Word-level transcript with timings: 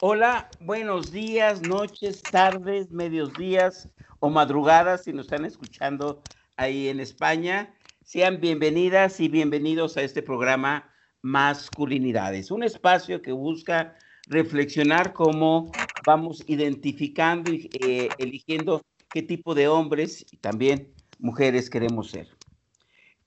Hola, 0.00 0.48
buenos 0.60 1.10
días, 1.10 1.60
noches, 1.60 2.22
tardes, 2.22 2.92
medios 2.92 3.32
días 3.34 3.88
o 4.20 4.30
madrugadas 4.30 5.02
si 5.02 5.12
nos 5.12 5.26
están 5.26 5.44
escuchando 5.44 6.22
ahí 6.56 6.86
en 6.86 7.00
España. 7.00 7.74
Sean 8.04 8.40
bienvenidas 8.40 9.18
y 9.18 9.26
bienvenidos 9.26 9.96
a 9.96 10.02
este 10.02 10.22
programa 10.22 10.88
Masculinidades, 11.22 12.52
un 12.52 12.62
espacio 12.62 13.22
que 13.22 13.32
busca 13.32 13.96
reflexionar 14.28 15.12
cómo 15.12 15.72
vamos 16.06 16.44
identificando 16.46 17.52
y 17.52 17.68
eh, 17.80 18.08
eligiendo 18.18 18.82
qué 19.10 19.22
tipo 19.22 19.52
de 19.52 19.66
hombres 19.66 20.24
y 20.30 20.36
también 20.36 20.94
mujeres 21.18 21.68
queremos 21.68 22.12
ser. 22.12 22.28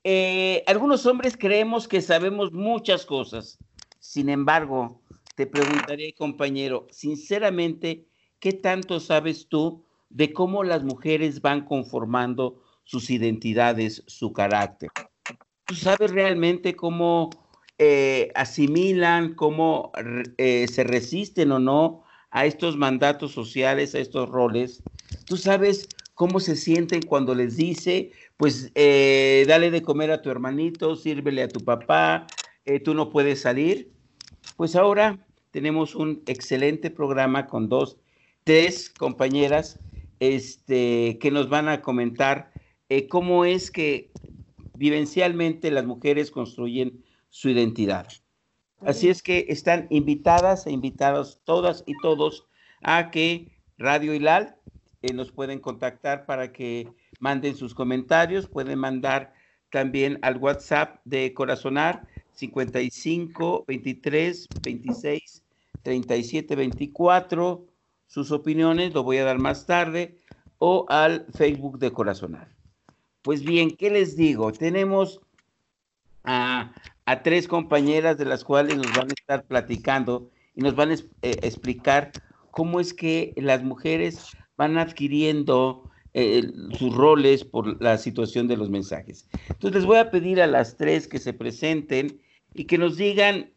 Eh, 0.05 0.63
algunos 0.67 1.05
hombres 1.05 1.35
creemos 1.35 1.89
que 1.89 2.01
sabemos 2.01 2.53
muchas 2.53 3.05
cosas, 3.05 3.57
sin 3.99 4.29
embargo, 4.29 5.01
te 5.35 5.47
preguntaré, 5.47 6.13
compañero, 6.13 6.87
sinceramente, 6.91 8.05
¿qué 8.39 8.53
tanto 8.53 8.99
sabes 8.99 9.47
tú 9.47 9.85
de 10.09 10.33
cómo 10.33 10.63
las 10.63 10.83
mujeres 10.83 11.41
van 11.41 11.65
conformando 11.65 12.61
sus 12.83 13.09
identidades, 13.09 14.03
su 14.07 14.33
carácter? 14.33 14.89
¿Tú 15.65 15.75
sabes 15.75 16.11
realmente 16.11 16.75
cómo 16.75 17.29
eh, 17.77 18.31
asimilan, 18.35 19.35
cómo 19.35 19.91
eh, 20.37 20.67
se 20.67 20.83
resisten 20.83 21.51
o 21.51 21.59
no 21.59 22.03
a 22.29 22.45
estos 22.45 22.75
mandatos 22.75 23.31
sociales, 23.31 23.95
a 23.95 23.99
estos 23.99 24.29
roles? 24.29 24.83
¿Tú 25.25 25.37
sabes 25.37 25.87
cómo 26.13 26.39
se 26.39 26.57
sienten 26.57 27.01
cuando 27.01 27.33
les 27.33 27.55
dice, 27.55 28.11
pues, 28.35 28.71
eh, 28.75 29.45
dale 29.47 29.71
de 29.71 29.81
comer 29.81 30.11
a 30.11 30.21
tu 30.21 30.29
hermanito, 30.29 30.95
sírvele 30.95 31.43
a 31.43 31.47
tu 31.47 31.63
papá, 31.63 32.27
tú 32.83 32.93
no 32.93 33.09
puedes 33.09 33.41
salir? 33.41 33.91
Pues 34.55 34.75
ahora 34.75 35.17
tenemos 35.51 35.95
un 35.95 36.23
excelente 36.25 36.89
programa 36.89 37.47
con 37.47 37.69
dos, 37.69 37.97
tres 38.43 38.89
compañeras 38.89 39.79
este, 40.19 41.17
que 41.19 41.31
nos 41.31 41.49
van 41.49 41.69
a 41.69 41.81
comentar 41.81 42.51
eh, 42.89 43.07
cómo 43.07 43.45
es 43.45 43.69
que 43.69 44.11
vivencialmente 44.75 45.69
las 45.71 45.85
mujeres 45.85 46.31
construyen 46.31 47.03
su 47.29 47.49
identidad. 47.49 48.07
Así 48.79 49.09
es 49.09 49.21
que 49.21 49.45
están 49.49 49.87
invitadas 49.89 50.65
e 50.65 50.71
invitados 50.71 51.39
todas 51.43 51.83
y 51.85 51.93
todos 52.01 52.47
a 52.81 53.11
que 53.11 53.51
Radio 53.77 54.13
Hilal 54.13 54.55
eh, 55.01 55.13
nos 55.13 55.31
pueden 55.31 55.59
contactar 55.59 56.25
para 56.25 56.51
que 56.51 56.87
manden 57.19 57.55
sus 57.55 57.75
comentarios, 57.75 58.47
pueden 58.47 58.79
mandar 58.79 59.33
también 59.69 60.17
al 60.21 60.37
WhatsApp 60.37 60.99
de 61.05 61.33
Corazonar 61.33 62.07
55 62.33 63.65
23 63.67 64.47
26 64.63 65.43
37 65.83 66.55
24. 66.55 67.65
Sus 68.07 68.31
opiniones 68.31 68.93
lo 68.93 69.03
voy 69.03 69.17
a 69.17 69.25
dar 69.25 69.37
más 69.37 69.65
tarde 69.65 70.17
o 70.57 70.85
al 70.89 71.25
Facebook 71.33 71.79
de 71.79 71.91
Corazonar. 71.91 72.49
Pues 73.21 73.43
bien, 73.43 73.75
¿qué 73.75 73.89
les 73.89 74.15
digo? 74.15 74.51
Tenemos 74.51 75.21
a, 76.23 76.73
a, 77.05 77.23
tres 77.23 77.47
compañeras 77.47 78.17
de 78.17 78.25
las 78.25 78.43
cuales 78.43 78.77
nos 78.77 78.91
van 78.93 79.09
a 79.09 79.13
estar 79.13 79.43
platicando 79.45 80.29
y 80.55 80.61
nos 80.61 80.75
van 80.75 80.91
a 80.91 80.93
eh, 80.93 80.99
explicar 81.21 82.11
cómo 82.51 82.79
es 82.79 82.93
que 82.93 83.33
las 83.37 83.63
mujeres 83.63 84.35
van 84.57 84.77
adquiriendo 84.77 85.90
eh, 86.13 86.51
sus 86.77 86.93
roles 86.93 87.45
por 87.45 87.81
la 87.81 87.97
situación 87.97 88.47
de 88.47 88.57
los 88.57 88.69
mensajes. 88.69 89.27
Entonces 89.47 89.81
les 89.81 89.85
voy 89.85 89.97
a 89.97 90.11
pedir 90.11 90.41
a 90.41 90.47
las 90.47 90.75
tres 90.75 91.07
que 91.07 91.19
se 91.19 91.33
presenten 91.33 92.19
y 92.53 92.65
que 92.65 92.77
nos 92.77 92.97
digan 92.97 93.51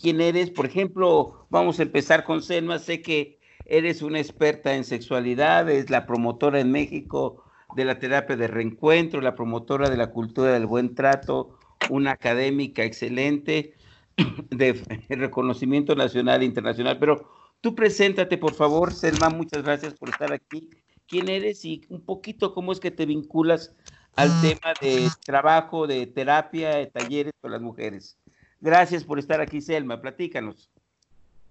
quién 0.00 0.20
eres. 0.20 0.50
Por 0.50 0.66
ejemplo, 0.66 1.46
vamos 1.50 1.80
a 1.80 1.82
empezar 1.82 2.24
con 2.24 2.42
Selma. 2.42 2.78
Sé 2.78 3.02
que 3.02 3.40
eres 3.64 4.02
una 4.02 4.20
experta 4.20 4.74
en 4.74 4.84
sexualidad, 4.84 5.68
es 5.68 5.90
la 5.90 6.06
promotora 6.06 6.60
en 6.60 6.70
México 6.70 7.44
de 7.76 7.84
la 7.84 7.98
terapia 7.98 8.36
de 8.36 8.48
reencuentro, 8.48 9.20
la 9.20 9.34
promotora 9.34 9.88
de 9.88 9.96
la 9.96 10.10
cultura 10.10 10.52
del 10.52 10.66
buen 10.66 10.94
trato, 10.94 11.56
una 11.88 12.12
académica 12.12 12.84
excelente 12.84 13.74
de 14.50 14.80
reconocimiento 15.08 15.94
nacional 15.94 16.42
e 16.42 16.46
internacional. 16.46 16.98
Pero 16.98 17.28
tú 17.60 17.74
preséntate, 17.74 18.38
por 18.38 18.54
favor, 18.54 18.92
Selma, 18.92 19.28
muchas 19.28 19.62
gracias 19.62 19.94
por 19.94 20.08
estar 20.08 20.32
aquí. 20.32 20.70
¿Quién 21.10 21.28
eres 21.28 21.64
y 21.64 21.82
un 21.88 22.00
poquito 22.00 22.54
cómo 22.54 22.70
es 22.70 22.78
que 22.78 22.92
te 22.92 23.04
vinculas 23.04 23.74
al 24.14 24.30
ah, 24.30 24.40
tema 24.40 24.74
de 24.80 25.08
trabajo, 25.24 25.88
de 25.88 26.06
terapia, 26.06 26.76
de 26.76 26.86
talleres 26.86 27.32
con 27.40 27.50
las 27.50 27.60
mujeres? 27.60 28.16
Gracias 28.60 29.02
por 29.02 29.18
estar 29.18 29.40
aquí, 29.40 29.60
Selma. 29.60 30.00
Platícanos. 30.00 30.70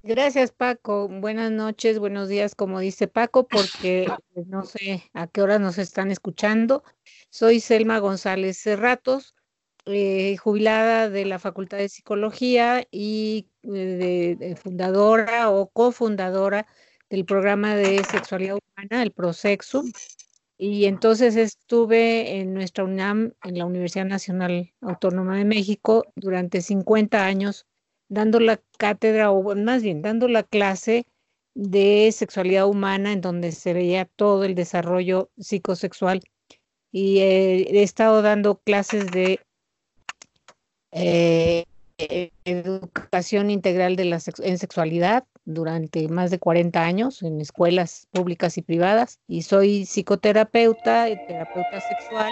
Gracias, 0.02 0.54
Paco. 0.54 1.10
Buenas 1.10 1.52
noches, 1.52 2.00
buenos 2.00 2.30
días, 2.30 2.56
como 2.56 2.80
dice 2.80 3.10
Paco, 3.10 3.50
porque 3.50 4.10
pues, 4.34 4.48
no 4.48 4.64
sé 4.64 5.04
a 5.14 5.28
qué 5.28 5.42
hora 5.42 5.60
nos 5.60 5.78
están 5.78 6.10
escuchando. 6.10 6.82
Soy 7.30 7.60
Selma 7.60 8.00
González 8.00 8.58
Cerratos, 8.58 9.36
eh, 9.88 10.38
jubilada 10.38 11.10
de 11.10 11.26
la 11.26 11.38
Facultad 11.38 11.80
de 11.80 11.90
Psicología 11.90 12.88
y 12.92 13.50
eh, 13.64 14.56
fundadora 14.56 15.50
o 15.50 15.68
cofundadora 15.68 16.66
del 17.10 17.26
programa 17.26 17.76
de 17.76 18.04
sexualidad 18.04 18.58
humana, 18.58 19.04
el 19.04 19.12
ProSexo, 19.12 19.84
y 20.62 20.86
entonces 20.86 21.38
estuve 21.38 22.40
en 22.40 22.54
nuestra 22.54 22.84
UNAM, 22.84 23.32
en 23.44 23.58
la 23.58 23.66
Universidad 23.66 24.06
Nacional 24.06 24.74
Autónoma 24.82 25.38
de 25.38 25.46
México, 25.46 26.06
durante 26.16 26.62
50 26.62 27.26
años, 27.26 27.66
dando 28.10 28.42
la 28.42 28.60
cátedra, 28.78 29.32
o 29.32 29.56
más 29.56 29.82
bien 29.84 30.02
dando 30.02 30.28
la 30.28 30.44
clase 30.44 31.06
de 31.54 32.12
sexualidad 32.12 32.68
humana, 32.68 33.14
en 33.14 33.22
donde 33.22 33.54
se 33.54 33.74
veía 33.74 34.04
todo 34.04 34.44
el 34.44 34.54
desarrollo 34.54 35.30
psicosexual. 35.40 36.22
Y 36.92 37.20
he 37.20 37.82
estado 37.82 38.22
dando 38.22 38.60
clases 38.60 39.10
de 39.12 39.40
eh, 40.92 41.64
educación 42.46 43.50
integral 43.50 43.96
de 43.96 44.06
la 44.06 44.20
en 44.40 44.58
sexualidad, 44.58 45.26
durante 45.50 46.08
más 46.10 46.30
de 46.30 46.38
40 46.38 46.84
años 46.84 47.24
en 47.24 47.42
escuelas 47.42 48.08
públicas 48.12 48.58
y 48.58 48.62
privadas 48.62 49.20
y 49.28 49.42
soy 49.42 49.86
psicoterapeuta 49.86 51.10
y 51.10 51.16
terapeuta 51.26 51.82
sexual 51.82 52.32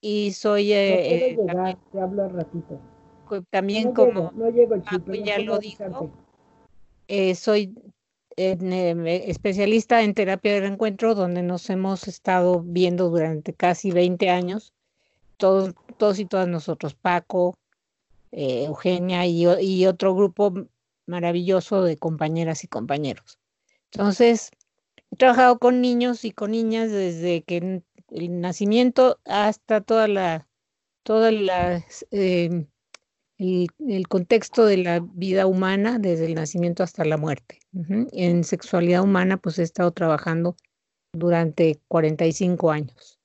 y, 0.00 0.32
soy 0.32 0.72
eh, 0.72 1.32
eh 1.32 1.38
también, 1.46 1.78
te 1.92 2.00
hablo 2.00 2.28
ratito. 2.30 2.80
también 3.50 3.92
como 3.92 4.32
no 4.34 4.48
llego, 4.48 4.76
ya 5.22 5.38
lo 5.38 5.58
dijo 5.58 6.10
eh, 7.08 7.34
soy 7.34 7.74
eh, 8.36 9.24
especialista 9.26 10.02
en 10.02 10.14
terapia 10.14 10.54
de 10.54 10.60
reencuentro 10.60 11.14
donde 11.14 11.42
nos 11.42 11.68
hemos 11.68 12.08
estado 12.08 12.62
viendo 12.64 13.10
durante 13.10 13.52
casi 13.52 13.90
20 13.90 14.30
años 14.30 14.72
todos 15.36 15.74
todos 15.98 16.18
y 16.18 16.24
todas 16.24 16.48
nosotros 16.48 16.94
Paco 16.94 17.54
eh, 18.32 18.64
Eugenia 18.64 19.26
y, 19.26 19.86
otro 19.86 20.14
grupo 20.14 20.54
maravilloso 21.06 21.84
de 21.84 21.98
compañeras 21.98 22.64
y 22.64 22.68
compañeros. 22.68 23.38
Entonces, 23.92 24.50
he 25.10 25.16
trabajado 25.16 25.58
con 25.58 25.82
niños 25.82 26.24
y 26.24 26.32
con 26.32 26.52
niñas 26.52 26.90
desde 26.90 27.42
que 27.42 27.82
el 28.08 28.40
nacimiento 28.40 29.20
hasta 29.26 29.82
toda 29.82 30.08
la, 30.08 30.48
toda 31.02 31.30
la, 31.30 31.84
em, 32.10 32.66
el, 33.36 34.08
contexto 34.08 34.64
de 34.64 34.78
la 34.78 35.00
vida 35.00 35.46
humana, 35.46 35.98
desde 35.98 36.26
el 36.26 36.34
nacimiento 36.34 36.82
hasta 36.82 37.04
la 37.04 37.18
muerte. 37.18 37.58
En 38.12 38.44
sexualidad 38.44 39.02
humana, 39.02 39.36
pues 39.36 39.58
he 39.58 39.62
estado 39.62 39.90
trabajando 39.90 40.56
durante 41.12 41.80
45 41.88 42.70
años. 42.70 43.18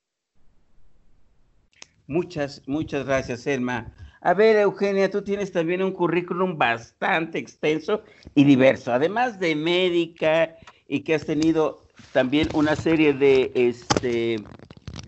Muchas, 2.06 2.62
muchas 2.66 3.06
gracias, 3.06 3.46
Elma. 3.46 3.94
A 4.28 4.34
ver, 4.34 4.56
Eugenia, 4.56 5.10
tú 5.10 5.22
tienes 5.22 5.52
también 5.52 5.82
un 5.82 5.92
currículum 5.92 6.58
bastante 6.58 7.38
extenso 7.38 8.02
y 8.34 8.44
diverso, 8.44 8.92
además 8.92 9.40
de 9.40 9.56
médica 9.56 10.54
y 10.86 11.00
que 11.00 11.14
has 11.14 11.24
tenido 11.24 11.86
también 12.12 12.46
una 12.52 12.76
serie 12.76 13.14
de, 13.14 13.50
este, 13.54 14.36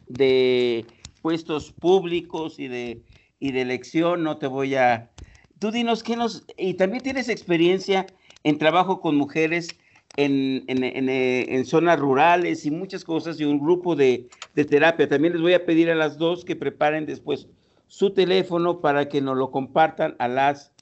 de 0.08 0.86
puestos 1.20 1.70
públicos 1.70 2.58
y 2.58 2.68
de, 2.68 3.02
y 3.38 3.52
de 3.52 3.60
elección, 3.60 4.22
no 4.22 4.38
te 4.38 4.46
voy 4.46 4.74
a... 4.76 5.10
Tú 5.58 5.70
dinos 5.70 6.02
qué 6.02 6.16
nos... 6.16 6.46
Y 6.56 6.72
también 6.72 7.02
tienes 7.02 7.28
experiencia 7.28 8.06
en 8.42 8.56
trabajo 8.56 9.02
con 9.02 9.16
mujeres 9.16 9.68
en, 10.16 10.64
en, 10.66 10.82
en, 10.82 11.10
en, 11.10 11.66
zonas 11.66 12.00
rurales 12.00 12.64
y 12.64 12.70
muchas 12.70 13.04
cosas 13.04 13.38
y 13.38 13.44
un 13.44 13.60
grupo 13.60 13.96
de, 13.96 14.30
de 14.54 14.64
terapia. 14.64 15.06
También 15.10 15.34
les 15.34 15.42
voy 15.42 15.52
a 15.52 15.66
pedir 15.66 15.90
a 15.90 15.94
las 15.94 16.16
dos 16.16 16.42
que 16.42 16.56
preparen 16.56 17.04
después 17.04 17.48
su 17.90 18.14
teléfono 18.14 18.80
para 18.80 19.08
que 19.08 19.20
nos 19.20 19.36
lo 19.36 19.50
compartan 19.50 20.14
a 20.20 20.28
las 20.28 20.72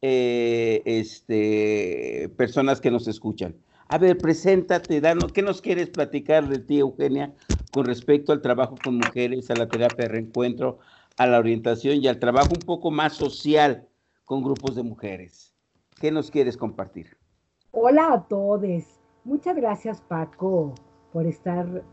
eh, 0.00 0.80
este, 0.86 2.30
personas 2.38 2.80
que 2.80 2.90
nos 2.90 3.06
escuchan. 3.06 3.54
A 3.88 3.98
ver, 3.98 4.16
preséntate, 4.16 5.02
danos, 5.02 5.30
¿qué 5.34 5.42
nos 5.42 5.60
quieres 5.60 5.90
platicar 5.90 6.48
de 6.48 6.58
ti, 6.58 6.78
Eugenia, 6.78 7.34
con 7.70 7.84
respecto 7.84 8.32
al 8.32 8.40
trabajo 8.40 8.76
con 8.82 8.96
mujeres, 8.96 9.50
a 9.50 9.56
la 9.56 9.68
terapia 9.68 10.06
de 10.06 10.12
reencuentro, 10.12 10.78
a 11.18 11.26
la 11.26 11.38
orientación 11.38 12.02
y 12.02 12.08
al 12.08 12.18
trabajo 12.18 12.54
un 12.54 12.64
poco 12.64 12.90
más 12.90 13.12
social 13.12 13.86
con 14.24 14.42
grupos 14.42 14.74
de 14.74 14.84
mujeres? 14.84 15.54
¿Qué 16.00 16.10
nos 16.10 16.30
quieres 16.30 16.56
compartir? 16.56 17.18
Hola 17.72 18.14
a 18.14 18.26
todos. 18.26 18.84
Muchas 19.24 19.54
gracias, 19.54 20.00
Paco, 20.00 20.74
por 21.12 21.26
estar, 21.26 21.84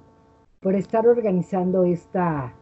por 0.62 0.76
estar 0.76 1.06
organizando 1.06 1.84
esta, 1.84 2.56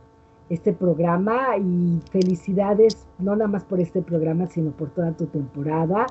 este 0.50 0.74
programa 0.74 1.58
y 1.58 2.00
felicidades, 2.12 3.08
no 3.20 3.36
nada 3.36 3.48
más 3.48 3.64
por 3.64 3.80
este 3.80 4.02
programa, 4.02 4.48
sino 4.48 4.72
por 4.72 4.90
toda 4.90 5.12
tu 5.14 5.28
temporada. 5.28 6.08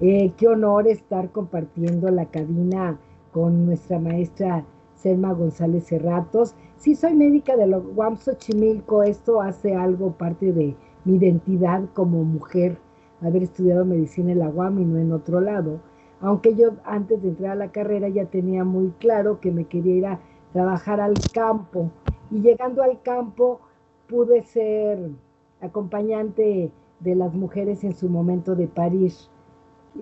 Eh, 0.00 0.32
qué 0.36 0.48
honor 0.48 0.86
estar 0.86 1.30
compartiendo 1.30 2.08
la 2.10 2.26
cabina 2.26 2.98
con 3.32 3.66
nuestra 3.66 3.98
maestra 3.98 4.64
Selma 4.94 5.32
González 5.32 5.86
Cerratos. 5.86 6.54
Sí, 6.76 6.94
soy 6.94 7.14
médica 7.14 7.56
de 7.56 7.66
los 7.66 7.84
Chimilco. 8.38 9.02
Esto 9.02 9.40
hace 9.40 9.74
algo 9.74 10.12
parte 10.12 10.52
de 10.52 10.76
mi 11.04 11.16
identidad 11.16 11.82
como 11.94 12.22
mujer, 12.24 12.78
haber 13.22 13.42
estudiado 13.42 13.84
medicina 13.84 14.32
en 14.32 14.40
la 14.40 14.48
UAM 14.48 14.78
y 14.80 14.84
no 14.84 14.98
en 14.98 15.12
otro 15.12 15.40
lado. 15.40 15.80
Aunque 16.20 16.54
yo 16.54 16.72
antes 16.84 17.22
de 17.22 17.28
entrar 17.28 17.52
a 17.52 17.54
la 17.54 17.72
carrera 17.72 18.08
ya 18.08 18.26
tenía 18.26 18.64
muy 18.64 18.90
claro 18.98 19.40
que 19.40 19.50
me 19.50 19.64
quería 19.64 19.94
ir 19.94 20.06
a 20.06 20.20
trabajar 20.52 21.00
al 21.00 21.14
campo. 21.32 21.90
Y 22.30 22.40
llegando 22.40 22.82
al 22.82 23.00
campo 23.02 23.60
pude 24.10 24.42
ser 24.42 24.98
acompañante 25.60 26.72
de 26.98 27.14
las 27.14 27.32
mujeres 27.32 27.84
en 27.84 27.94
su 27.94 28.08
momento 28.08 28.56
de 28.56 28.66
París. 28.66 29.30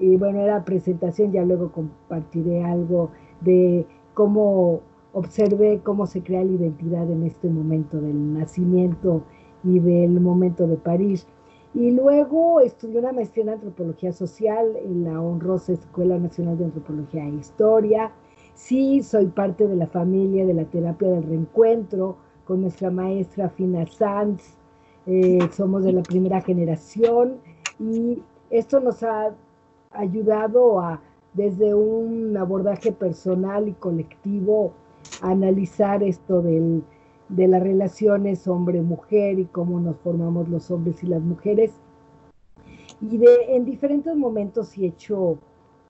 Y 0.00 0.16
bueno, 0.16 0.40
era 0.40 0.64
presentación, 0.64 1.30
ya 1.32 1.44
luego 1.44 1.70
compartiré 1.70 2.64
algo 2.64 3.10
de 3.42 3.86
cómo 4.14 4.80
observé 5.12 5.80
cómo 5.82 6.06
se 6.06 6.22
crea 6.22 6.44
la 6.44 6.52
identidad 6.52 7.10
en 7.10 7.24
este 7.24 7.48
momento 7.48 8.00
del 8.00 8.34
nacimiento 8.34 9.22
y 9.62 9.78
del 9.78 10.20
momento 10.20 10.66
de 10.66 10.76
París. 10.76 11.26
Y 11.74 11.90
luego 11.90 12.60
estudié 12.60 12.98
una 12.98 13.12
maestría 13.12 13.44
en 13.44 13.50
antropología 13.50 14.12
social 14.12 14.76
en 14.82 15.04
la 15.04 15.20
honrosa 15.20 15.72
Escuela 15.72 16.18
Nacional 16.18 16.56
de 16.56 16.64
Antropología 16.64 17.24
e 17.24 17.30
Historia. 17.30 18.10
Sí, 18.54 19.02
soy 19.02 19.26
parte 19.26 19.68
de 19.68 19.76
la 19.76 19.86
familia 19.86 20.46
de 20.46 20.54
la 20.54 20.64
terapia 20.64 21.08
del 21.08 21.24
reencuentro 21.24 22.16
con 22.48 22.62
nuestra 22.62 22.90
maestra 22.90 23.50
Fina 23.50 23.86
Sanz. 23.86 24.56
Eh, 25.04 25.38
somos 25.52 25.84
de 25.84 25.92
la 25.92 26.02
primera 26.02 26.40
generación 26.40 27.36
y 27.78 28.22
esto 28.48 28.80
nos 28.80 29.02
ha 29.02 29.34
ayudado 29.90 30.80
a, 30.80 31.00
desde 31.34 31.74
un 31.74 32.34
abordaje 32.38 32.90
personal 32.90 33.68
y 33.68 33.74
colectivo, 33.74 34.72
analizar 35.20 36.02
esto 36.02 36.40
del, 36.40 36.82
de 37.28 37.48
las 37.48 37.62
relaciones 37.62 38.48
hombre-mujer 38.48 39.38
y 39.38 39.44
cómo 39.44 39.78
nos 39.78 39.96
formamos 39.98 40.48
los 40.48 40.70
hombres 40.70 41.04
y 41.04 41.06
las 41.06 41.20
mujeres. 41.20 41.72
Y 43.02 43.18
de, 43.18 43.56
en 43.56 43.66
diferentes 43.66 44.16
momentos 44.16 44.76
he 44.78 44.86
hecho 44.86 45.38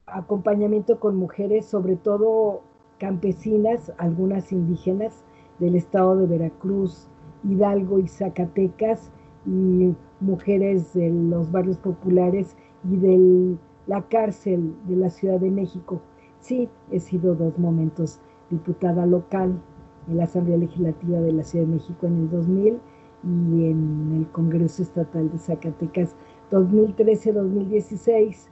acompañamiento 0.07 0.99
con 0.99 1.15
mujeres, 1.17 1.67
sobre 1.67 1.95
todo 1.95 2.63
campesinas, 2.99 3.93
algunas 3.97 4.51
indígenas 4.51 5.23
del 5.59 5.77
estado 5.77 6.17
de 6.17 6.27
Veracruz, 6.27 7.09
Hidalgo 7.45 7.99
y 7.99 8.09
Zacatecas, 8.09 9.11
y 9.47 9.95
mujeres 10.21 10.93
de 10.95 11.11
los 11.11 11.51
barrios 11.51 11.79
populares 11.79 12.57
y 12.85 12.97
de 12.97 13.57
la 13.87 14.03
cárcel 14.03 14.75
de 14.87 14.97
la 14.97 15.11
Ciudad 15.11 15.41
de 15.41 15.51
México. 15.51 16.01
Sí, 16.41 16.69
he 16.91 17.01
sido 17.01 17.35
dos 17.35 17.59
momentos 17.59 18.21
diputada 18.51 19.07
local 19.07 19.61
en 20.09 20.17
la 20.17 20.25
Asamblea 20.25 20.59
Legislativa 20.59 21.21
de 21.21 21.33
la 21.33 21.43
Ciudad 21.43 21.67
de 21.67 21.73
México 21.75 22.07
en 22.07 22.17
el 22.19 22.31
2000 22.31 22.81
y 23.25 23.65
en 23.71 24.15
el 24.17 24.27
Congreso 24.33 24.83
Estatal 24.83 25.31
de 25.31 25.39
Zacatecas 25.39 26.15
2013-2016. 26.51 28.49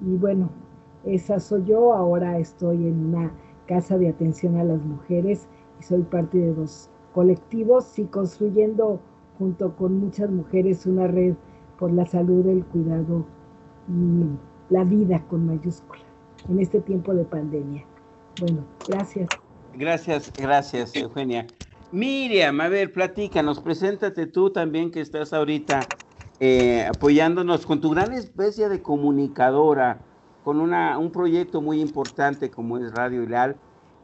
Y 0.00 0.16
bueno, 0.16 0.50
esa 1.04 1.40
soy 1.40 1.64
yo, 1.64 1.94
ahora 1.94 2.38
estoy 2.38 2.86
en 2.86 3.06
una 3.06 3.32
casa 3.66 3.96
de 3.98 4.08
atención 4.08 4.56
a 4.56 4.64
las 4.64 4.84
mujeres 4.84 5.48
soy 5.82 6.02
parte 6.02 6.38
de 6.38 6.54
dos 6.54 6.90
colectivos 7.14 7.98
y 7.98 8.04
construyendo 8.04 9.00
junto 9.38 9.74
con 9.76 9.98
muchas 9.98 10.30
mujeres 10.30 10.86
una 10.86 11.06
red 11.06 11.34
por 11.78 11.92
la 11.92 12.06
salud, 12.06 12.46
el 12.46 12.64
cuidado 12.66 13.24
y 13.88 14.72
la 14.72 14.84
vida 14.84 15.24
con 15.28 15.46
mayúscula 15.46 16.02
en 16.48 16.60
este 16.60 16.80
tiempo 16.80 17.14
de 17.14 17.24
pandemia. 17.24 17.84
Bueno, 18.40 18.64
gracias. 18.88 19.28
Gracias, 19.74 20.32
gracias, 20.36 20.94
Eugenia. 20.94 21.46
Miriam, 21.92 22.60
a 22.60 22.68
ver, 22.68 22.92
platícanos, 22.92 23.60
preséntate 23.60 24.26
tú 24.26 24.50
también 24.50 24.90
que 24.90 25.00
estás 25.00 25.32
ahorita 25.32 25.80
eh, 26.38 26.86
apoyándonos 26.88 27.66
con 27.66 27.80
tu 27.80 27.90
gran 27.90 28.12
especie 28.12 28.68
de 28.68 28.80
comunicadora, 28.80 30.00
con 30.44 30.60
una, 30.60 30.98
un 30.98 31.10
proyecto 31.10 31.60
muy 31.60 31.80
importante 31.80 32.50
como 32.50 32.78
es 32.78 32.92
Radio 32.92 33.22
Hilal 33.22 33.56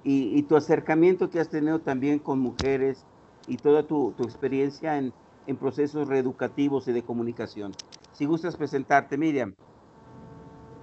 y, 0.09 0.43
tu 0.45 0.57
acercamiento 0.57 1.31
que 1.31 1.41
has 1.41 1.49
tenido 1.49 1.81
también 1.81 2.21
con 2.21 2.39
mujeres 2.39 3.05
y 3.49 3.57
toda 3.57 3.83
tu, 3.83 4.15
experiencia 4.21 4.99
en, 4.99 5.13
en 5.49 5.57
procesos 5.57 6.07
reeducativos 6.07 6.87
y 6.87 6.93
de 6.93 7.03
comunicación. 7.03 7.73
Si 8.13 8.25
gustas 8.25 8.57
presentarte, 8.57 9.19
Miriam. 9.19 9.55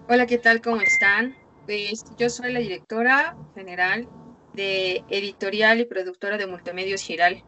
Hola, 0.09 0.25
¿qué 0.25 0.37
tal? 0.37 0.61
¿Cómo 0.61 0.81
están? 0.81 1.35
Pues 1.65 2.03
yo 2.17 2.29
soy 2.29 2.51
la 2.51 2.59
directora 2.59 3.37
general 3.55 4.09
de 4.53 5.05
editorial 5.09 5.79
y 5.79 5.85
productora 5.85 6.37
de 6.37 6.45
multimedios 6.45 7.01
Giral. 7.01 7.43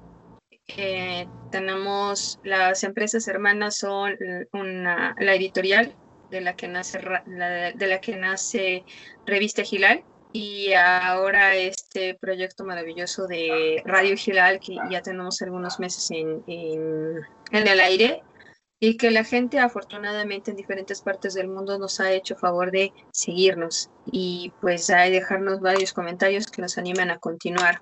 Eh, 0.77 1.27
tenemos 1.51 2.39
las 2.43 2.85
empresas 2.85 3.27
hermanas 3.27 3.77
son 3.77 4.13
una, 4.53 5.13
la 5.19 5.35
editorial 5.35 5.93
de 6.31 6.41
la 6.41 6.55
que 6.55 6.69
nace 6.69 6.97
de 6.97 7.87
la 7.87 8.01
que 8.01 8.15
nace 8.15 8.83
revista 9.27 9.63
Gilal 9.63 10.03
y 10.35 10.73
ahora 10.73 11.55
este 11.55 12.13
proyecto 12.15 12.65
maravilloso 12.65 13.25
de 13.25 13.81
Radio 13.85 14.17
Gilal 14.17 14.59
que 14.59 14.75
ya 14.91 15.01
tenemos 15.01 15.41
algunos 15.41 15.79
meses 15.79 16.11
en, 16.11 16.43
en, 16.45 17.23
el 17.53 17.79
aire 17.79 18.21
y 18.77 18.97
que 18.97 19.11
la 19.11 19.23
gente 19.23 19.59
afortunadamente 19.59 20.51
en 20.51 20.57
diferentes 20.57 21.01
partes 21.01 21.35
del 21.35 21.47
mundo 21.47 21.79
nos 21.79 22.01
ha 22.01 22.11
hecho 22.11 22.35
favor 22.35 22.71
de 22.71 22.91
seguirnos 23.13 23.89
y 24.11 24.51
pues 24.59 24.89
a 24.89 25.03
dejarnos 25.03 25.61
varios 25.61 25.93
comentarios 25.93 26.47
que 26.47 26.61
nos 26.61 26.77
animan 26.77 27.11
a 27.11 27.19
continuar 27.19 27.81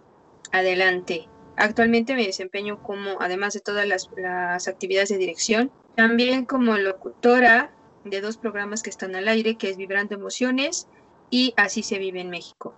adelante. 0.52 1.28
Actualmente 1.58 2.14
me 2.14 2.28
desempeño 2.28 2.84
como, 2.84 3.20
además 3.20 3.56
de 3.56 3.62
todas 3.62 3.88
las, 3.88 4.12
las 4.16 4.68
actividades 4.68 5.10
de 5.10 5.18
dirección, 5.18 5.72
también 5.96 6.46
como 6.46 6.78
locutora 6.78 7.74
de 8.06 8.22
dos 8.22 8.38
programas 8.38 8.84
que 8.84 8.92
están 8.92 9.16
al 9.16 9.28
aire, 9.28 9.58
que 9.58 9.72
es 9.72 9.78
Vibrando 9.78 10.14
Emociones 10.14 10.88
y 11.34 11.52
Así 11.58 11.82
se 11.82 11.98
vive 11.98 12.22
en 12.22 12.30
México. 12.30 12.75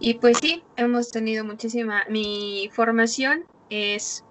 Y 0.00 0.14
pues 0.14 0.38
sí, 0.42 0.64
hemos 0.76 1.12
tenido 1.12 1.44
muchísima, 1.44 2.04
mi 2.08 2.68
formación 2.72 3.44
es 3.70 4.24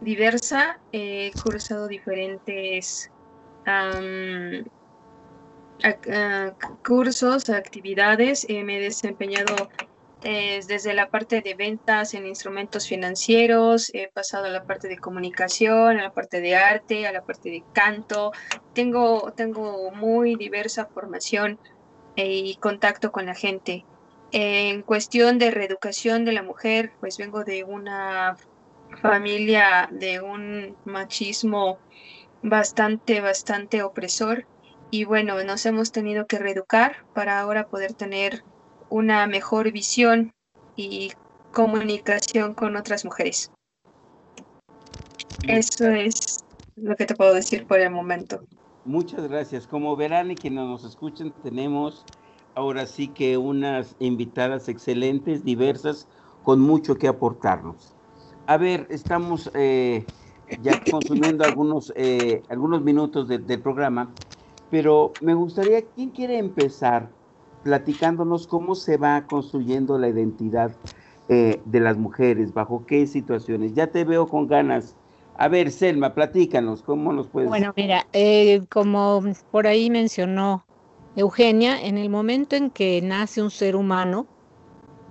diversa, 0.00 0.80
he 0.90 1.30
cursado 1.44 1.86
diferentes 1.86 3.08
cursos, 6.84 7.48
actividades, 7.50 8.46
me 8.48 8.78
he 8.78 8.80
desempeñado 8.80 9.68
eh, 10.24 10.60
desde 10.66 10.92
la 10.92 11.08
parte 11.08 11.42
de 11.42 11.54
ventas 11.54 12.14
en 12.14 12.26
instrumentos 12.26 12.88
financieros, 12.88 13.94
he 13.94 14.08
pasado 14.08 14.46
a 14.46 14.48
la 14.48 14.64
parte 14.64 14.88
de 14.88 14.98
comunicación, 14.98 15.98
a 15.98 16.02
la 16.02 16.12
parte 16.12 16.40
de 16.40 16.56
arte, 16.56 17.06
a 17.06 17.12
la 17.12 17.22
parte 17.22 17.48
de 17.48 17.62
canto. 17.72 18.32
Tengo, 18.74 19.32
tengo 19.36 19.92
muy 19.92 20.34
diversa 20.34 20.86
formación 20.86 21.52
eh, 21.52 21.75
y 22.16 22.56
contacto 22.56 23.12
con 23.12 23.26
la 23.26 23.34
gente. 23.34 23.84
En 24.32 24.82
cuestión 24.82 25.38
de 25.38 25.50
reeducación 25.50 26.24
de 26.24 26.32
la 26.32 26.42
mujer, 26.42 26.92
pues 27.00 27.18
vengo 27.18 27.44
de 27.44 27.64
una 27.64 28.36
familia 29.02 29.88
de 29.92 30.20
un 30.20 30.76
machismo 30.84 31.78
bastante, 32.42 33.20
bastante 33.20 33.82
opresor. 33.82 34.46
Y 34.90 35.04
bueno, 35.04 35.42
nos 35.44 35.66
hemos 35.66 35.92
tenido 35.92 36.26
que 36.26 36.38
reeducar 36.38 37.04
para 37.14 37.40
ahora 37.40 37.68
poder 37.68 37.92
tener 37.92 38.44
una 38.88 39.26
mejor 39.26 39.72
visión 39.72 40.32
y 40.76 41.12
comunicación 41.52 42.54
con 42.54 42.76
otras 42.76 43.04
mujeres. 43.04 43.50
Eso 45.46 45.88
es 45.90 46.44
lo 46.76 46.96
que 46.96 47.06
te 47.06 47.14
puedo 47.14 47.34
decir 47.34 47.66
por 47.66 47.80
el 47.80 47.90
momento. 47.90 48.44
Muchas 48.86 49.26
gracias. 49.28 49.66
Como 49.66 49.96
verán 49.96 50.30
y 50.30 50.36
quienes 50.36 50.64
nos 50.64 50.84
escuchen, 50.84 51.32
tenemos 51.42 52.06
ahora 52.54 52.86
sí 52.86 53.08
que 53.08 53.36
unas 53.36 53.96
invitadas 53.98 54.68
excelentes, 54.68 55.44
diversas, 55.44 56.08
con 56.44 56.60
mucho 56.60 56.96
que 56.96 57.08
aportarnos. 57.08 57.96
A 58.46 58.56
ver, 58.56 58.86
estamos 58.88 59.50
eh, 59.54 60.06
ya 60.62 60.80
consumiendo 60.90 61.44
algunos, 61.44 61.92
eh, 61.96 62.44
algunos 62.48 62.82
minutos 62.82 63.26
del 63.26 63.60
programa, 63.60 64.14
pero 64.70 65.16
me 65.20 65.34
gustaría, 65.34 65.90
¿quién 65.90 66.10
quiere 66.10 66.38
empezar 66.38 67.12
platicándonos 67.64 68.46
cómo 68.46 68.76
se 68.76 68.98
va 68.98 69.26
construyendo 69.26 69.98
la 69.98 70.08
identidad 70.08 70.78
eh, 71.28 71.60
de 71.66 71.80
las 71.80 71.98
mujeres, 71.98 72.52
bajo 72.52 72.86
qué 72.86 73.08
situaciones? 73.08 73.74
Ya 73.74 73.88
te 73.90 74.04
veo 74.04 74.28
con 74.28 74.46
ganas. 74.46 74.96
A 75.38 75.48
ver, 75.48 75.70
Selma, 75.70 76.14
platícanos, 76.14 76.82
¿cómo 76.82 77.12
nos 77.12 77.28
puedes...? 77.28 77.48
Bueno, 77.48 77.72
mira, 77.76 78.06
como 78.70 79.22
por 79.50 79.66
ahí 79.66 79.90
mencionó 79.90 80.64
Eugenia, 81.14 81.80
en 81.82 81.98
el 81.98 82.08
momento 82.08 82.56
en 82.56 82.70
que 82.70 83.00
nace 83.02 83.42
un 83.42 83.50
ser 83.50 83.76
humano, 83.76 84.26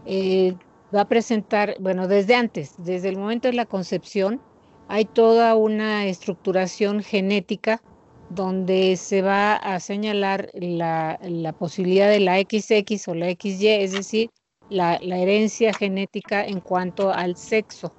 eh, 0.06 0.56
va 0.96 1.02
a 1.02 1.08
presentar, 1.08 1.76
bueno, 1.80 2.08
desde 2.08 2.36
antes, 2.36 2.76
desde 2.78 3.10
el 3.10 3.18
momento 3.18 3.48
de 3.48 3.54
la 3.54 3.66
concepción, 3.66 4.42
hay 4.88 5.06
toda 5.06 5.56
una 5.56 6.06
estructuración 6.06 7.02
genética 7.02 7.82
donde 8.30 8.96
se 8.98 9.22
va 9.22 9.56
a 9.56 9.80
señalar 9.80 10.50
la, 10.54 11.20
posibilidad 11.58 12.10
de 12.10 12.20
la 12.20 12.40
XX 12.40 13.08
o 13.08 13.16
la 13.16 13.28
XY, 13.32 13.68
es 13.68 13.92
decir, 13.92 14.30
la, 14.70 14.96
herencia 14.96 15.74
genética 15.74 16.46
en 16.46 16.60
cuanto 16.60 17.12
al 17.12 17.36
sexo. 17.36 17.94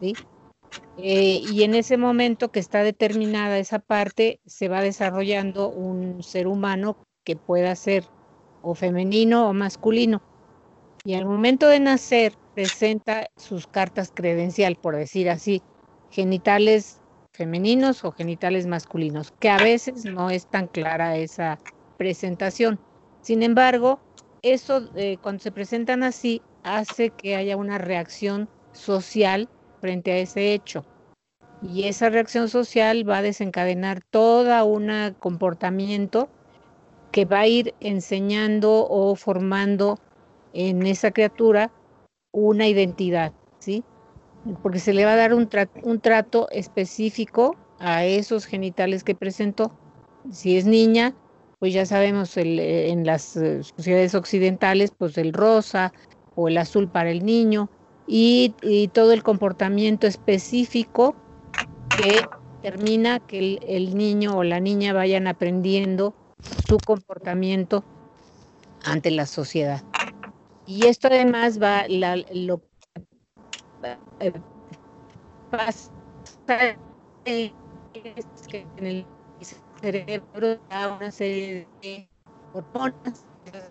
¿sí? 0.00 0.14
Eh, 1.02 1.38
y 1.42 1.62
en 1.62 1.74
ese 1.74 1.96
momento 1.96 2.50
que 2.50 2.60
está 2.60 2.82
determinada 2.82 3.58
esa 3.58 3.78
parte, 3.78 4.40
se 4.44 4.68
va 4.68 4.82
desarrollando 4.82 5.70
un 5.70 6.22
ser 6.22 6.46
humano 6.46 6.98
que 7.24 7.36
pueda 7.36 7.74
ser 7.76 8.08
o 8.60 8.74
femenino 8.74 9.48
o 9.48 9.52
masculino. 9.54 10.20
Y 11.04 11.14
al 11.14 11.26
momento 11.26 11.68
de 11.68 11.80
nacer 11.80 12.34
presenta 12.54 13.28
sus 13.36 13.66
cartas 13.66 14.10
credencial, 14.14 14.76
por 14.80 14.96
decir 14.96 15.30
así, 15.30 15.64
genitales 16.10 17.02
femeninos 17.32 18.04
o 18.04 18.12
genitales 18.12 18.66
masculinos, 18.66 19.30
que 19.38 19.50
a 19.50 19.58
veces 19.60 20.04
no 20.06 20.30
es 20.30 20.48
tan 20.48 20.68
clara 20.68 21.16
esa 21.16 21.60
presentación. 21.96 22.80
Sin 23.22 23.42
embargo, 23.42 24.02
eso 24.42 24.82
eh, 24.96 25.18
cuando 25.20 25.40
se 25.42 25.52
presentan 25.52 26.02
así 26.02 26.44
hace 26.62 27.12
que 27.12 27.36
haya 27.36 27.56
una 27.56 27.78
reacción 27.78 28.50
social 28.72 29.50
frente 29.80 30.12
a 30.12 30.18
ese 30.18 30.52
hecho. 30.54 30.89
Y 31.62 31.84
esa 31.84 32.08
reacción 32.08 32.48
social 32.48 33.08
va 33.08 33.18
a 33.18 33.22
desencadenar 33.22 34.02
todo 34.10 34.64
un 34.64 34.90
comportamiento 35.18 36.28
que 37.12 37.24
va 37.24 37.40
a 37.40 37.46
ir 37.46 37.74
enseñando 37.80 38.86
o 38.88 39.14
formando 39.14 39.98
en 40.52 40.86
esa 40.86 41.10
criatura 41.10 41.70
una 42.32 42.66
identidad, 42.66 43.32
¿sí? 43.58 43.84
Porque 44.62 44.78
se 44.78 44.94
le 44.94 45.04
va 45.04 45.12
a 45.12 45.16
dar 45.16 45.34
un, 45.34 45.48
un 45.82 46.00
trato 46.00 46.48
específico 46.50 47.56
a 47.78 48.04
esos 48.04 48.46
genitales 48.46 49.04
que 49.04 49.14
presentó. 49.14 49.72
Si 50.30 50.56
es 50.56 50.64
niña, 50.64 51.14
pues 51.58 51.74
ya 51.74 51.84
sabemos 51.84 52.36
en 52.36 53.04
las 53.04 53.36
eh, 53.36 53.62
sociedades 53.62 54.14
occidentales, 54.14 54.92
pues 54.96 55.18
el 55.18 55.32
rosa 55.32 55.92
o 56.34 56.48
el 56.48 56.56
azul 56.56 56.88
para 56.88 57.10
el 57.10 57.24
niño 57.24 57.68
y, 58.06 58.54
todo 58.92 59.12
el 59.12 59.22
comportamiento 59.22 60.06
específico 60.06 61.14
que 61.96 62.26
termina 62.62 63.20
que 63.20 63.38
el, 63.38 63.60
el, 63.66 63.96
niño 63.96 64.36
o 64.36 64.44
la 64.44 64.60
niña 64.60 64.92
vayan 64.92 65.26
aprendiendo 65.26 66.14
su 66.66 66.78
comportamiento 66.78 67.84
ante 68.84 69.10
la 69.10 69.26
sociedad. 69.26 69.82
Y 70.66 70.86
esto 70.86 71.08
además 71.08 71.60
va, 71.60 71.86
la, 71.88 72.16
lo 72.32 72.60
eh, 74.20 74.32
pasa 75.50 75.90
que 77.24 77.52
en 78.76 78.86
el 78.86 79.06
cerebro 79.80 80.58
da 80.68 80.94
una 80.96 81.10
serie 81.10 81.66
de 81.82 82.08
hormonas, 82.52 83.24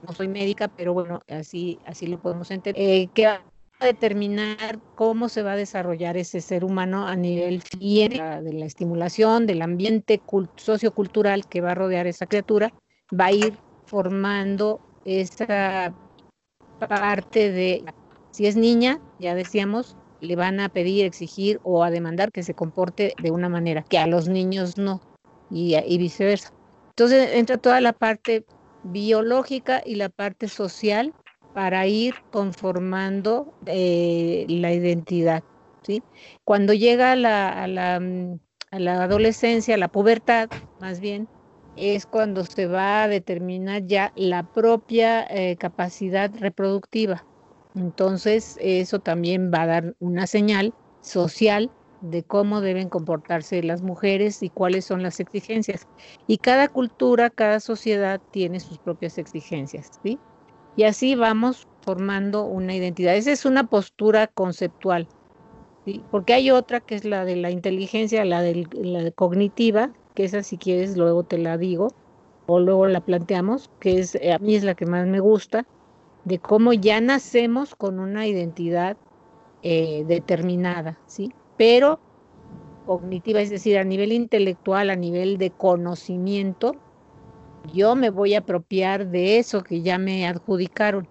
no 0.05 0.13
soy 0.13 0.27
médica, 0.27 0.67
pero 0.67 0.93
bueno, 0.93 1.19
así, 1.29 1.79
así 1.85 2.07
lo 2.07 2.19
podemos 2.19 2.49
entender, 2.51 2.81
eh, 2.81 3.07
que 3.13 3.27
a 3.79 3.86
determinar 3.86 4.79
cómo 4.95 5.29
se 5.29 5.41
va 5.41 5.53
a 5.53 5.55
desarrollar 5.55 6.17
ese 6.17 6.41
ser 6.41 6.65
humano 6.65 7.07
a 7.07 7.15
nivel 7.15 7.62
de 7.79 8.09
la, 8.15 8.41
de 8.41 8.53
la 8.53 8.65
estimulación, 8.65 9.48
del 9.48 9.62
ambiente 9.62 10.21
sociocultural 10.57 11.48
que 11.48 11.62
va 11.62 11.71
a 11.71 11.75
rodear 11.75 12.07
esa 12.07 12.25
criatura, 12.25 12.74
va 13.17 13.25
a 13.25 13.31
ir 13.31 13.57
formando 13.86 14.81
esa 15.05 15.93
parte 16.77 17.51
de, 17.51 17.83
si 18.31 18.48
es 18.48 18.55
niña, 18.55 19.00
ya 19.19 19.36
decíamos, 19.36 19.95
le 20.21 20.36
van 20.36 20.59
a 20.59 20.69
pedir, 20.69 21.05
exigir 21.05 21.59
o 21.63 21.83
a 21.83 21.89
demandar 21.89 22.31
que 22.31 22.43
se 22.43 22.53
comporte 22.53 23.13
de 23.21 23.31
una 23.31 23.50
manera, 23.50 23.83
que 23.83 23.98
a 23.98 24.07
los 24.07 24.27
niños 24.27 24.77
no, 24.77 25.01
y, 25.50 25.98
viceversa. 25.98 26.53
Entonces 26.89 27.29
entra 27.33 27.57
toda 27.57 27.81
la 27.81 27.93
parte 27.93 28.45
biológica 28.83 29.81
y 29.86 29.95
la 29.95 30.09
parte 30.09 30.48
social 30.48 31.13
para 31.53 31.87
ir 31.87 32.15
conformando 32.31 33.53
eh, 33.65 34.45
la 34.49 34.73
identidad. 34.73 35.43
¿sí? 35.83 36.03
Cuando 36.43 36.73
llega 36.73 37.11
a 37.13 37.15
la, 37.15 37.99
adolescencia, 38.71 39.77
la 39.77 39.87
pubertad 39.87 40.49
más 40.79 40.99
bien, 40.99 41.27
es 41.75 42.05
cuando 42.05 42.43
se 42.45 42.65
va 42.65 43.03
a 43.03 43.07
determinar 43.07 43.85
ya 43.85 44.11
la 44.15 44.43
propia 44.43 45.25
eh, 45.29 45.57
capacidad 45.57 46.31
reproductiva. 46.39 47.25
Entonces, 47.75 48.57
eso 48.59 48.99
también 48.99 49.51
va 49.53 49.63
a 49.63 49.67
dar 49.67 49.95
una 49.99 50.27
señal 50.27 50.73
social 51.01 51.71
de 52.01 52.23
cómo 52.23 52.61
deben 52.61 52.89
comportarse 52.89 53.61
las 53.63 53.81
mujeres 53.81 54.41
y 54.41 54.49
cuáles 54.49 54.85
son 54.85 55.03
las 55.03 55.19
exigencias. 55.19 55.87
Y 56.27 56.37
cada 56.37 56.67
cultura, 56.69 57.29
cada 57.29 57.59
sociedad 57.59 58.21
tiene 58.31 58.59
sus 58.59 58.79
propias 58.79 59.17
exigencias, 59.17 59.89
¿sí? 60.03 60.17
Y 60.79 60.86
así 60.86 61.13
vamos 61.13 61.67
formando 61.81 62.45
una 62.45 62.74
identidad. 62.74 63.13
Esa 63.13 63.33
es 63.33 63.43
una 63.43 63.67
postura 63.67 64.27
conceptual. 64.27 65.09
Porque 66.09 66.31
hay 66.31 66.51
otra 66.51 66.79
que 66.79 66.95
es 66.95 67.03
la 67.03 67.25
de 67.25 67.36
la 67.36 67.51
inteligencia, 67.51 68.24
la, 68.24 68.41
de 68.41 68.65
la 68.71 69.12
cognitiva, 69.12 69.91
que 70.15 70.24
esa 70.24 70.41
si 70.41 70.57
quieres 70.57 70.95
luego 70.95 71.24
te 71.24 71.38
la 71.38 71.57
digo 71.57 71.89
o 72.45 72.62
luego 72.62 72.88
la 72.88 73.01
planteamos, 73.01 73.69
que 73.81 74.00
es 74.00 74.15
a 74.15 74.39
mí 74.39 74.55
es 74.55 74.63
la 74.63 74.74
que 74.74 74.86
más 74.86 75.05
me 75.05 75.19
gusta, 75.19 75.67
de 76.24 76.39
cómo 76.39 76.71
ya 76.71 77.01
nacemos 77.01 77.75
con 77.75 78.00
una 78.00 78.25
identidad 78.25 78.95
eh, 79.62 80.05
determinada, 80.07 81.01
¿sí? 81.07 81.33
Pero 81.57 82.00
cognitiva, 82.86 83.41
es 83.41 83.50
decir, 83.50 83.77
a 83.77 83.83
nivel 83.83 84.13
intelectual, 84.13 84.91
a 84.91 84.95
nivel 84.95 85.38
de 85.39 85.51
conocimiento, 85.51 86.81
yo 87.73 87.95
me 87.95 88.09
voy 88.09 88.35
a 88.35 88.39
apropiar 88.39 89.09
de 89.09 89.37
eso 89.37 89.63
que 89.63 89.81
ya 89.81 89.97
me 89.97 90.27
adjudicaron 90.27 91.07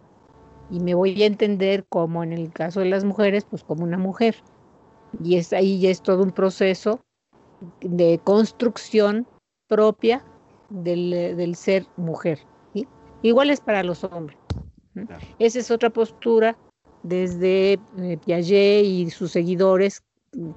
y 0.70 0.80
me 0.80 0.94
voy 0.94 1.22
a 1.22 1.26
entender 1.26 1.84
como 1.88 2.22
en 2.22 2.32
el 2.32 2.52
caso 2.52 2.80
de 2.80 2.86
las 2.86 3.04
mujeres, 3.04 3.44
pues 3.44 3.64
como 3.64 3.84
una 3.84 3.98
mujer. 3.98 4.36
Y 5.22 5.36
es 5.36 5.52
ahí 5.52 5.80
ya 5.80 5.90
es 5.90 6.02
todo 6.02 6.22
un 6.22 6.32
proceso 6.32 7.00
de 7.80 8.20
construcción 8.22 9.26
propia 9.66 10.24
del, 10.68 11.54
ser 11.56 11.86
mujer. 11.96 12.40
Igual 13.22 13.50
es 13.50 13.60
para 13.60 13.82
los 13.82 14.04
hombres. 14.04 14.38
Esa 15.38 15.58
es 15.58 15.70
otra 15.70 15.90
postura 15.90 16.56
desde 17.02 17.78
eh, 17.98 18.18
Piaget 18.24 18.84
y 18.84 19.10
sus 19.10 19.30
seguidores 19.32 20.02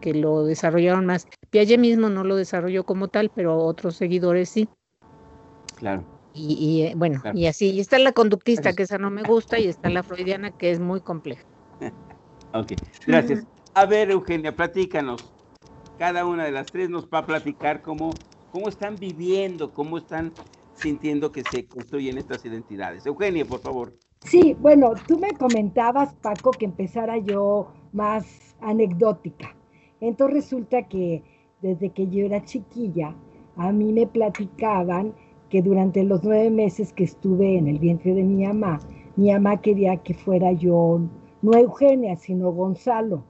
que 0.01 0.13
lo 0.13 0.43
desarrollaron 0.43 1.05
más. 1.05 1.27
Piaget 1.49 1.79
mismo 1.79 2.09
no 2.09 2.23
lo 2.23 2.35
desarrolló 2.35 2.83
como 2.83 3.07
tal, 3.07 3.31
pero 3.33 3.57
otros 3.57 3.95
seguidores 3.95 4.49
sí. 4.49 4.67
Claro. 5.81 6.03
Y, 6.35 6.93
bueno, 6.95 7.21
y 7.33 7.47
así. 7.47 7.71
Y 7.71 7.79
está 7.79 7.97
la 7.97 8.11
conductista, 8.11 8.73
que 8.73 8.83
esa 8.83 8.99
no 8.99 9.09
me 9.09 9.23
gusta, 9.23 9.57
y 9.57 9.65
está 9.65 9.89
la 9.89 10.03
freudiana, 10.03 10.51
que 10.51 10.69
es 10.69 10.79
muy 10.79 11.01
compleja. 11.01 11.43
ok, 12.53 12.73
gracias. 13.07 13.47
A 13.73 13.87
ver, 13.87 14.11
Eugenia, 14.11 14.55
platícanos. 14.55 15.33
Cada 15.97 16.25
una 16.25 16.45
de 16.45 16.51
las 16.51 16.71
tres 16.71 16.89
nos 16.89 17.07
va 17.07 17.19
a 17.19 17.25
platicar 17.25 17.81
cómo, 17.81 18.11
cómo 18.51 18.69
están 18.69 18.95
viviendo, 18.97 19.73
cómo 19.73 19.97
están 19.97 20.31
sintiendo 20.75 21.31
que 21.31 21.43
se 21.43 21.65
construyen 21.65 22.19
estas 22.19 22.45
identidades. 22.45 23.07
Eugenia, 23.07 23.43
por 23.43 23.61
favor. 23.61 23.97
Sí, 24.23 24.55
bueno, 24.59 24.93
tú 25.07 25.17
me 25.17 25.33
comentabas, 25.33 26.13
Paco, 26.13 26.51
que 26.51 26.65
empezara 26.65 27.17
yo 27.17 27.73
más 27.91 28.55
anecdótica. 28.61 29.55
Entonces 29.99 30.35
resulta 30.35 30.87
que 30.87 31.23
desde 31.61 31.89
que 31.89 32.07
yo 32.07 32.23
era 32.25 32.45
chiquilla, 32.45 33.15
a 33.55 33.71
mí 33.71 33.91
me 33.91 34.05
platicaban 34.05 35.15
que 35.51 35.61
durante 35.61 36.03
los 36.05 36.23
nueve 36.23 36.49
meses 36.49 36.93
que 36.93 37.03
estuve 37.03 37.57
en 37.57 37.67
el 37.67 37.77
vientre 37.77 38.13
de 38.13 38.23
mi 38.23 38.47
mamá, 38.47 38.79
mi 39.17 39.33
mamá 39.33 39.61
quería 39.61 39.97
que 39.97 40.13
fuera 40.13 40.53
yo, 40.53 41.01
no 41.41 41.57
Eugenia, 41.57 42.15
sino 42.15 42.53
Gonzalo. 42.53 43.25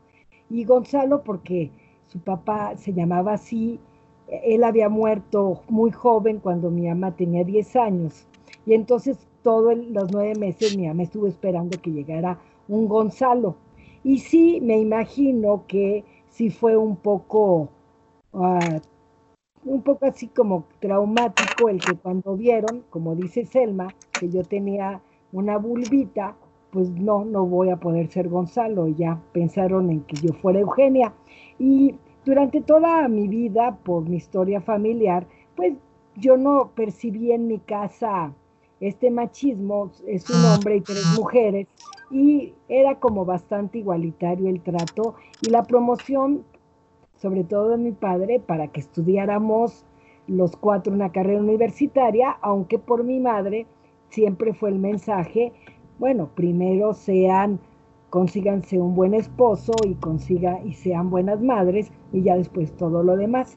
Y 0.48 0.63
Gonzalo 0.63 1.24
porque 1.24 1.72
su 2.06 2.20
papá 2.20 2.78
se 2.78 2.94
llamaba 2.94 3.34
así, 3.34 3.80
él 4.28 4.63
había 4.63 4.88
muerto 4.88 5.63
muy 5.68 5.90
joven 5.90 6.40
cuando 6.40 6.70
mi 6.70 6.88
mamá 6.88 7.16
tenía 7.16 7.44
10 7.44 7.75
años. 7.75 8.28
Y 8.68 8.75
entonces 8.75 9.18
todos 9.42 9.75
los 9.75 10.12
nueve 10.12 10.36
meses 10.36 10.78
mi 10.78 10.88
mamá 10.88 11.01
estuvo 11.01 11.25
esperando 11.25 11.82
que 11.82 11.90
llegara 11.90 12.40
un 12.68 12.88
Gonzalo. 12.88 13.56
Y 14.04 14.20
sí, 14.20 14.60
me 14.62 14.78
imagino 14.78 15.63
que 15.68 16.06
sí 16.30 16.51
fue 16.51 16.78
un 16.78 16.98
poco, 16.98 17.70
ah, 18.34 18.80
un 19.65 19.82
poco 19.82 20.06
así 20.06 20.27
como 20.27 20.65
traumático 20.80 21.70
el 21.70 21.80
que 21.80 21.96
cuando 21.96 22.36
vieron, 22.36 22.84
como 22.89 23.15
dice 23.15 23.46
Selma, 23.46 23.88
que 24.12 24.30
yo 24.30 24.44
tenía 24.44 25.01
una 25.32 25.58
bulbita, 25.58 26.36
pues 26.72 26.89
no, 26.89 27.25
no 27.25 27.46
voy 27.46 27.70
a 27.70 27.77
poder 27.77 28.08
ser 28.08 28.30
Gonzalo. 28.30 28.88
Ya 28.88 29.22
pensaron 29.34 29.91
en 29.91 30.01
que 30.01 30.15
yo 30.15 30.34
fuera 30.34 30.60
Eugenia. 30.60 31.13
Y 31.60 31.96
durante 32.25 32.62
toda 32.62 33.08
mi 33.08 33.27
vida, 33.27 33.77
por 33.84 34.08
mi 34.08 34.18
historia 34.18 34.62
familiar, 34.62 35.27
pues 35.56 35.74
yo 36.15 36.38
no 36.38 36.72
percibí 36.75 37.32
en 37.32 37.48
mi 37.48 37.60
casa 37.60 38.34
este 38.80 39.12
machismo, 39.12 39.91
es 40.08 40.27
un 40.30 40.44
hombre 40.44 40.77
y 40.77 40.82
tres 40.82 41.06
mujeres, 41.15 41.68
y 42.10 42.53
era 42.68 43.00
como 43.00 43.25
bastante 43.25 43.77
igualitario 43.77 44.50
el 44.50 44.60
trato 44.62 45.15
y 45.41 45.51
la 45.51 45.63
promoción, 45.63 46.44
sobre 47.22 47.44
todo 47.44 47.70
de 47.70 47.78
mi 47.78 47.92
padre, 47.92 48.40
para 48.40 48.68
que 48.68 48.80
estudiáramos 48.80 49.86
los 50.25 50.56
cuatro 50.56 50.94
una 50.94 51.12
carrera 51.12 51.40
universitaria, 51.40 52.32
aunque 52.42 52.80
por 52.80 53.04
mi 53.04 53.20
madre 53.20 53.68
siempre 54.10 54.54
fue 54.54 54.70
el 54.70 54.80
mensaje, 54.80 55.54
bueno, 56.00 56.30
primero 56.34 56.94
sean, 56.94 57.60
consíganse 58.10 58.80
un 58.80 58.96
buen 58.96 59.13
esposo 59.13 59.72
y 59.86 59.94
consiga 59.96 60.60
y 60.66 60.74
sean 60.74 61.12
buenas 61.12 61.42
madres 61.42 61.92
y 62.12 62.24
ya 62.24 62.36
después 62.36 62.75
todo 62.75 63.04
lo 63.04 63.16
demás. 63.16 63.56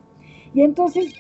Y 0.52 0.60
entonces 0.60 1.14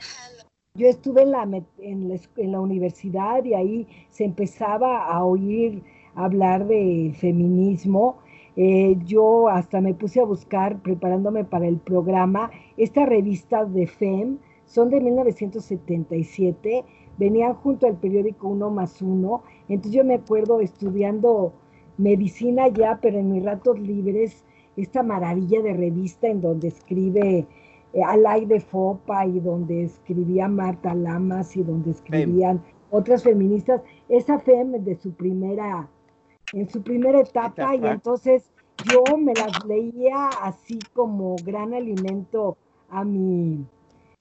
yo 0.74 0.86
estuve 0.86 1.22
en 1.22 1.30
la, 1.30 1.48
en 1.78 2.52
la, 2.52 2.60
universidad 2.60 3.42
y 3.44 3.54
ahí 3.54 3.88
se 4.10 4.24
empezaba 4.24 5.06
a 5.06 5.24
oír 5.24 5.82
hablar 6.14 6.66
de 6.66 7.14
feminismo. 7.18 8.18
Eh, 8.56 8.96
yo 9.04 9.48
hasta 9.48 9.80
me 9.80 9.94
puse 9.94 10.20
a 10.20 10.24
buscar, 10.24 10.80
preparándome 10.80 11.44
para 11.44 11.66
el 11.66 11.78
programa, 11.78 12.50
esta 12.76 13.04
revista 13.04 13.64
de 13.64 13.86
FEM, 13.86 14.38
son 14.64 14.90
de 14.90 15.00
1977, 15.00 16.84
venían 17.18 17.54
junto 17.54 17.86
al 17.86 17.96
periódico 17.96 18.48
Uno 18.48 18.70
más 18.70 19.02
Uno, 19.02 19.42
entonces 19.68 19.92
yo 19.92 20.04
me 20.04 20.14
acuerdo 20.14 20.60
estudiando 20.60 21.52
medicina 21.98 22.68
ya, 22.68 22.98
pero 23.02 23.18
en 23.18 23.32
mis 23.32 23.44
ratos 23.44 23.78
libres, 23.78 24.44
esta 24.76 25.02
maravilla 25.02 25.62
de 25.62 25.72
revista 25.72 26.28
en 26.28 26.40
donde 26.40 26.68
escribe 26.68 27.46
eh, 27.92 28.02
Alay 28.02 28.44
de 28.46 28.60
Fopa 28.60 29.26
y 29.26 29.38
donde 29.40 29.84
escribía 29.84 30.48
Marta 30.48 30.94
Lamas 30.94 31.56
y 31.56 31.62
donde 31.62 31.92
escribían 31.92 32.62
otras 32.90 33.22
feministas, 33.22 33.82
esa 34.08 34.38
FEM 34.38 34.84
de 34.84 34.94
su 34.96 35.12
primera, 35.12 35.88
en 36.52 36.68
su 36.68 36.82
primera 36.82 37.20
etapa, 37.20 37.74
y 37.74 37.86
entonces 37.86 38.50
yo 38.90 39.16
me 39.16 39.34
las 39.34 39.64
leía 39.64 40.28
así 40.42 40.78
como 40.92 41.36
gran 41.44 41.74
alimento 41.74 42.56
a 42.90 43.04
mi, 43.04 43.64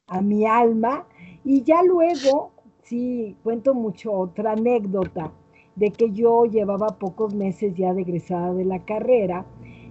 a 0.08 0.22
mi 0.22 0.46
alma 0.46 1.06
y 1.44 1.64
ya 1.64 1.84
luego, 1.84 2.52
sí, 2.84 3.36
cuento 3.44 3.74
mucho 3.74 4.14
otra 4.14 4.54
anécdota 4.54 5.32
de 5.76 5.92
que 5.92 6.12
yo 6.12 6.46
llevaba 6.46 6.88
pocos 7.00 7.34
meses 7.34 7.74
ya 7.76 7.94
de 7.94 8.02
egresada 8.02 8.54
de 8.54 8.66
la 8.66 8.86
carrera 8.86 9.46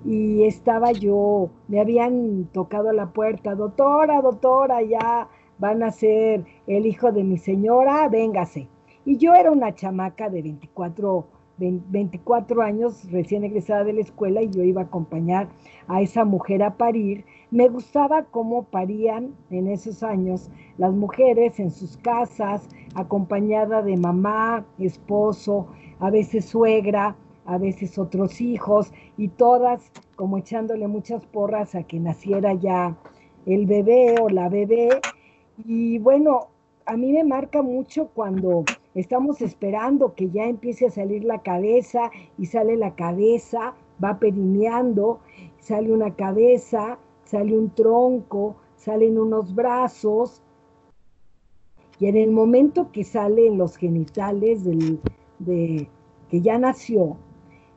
y 0.05 0.45
estaba 0.45 0.93
yo, 0.93 1.51
me 1.69 1.81
habían 1.81 2.47
tocado 2.53 2.93
la 2.93 3.12
puerta, 3.12 3.55
doctora, 3.55 4.21
doctora, 4.21 4.83
ya 4.83 5.29
van 5.59 5.83
a 5.83 5.93
ser 5.93 6.45
el 6.67 6.87
hijo 6.87 7.12
de 7.12 7.23
mi 7.23 7.39
señora, 7.39 8.09
véngase. 8.09 8.69
Y 9.05 9.17
yo 9.17 9.35
era 9.35 9.51
una 9.53 9.75
chamaca 9.75 10.29
de 10.29 10.43
24 10.43 11.27
24 11.71 12.62
años 12.62 13.11
recién 13.11 13.45
egresada 13.45 13.85
de 13.85 13.92
la 13.92 14.00
escuela 14.00 14.42
y 14.42 14.50
yo 14.50 14.62
iba 14.62 14.83
a 14.83 14.85
acompañar 14.85 15.49
a 15.87 16.00
esa 16.00 16.25
mujer 16.25 16.62
a 16.62 16.76
parir. 16.76 17.25
Me 17.50 17.69
gustaba 17.69 18.25
cómo 18.25 18.64
parían 18.64 19.35
en 19.50 19.69
esos 19.69 20.02
años 20.02 20.50
las 20.78 20.92
mujeres 20.92 21.61
en 21.61 21.71
sus 21.71 21.97
casas, 21.99 22.69
acompañada 22.95 23.83
de 23.83 23.97
mamá, 23.97 24.64
esposo, 24.78 25.69
a 26.00 26.11
veces 26.11 26.47
suegra, 26.47 27.16
a 27.45 27.59
veces 27.59 27.99
otros 27.99 28.40
hijos 28.40 28.92
y 29.16 29.28
todas 29.28 29.90
como 30.16 30.38
echándole 30.38 30.87
muchas 30.88 31.26
porras 31.26 31.75
a 31.75 31.83
que 31.83 31.99
naciera 31.99 32.54
ya 32.54 32.97
el 33.47 33.66
bebé 33.66 34.14
o 34.21 34.28
la 34.28 34.49
bebé. 34.49 34.88
Y 35.64 35.99
bueno, 35.99 36.49
a 36.87 36.97
mí 36.97 37.12
me 37.12 37.25
marca 37.25 37.62
mucho 37.62 38.09
cuando 38.14 38.64
estamos 38.95 39.41
esperando 39.41 40.15
que 40.15 40.31
ya 40.31 40.45
empiece 40.45 40.87
a 40.87 40.91
salir 40.91 41.25
la 41.25 41.43
cabeza 41.43 42.11
y 42.39 42.47
sale 42.47 42.77
la 42.77 42.95
cabeza, 42.95 43.75
va 44.03 44.19
perineando, 44.19 45.21
sale 45.59 45.93
una 45.93 46.14
cabeza, 46.14 46.99
sale 47.25 47.59
un 47.59 47.71
tronco, 47.71 48.57
salen 48.77 49.19
unos 49.19 49.55
brazos. 49.55 50.43
Y 51.99 52.07
en 52.07 52.16
el 52.16 52.31
momento 52.31 52.90
que 52.93 53.05
salen 53.05 53.59
los 53.59 53.77
genitales 53.77 54.64
de 54.64 55.88
que 56.29 56.40
ya 56.40 56.59
nació, 56.59 57.16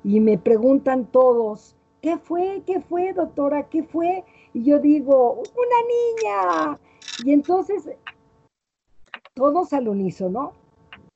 y 0.06 0.20
me 0.20 0.38
preguntan 0.38 1.08
todos, 1.08 1.76
¿qué 2.00 2.18
fue? 2.18 2.62
¿Qué 2.68 2.80
fue, 2.80 3.12
doctora? 3.14 3.68
¿Qué 3.70 3.82
fue? 3.82 4.24
Y 4.54 4.64
yo 4.64 4.80
digo, 4.80 5.34
una 5.34 6.70
niña. 6.70 6.80
Y 7.24 7.34
entonces 7.34 7.90
todos 9.34 9.74
al 9.74 9.88
unísono, 9.88 10.54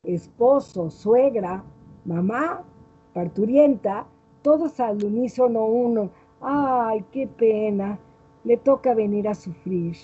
esposo, 0.03 0.89
suegra, 0.89 1.63
mamá, 2.05 2.63
parturienta, 3.13 4.07
todos 4.41 4.79
al 4.79 5.03
unísono 5.03 5.65
uno, 5.65 6.09
ay, 6.41 7.03
qué 7.11 7.27
pena, 7.27 7.99
le 8.45 8.57
toca 8.57 8.93
venir 8.93 9.27
a 9.27 9.35
sufrir. 9.35 9.97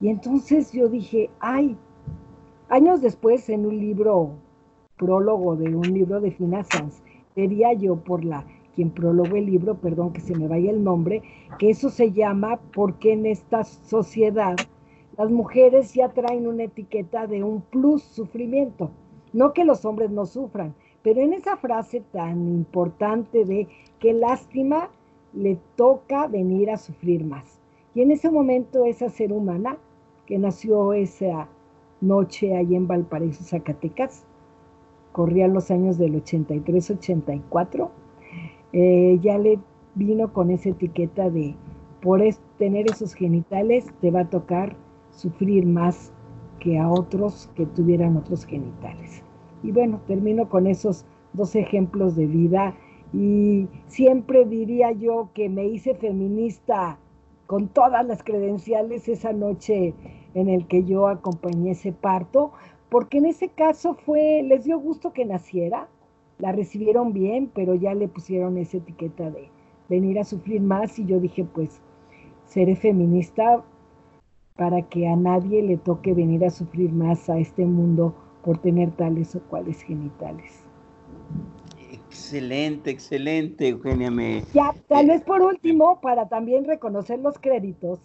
Y 0.00 0.08
entonces 0.08 0.72
yo 0.72 0.88
dije, 0.88 1.30
ay, 1.40 1.76
años 2.68 3.02
después 3.02 3.48
en 3.50 3.66
un 3.66 3.78
libro, 3.78 4.30
prólogo 4.96 5.56
de 5.56 5.74
un 5.76 5.92
libro 5.92 6.20
de 6.20 6.30
finanzas, 6.30 7.02
diría 7.36 7.72
yo 7.74 7.96
por 7.96 8.24
la 8.24 8.44
quien 8.74 8.90
prologó 8.90 9.36
el 9.36 9.46
libro, 9.46 9.74
perdón 9.74 10.14
que 10.14 10.22
se 10.22 10.34
me 10.34 10.48
vaya 10.48 10.70
el 10.70 10.82
nombre, 10.82 11.22
que 11.58 11.68
eso 11.68 11.90
se 11.90 12.10
llama 12.12 12.58
porque 12.72 13.12
en 13.12 13.26
esta 13.26 13.64
sociedad 13.64 14.56
las 15.16 15.30
mujeres 15.30 15.94
ya 15.94 16.08
traen 16.08 16.46
una 16.46 16.64
etiqueta 16.64 17.26
de 17.26 17.42
un 17.42 17.60
plus 17.60 18.02
sufrimiento. 18.02 18.90
No 19.32 19.52
que 19.52 19.64
los 19.64 19.84
hombres 19.84 20.10
no 20.10 20.26
sufran, 20.26 20.74
pero 21.02 21.20
en 21.20 21.32
esa 21.32 21.56
frase 21.56 22.02
tan 22.12 22.48
importante 22.48 23.44
de 23.44 23.68
qué 23.98 24.12
lástima 24.12 24.90
le 25.32 25.58
toca 25.76 26.26
venir 26.26 26.70
a 26.70 26.76
sufrir 26.76 27.24
más. 27.24 27.58
Y 27.94 28.02
en 28.02 28.10
ese 28.10 28.30
momento 28.30 28.84
esa 28.84 29.08
ser 29.08 29.32
humana 29.32 29.78
que 30.26 30.38
nació 30.38 30.92
esa 30.92 31.48
noche 32.00 32.56
ahí 32.56 32.74
en 32.74 32.86
Valparaíso, 32.86 33.44
Zacatecas, 33.44 34.24
corrían 35.12 35.52
los 35.52 35.70
años 35.70 35.98
del 35.98 36.14
83-84, 36.22 37.90
eh, 38.72 39.18
ya 39.20 39.38
le 39.38 39.58
vino 39.94 40.32
con 40.32 40.50
esa 40.50 40.70
etiqueta 40.70 41.28
de 41.28 41.54
por 42.00 42.20
tener 42.58 42.90
esos 42.90 43.14
genitales 43.14 43.86
te 44.00 44.10
va 44.10 44.20
a 44.20 44.30
tocar 44.30 44.74
sufrir 45.12 45.66
más 45.66 46.12
que 46.58 46.78
a 46.78 46.88
otros 46.88 47.50
que 47.54 47.66
tuvieran 47.66 48.16
otros 48.16 48.44
genitales. 48.44 49.22
Y 49.62 49.72
bueno, 49.72 50.00
termino 50.06 50.48
con 50.48 50.66
esos 50.66 51.04
dos 51.32 51.54
ejemplos 51.54 52.16
de 52.16 52.26
vida 52.26 52.74
y 53.12 53.68
siempre 53.86 54.44
diría 54.44 54.92
yo 54.92 55.30
que 55.34 55.48
me 55.48 55.66
hice 55.66 55.94
feminista 55.94 56.98
con 57.46 57.68
todas 57.68 58.06
las 58.06 58.22
credenciales 58.22 59.08
esa 59.08 59.32
noche 59.32 59.94
en 60.34 60.48
el 60.48 60.66
que 60.66 60.84
yo 60.84 61.08
acompañé 61.08 61.72
ese 61.72 61.92
parto, 61.92 62.52
porque 62.88 63.18
en 63.18 63.26
ese 63.26 63.48
caso 63.48 63.94
fue, 63.94 64.42
les 64.42 64.64
dio 64.64 64.78
gusto 64.78 65.12
que 65.12 65.24
naciera, 65.24 65.88
la 66.38 66.52
recibieron 66.52 67.12
bien, 67.12 67.50
pero 67.54 67.74
ya 67.74 67.94
le 67.94 68.08
pusieron 68.08 68.56
esa 68.56 68.78
etiqueta 68.78 69.30
de 69.30 69.50
venir 69.88 70.18
a 70.18 70.24
sufrir 70.24 70.62
más 70.62 70.98
y 70.98 71.04
yo 71.04 71.20
dije, 71.20 71.44
pues, 71.44 71.80
seré 72.46 72.74
feminista 72.76 73.62
para 74.62 74.80
que 74.82 75.08
a 75.08 75.16
nadie 75.16 75.60
le 75.60 75.76
toque 75.76 76.14
venir 76.14 76.44
a 76.44 76.50
sufrir 76.50 76.92
más 76.92 77.28
a 77.28 77.36
este 77.36 77.66
mundo 77.66 78.14
por 78.44 78.58
tener 78.58 78.92
tales 78.92 79.34
o 79.34 79.40
cuales 79.40 79.82
genitales. 79.82 80.62
Excelente, 81.90 82.92
excelente, 82.92 83.70
Eugenia. 83.70 84.08
Me... 84.08 84.44
Ya, 84.54 84.72
tal 84.86 85.08
vez 85.08 85.22
por 85.22 85.42
último, 85.42 86.00
para 86.00 86.28
también 86.28 86.64
reconocer 86.64 87.18
los 87.18 87.40
créditos, 87.40 87.98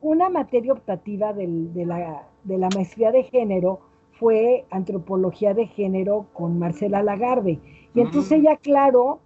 una 0.00 0.30
materia 0.30 0.72
optativa 0.72 1.34
de, 1.34 1.46
la, 1.84 2.26
de 2.44 2.56
la 2.56 2.70
maestría 2.74 3.12
de 3.12 3.24
género 3.24 3.80
fue 4.12 4.64
antropología 4.70 5.52
de 5.52 5.66
género 5.66 6.24
con 6.32 6.58
Marcela 6.58 7.02
Lagarde. 7.02 7.58
Y 7.94 8.00
entonces 8.00 8.32
ella, 8.32 8.56
claro, 8.56 9.20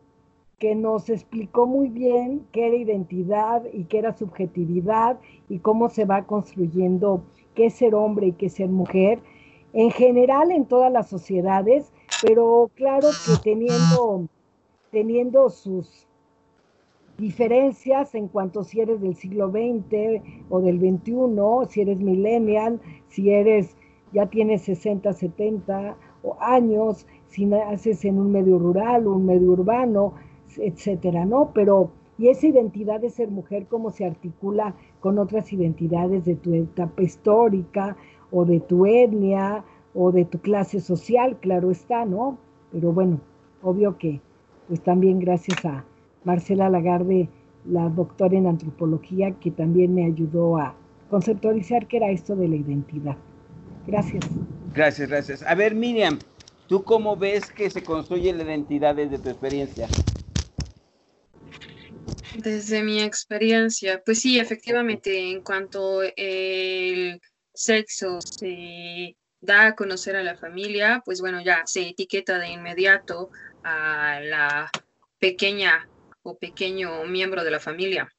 que 0.58 0.74
nos 0.74 1.10
explicó 1.10 1.66
muy 1.66 1.88
bien 1.90 2.46
qué 2.50 2.68
era 2.68 2.76
identidad 2.76 3.62
y 3.74 3.84
qué 3.84 3.98
era 3.98 4.16
subjetividad 4.16 5.18
y 5.50 5.58
cómo 5.58 5.90
se 5.90 6.06
va 6.06 6.24
construyendo 6.24 7.24
qué 7.54 7.66
es 7.66 7.74
ser 7.74 7.94
hombre 7.94 8.28
y 8.28 8.32
qué 8.32 8.46
es 8.46 8.54
ser 8.54 8.70
mujer, 8.70 9.20
en 9.74 9.90
general 9.90 10.50
en 10.50 10.64
todas 10.64 10.90
las 10.90 11.08
sociedades, 11.10 11.92
pero 12.22 12.70
claro 12.74 13.08
que 13.26 13.32
teniendo, 13.42 14.28
teniendo 14.90 15.50
sus 15.50 16.06
diferencias 17.18 18.14
en 18.14 18.28
cuanto 18.28 18.64
si 18.64 18.80
eres 18.80 19.02
del 19.02 19.14
siglo 19.14 19.50
XX 19.50 20.22
o 20.48 20.62
del 20.62 20.78
XXI, 20.78 21.68
si 21.68 21.80
eres 21.82 22.00
millennial, 22.00 22.80
si 23.08 23.30
eres, 23.30 23.76
ya 24.14 24.24
tienes 24.24 24.62
60, 24.62 25.12
70 25.12 25.98
años, 26.40 27.06
si 27.28 27.44
naces 27.44 28.06
en 28.06 28.18
un 28.18 28.32
medio 28.32 28.58
rural 28.58 29.06
o 29.06 29.12
un 29.12 29.26
medio 29.26 29.50
urbano, 29.50 30.14
etcétera, 30.58 31.24
¿no? 31.24 31.50
Pero, 31.54 31.90
y 32.18 32.28
esa 32.28 32.46
identidad 32.46 33.00
de 33.00 33.10
ser 33.10 33.30
mujer, 33.30 33.66
¿cómo 33.66 33.90
se 33.90 34.04
articula 34.04 34.74
con 35.00 35.18
otras 35.18 35.52
identidades 35.52 36.24
de 36.24 36.34
tu 36.34 36.54
etapa 36.54 37.02
histórica 37.02 37.96
o 38.30 38.44
de 38.44 38.60
tu 38.60 38.86
etnia 38.86 39.64
o 39.94 40.12
de 40.12 40.24
tu 40.24 40.38
clase 40.38 40.80
social, 40.80 41.38
claro 41.40 41.70
está, 41.70 42.04
¿no? 42.04 42.38
Pero 42.70 42.92
bueno, 42.92 43.20
obvio 43.62 43.96
que 43.96 44.20
pues 44.68 44.80
también 44.82 45.18
gracias 45.20 45.64
a 45.64 45.84
Marcela 46.24 46.68
Lagarde, 46.68 47.28
la 47.64 47.88
doctora 47.88 48.36
en 48.36 48.46
antropología, 48.46 49.32
que 49.32 49.50
también 49.50 49.94
me 49.94 50.04
ayudó 50.04 50.58
a 50.58 50.74
conceptualizar 51.08 51.86
qué 51.86 51.98
era 51.98 52.10
esto 52.10 52.36
de 52.36 52.48
la 52.48 52.56
identidad. 52.56 53.16
Gracias. 53.86 54.24
Gracias, 54.74 55.08
gracias. 55.08 55.42
A 55.44 55.54
ver, 55.54 55.74
Miriam, 55.74 56.18
¿tú 56.66 56.82
cómo 56.82 57.16
ves 57.16 57.50
que 57.50 57.70
se 57.70 57.82
construye 57.82 58.32
la 58.32 58.42
identidad 58.42 58.96
desde 58.96 59.18
tu 59.18 59.28
experiencia? 59.30 59.86
Desde 62.38 62.82
mi 62.82 63.02
experiencia, 63.02 64.02
pues 64.04 64.20
sí, 64.20 64.38
efectivamente, 64.38 65.30
en 65.30 65.42
cuanto 65.42 66.02
el 66.02 67.20
sexo 67.54 68.20
se 68.20 69.16
da 69.40 69.68
a 69.68 69.74
conocer 69.74 70.16
a 70.16 70.22
la 70.22 70.36
familia, 70.36 71.02
pues 71.04 71.20
bueno, 71.20 71.40
ya 71.42 71.62
se 71.64 71.88
etiqueta 71.88 72.38
de 72.38 72.48
inmediato 72.48 73.30
a 73.64 74.20
la 74.20 74.70
pequeña 75.18 75.88
o 76.22 76.36
pequeño 76.36 77.04
miembro 77.04 77.42
de 77.42 77.50
la 77.50 77.60
familia. 77.60 78.12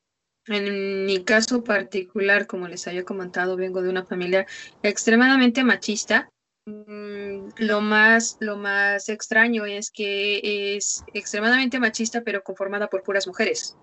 En 0.47 1.05
mi 1.05 1.23
caso 1.23 1.63
particular, 1.63 2.47
como 2.47 2.67
les 2.67 2.87
había 2.87 3.03
comentado, 3.03 3.55
vengo 3.55 3.81
de 3.81 3.89
una 3.89 4.05
familia 4.05 4.47
extremadamente 4.81 5.63
machista. 5.63 6.29
Mm, 6.65 7.49
lo 7.57 7.81
más, 7.81 8.37
lo 8.39 8.57
más 8.57 9.09
extraño 9.09 9.65
es 9.65 9.91
que 9.91 10.75
es 10.75 11.03
extremadamente 11.13 11.79
machista, 11.79 12.21
pero 12.21 12.41
conformada 12.41 12.87
por 12.87 13.03
puras 13.03 13.27
mujeres. 13.27 13.75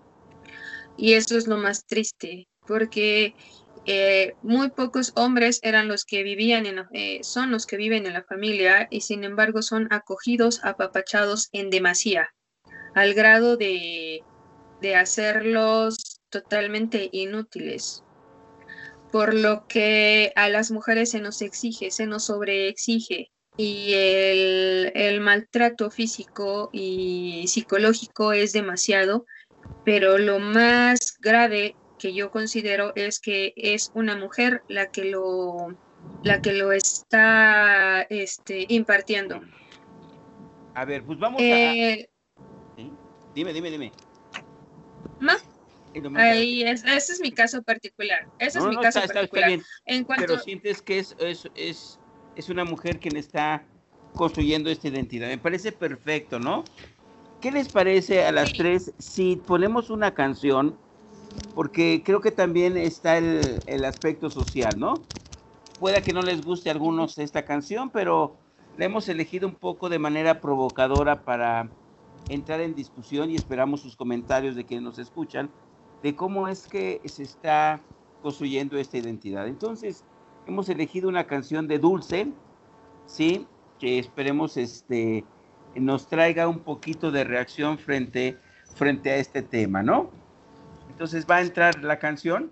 Y 0.97 1.13
eso 1.13 1.37
es 1.37 1.47
lo 1.47 1.57
más 1.57 1.85
triste, 1.85 2.47
porque 2.67 3.35
eh, 3.85 4.33
muy 4.41 4.69
pocos 4.69 5.11
hombres 5.15 5.59
eran 5.61 5.87
los 5.87 6.05
que 6.05 6.23
vivían 6.23 6.65
en, 6.65 6.85
eh, 6.93 7.19
son 7.23 7.51
los 7.51 7.65
que 7.65 7.77
viven 7.77 8.07
en 8.07 8.13
la 8.13 8.23
familia 8.23 8.87
y 8.89 9.01
sin 9.01 9.23
embargo 9.23 9.61
son 9.61 9.87
acogidos, 9.91 10.59
apapachados 10.63 11.49
en 11.51 11.69
demasía, 11.69 12.29
al 12.95 13.13
grado 13.13 13.57
de, 13.57 14.23
de 14.81 14.95
hacerlos 14.95 16.21
totalmente 16.29 17.09
inútiles. 17.11 18.03
Por 19.11 19.33
lo 19.33 19.67
que 19.67 20.33
a 20.35 20.49
las 20.49 20.71
mujeres 20.71 21.11
se 21.11 21.21
nos 21.21 21.41
exige, 21.41 21.91
se 21.91 22.07
nos 22.07 22.25
sobreexige 22.25 23.31
y 23.55 23.93
el, 23.93 24.91
el 24.95 25.21
maltrato 25.21 25.89
físico 25.89 26.69
y 26.73 27.45
psicológico 27.47 28.33
es 28.33 28.51
demasiado, 28.51 29.25
pero 29.85 30.17
lo 30.17 30.39
más 30.39 31.17
grave 31.21 31.75
que 31.97 32.13
yo 32.13 32.31
considero 32.31 32.91
es 32.95 33.19
que 33.19 33.53
es 33.55 33.91
una 33.93 34.17
mujer 34.17 34.63
la 34.67 34.91
que 34.91 35.05
lo, 35.05 35.77
la 36.23 36.41
que 36.41 36.53
lo 36.53 36.71
está 36.71 38.01
este, 38.09 38.65
impartiendo. 38.67 39.41
A 40.73 40.83
ver, 40.83 41.03
pues 41.05 41.17
vamos 41.19 41.39
a... 41.41 41.45
Eh, 41.45 42.09
dime, 43.33 43.53
dime, 43.53 43.71
dime. 43.71 43.91
¿Más? 45.19 45.43
Ahí 46.15 46.63
ese 46.63 47.13
es 47.13 47.21
mi 47.21 47.31
caso 47.31 47.63
particular. 47.63 48.27
Ese 48.39 48.59
es 48.59 48.65
mi 48.65 48.75
caso 48.75 48.99
particular. 49.01 49.59
Pero 50.17 50.39
sientes 50.39 50.81
que 50.81 50.99
es, 50.99 51.15
es, 51.19 51.49
es, 51.55 51.99
es 52.35 52.49
una 52.49 52.65
mujer 52.65 52.99
quien 52.99 53.15
está 53.15 53.63
construyendo 54.13 54.69
esta 54.69 54.89
identidad. 54.89 55.29
Me 55.29 55.37
parece 55.37 55.71
perfecto, 55.71 56.39
¿no? 56.39 56.65
¿Qué 57.45 57.51
les 57.51 57.69
parece 57.69 58.25
a 58.25 58.31
las 58.31 58.51
tres 58.53 58.91
si 58.97 59.35
ponemos 59.35 59.91
una 59.91 60.15
canción 60.15 60.75
porque 61.53 62.01
creo 62.03 62.19
que 62.19 62.31
también 62.31 62.75
está 62.75 63.19
el, 63.19 63.85
aspecto 63.85 64.31
social, 64.31 64.79
¿no? 64.79 64.95
Puede 65.79 66.01
que 66.01 66.11
no 66.11 66.23
les 66.23 66.43
guste 66.43 66.69
a 66.69 66.71
algunos 66.71 67.19
esta 67.19 67.45
canción, 67.45 67.91
pero 67.91 68.35
la 68.79 68.85
hemos 68.85 69.07
elegido 69.09 69.47
un 69.47 69.53
poco 69.53 69.89
de 69.89 69.99
manera 69.99 70.41
provocadora 70.41 71.23
para 71.23 71.69
entrar 72.29 72.61
en 72.61 72.73
discusión 72.73 73.29
y 73.29 73.35
esperamos 73.35 73.81
sus 73.81 73.95
comentarios 73.95 74.55
de 74.55 74.65
quienes 74.65 74.83
nos 74.83 74.97
escuchan 74.97 75.51
de 76.01 76.15
cómo 76.15 76.47
es 76.47 76.65
que 76.65 76.99
se 77.05 77.21
está 77.21 77.79
construyendo 78.23 78.75
esta 78.79 78.97
identidad. 78.97 79.47
Entonces, 79.47 80.03
hemos 80.47 80.67
elegido 80.67 81.09
una 81.09 81.27
canción 81.27 81.67
de 81.67 81.77
Dulce, 81.77 82.27
¿sí? 83.05 83.45
Que 83.77 83.99
esperemos 83.99 84.57
este, 84.57 85.23
nos 85.79 86.07
traiga 86.07 86.47
un 86.47 86.59
poquito 86.59 87.11
de 87.11 87.23
reacción 87.23 87.77
frente, 87.77 88.37
frente 88.75 89.11
a 89.11 89.17
este 89.17 89.41
tema, 89.41 89.83
¿no? 89.83 90.11
Entonces 90.89 91.25
va 91.29 91.37
a 91.37 91.41
entrar 91.41 91.83
la 91.83 91.99
canción. 91.99 92.51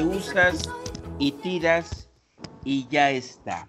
usas 0.00 0.70
y 1.18 1.32
tiras 1.32 2.08
y 2.64 2.86
ya 2.88 3.10
está. 3.10 3.66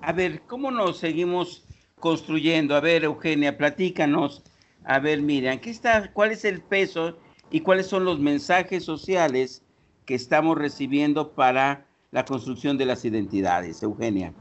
A 0.00 0.12
ver, 0.12 0.42
¿cómo 0.46 0.70
nos 0.70 0.98
seguimos 0.98 1.66
construyendo? 2.00 2.74
A 2.74 2.80
ver, 2.80 3.04
Eugenia, 3.04 3.58
platícanos. 3.58 4.42
A 4.84 4.98
ver, 4.98 5.20
Miriam, 5.20 5.58
¿qué 5.58 5.70
está, 5.70 6.12
¿cuál 6.12 6.32
es 6.32 6.44
el 6.44 6.62
peso 6.62 7.18
y 7.50 7.60
cuáles 7.60 7.86
son 7.86 8.04
los 8.04 8.18
mensajes 8.18 8.84
sociales 8.84 9.62
que 10.06 10.14
estamos 10.14 10.56
recibiendo 10.56 11.32
para 11.32 11.86
la 12.10 12.24
construcción 12.24 12.78
de 12.78 12.86
las 12.86 13.04
identidades? 13.04 13.82
Eugenia. 13.82 14.32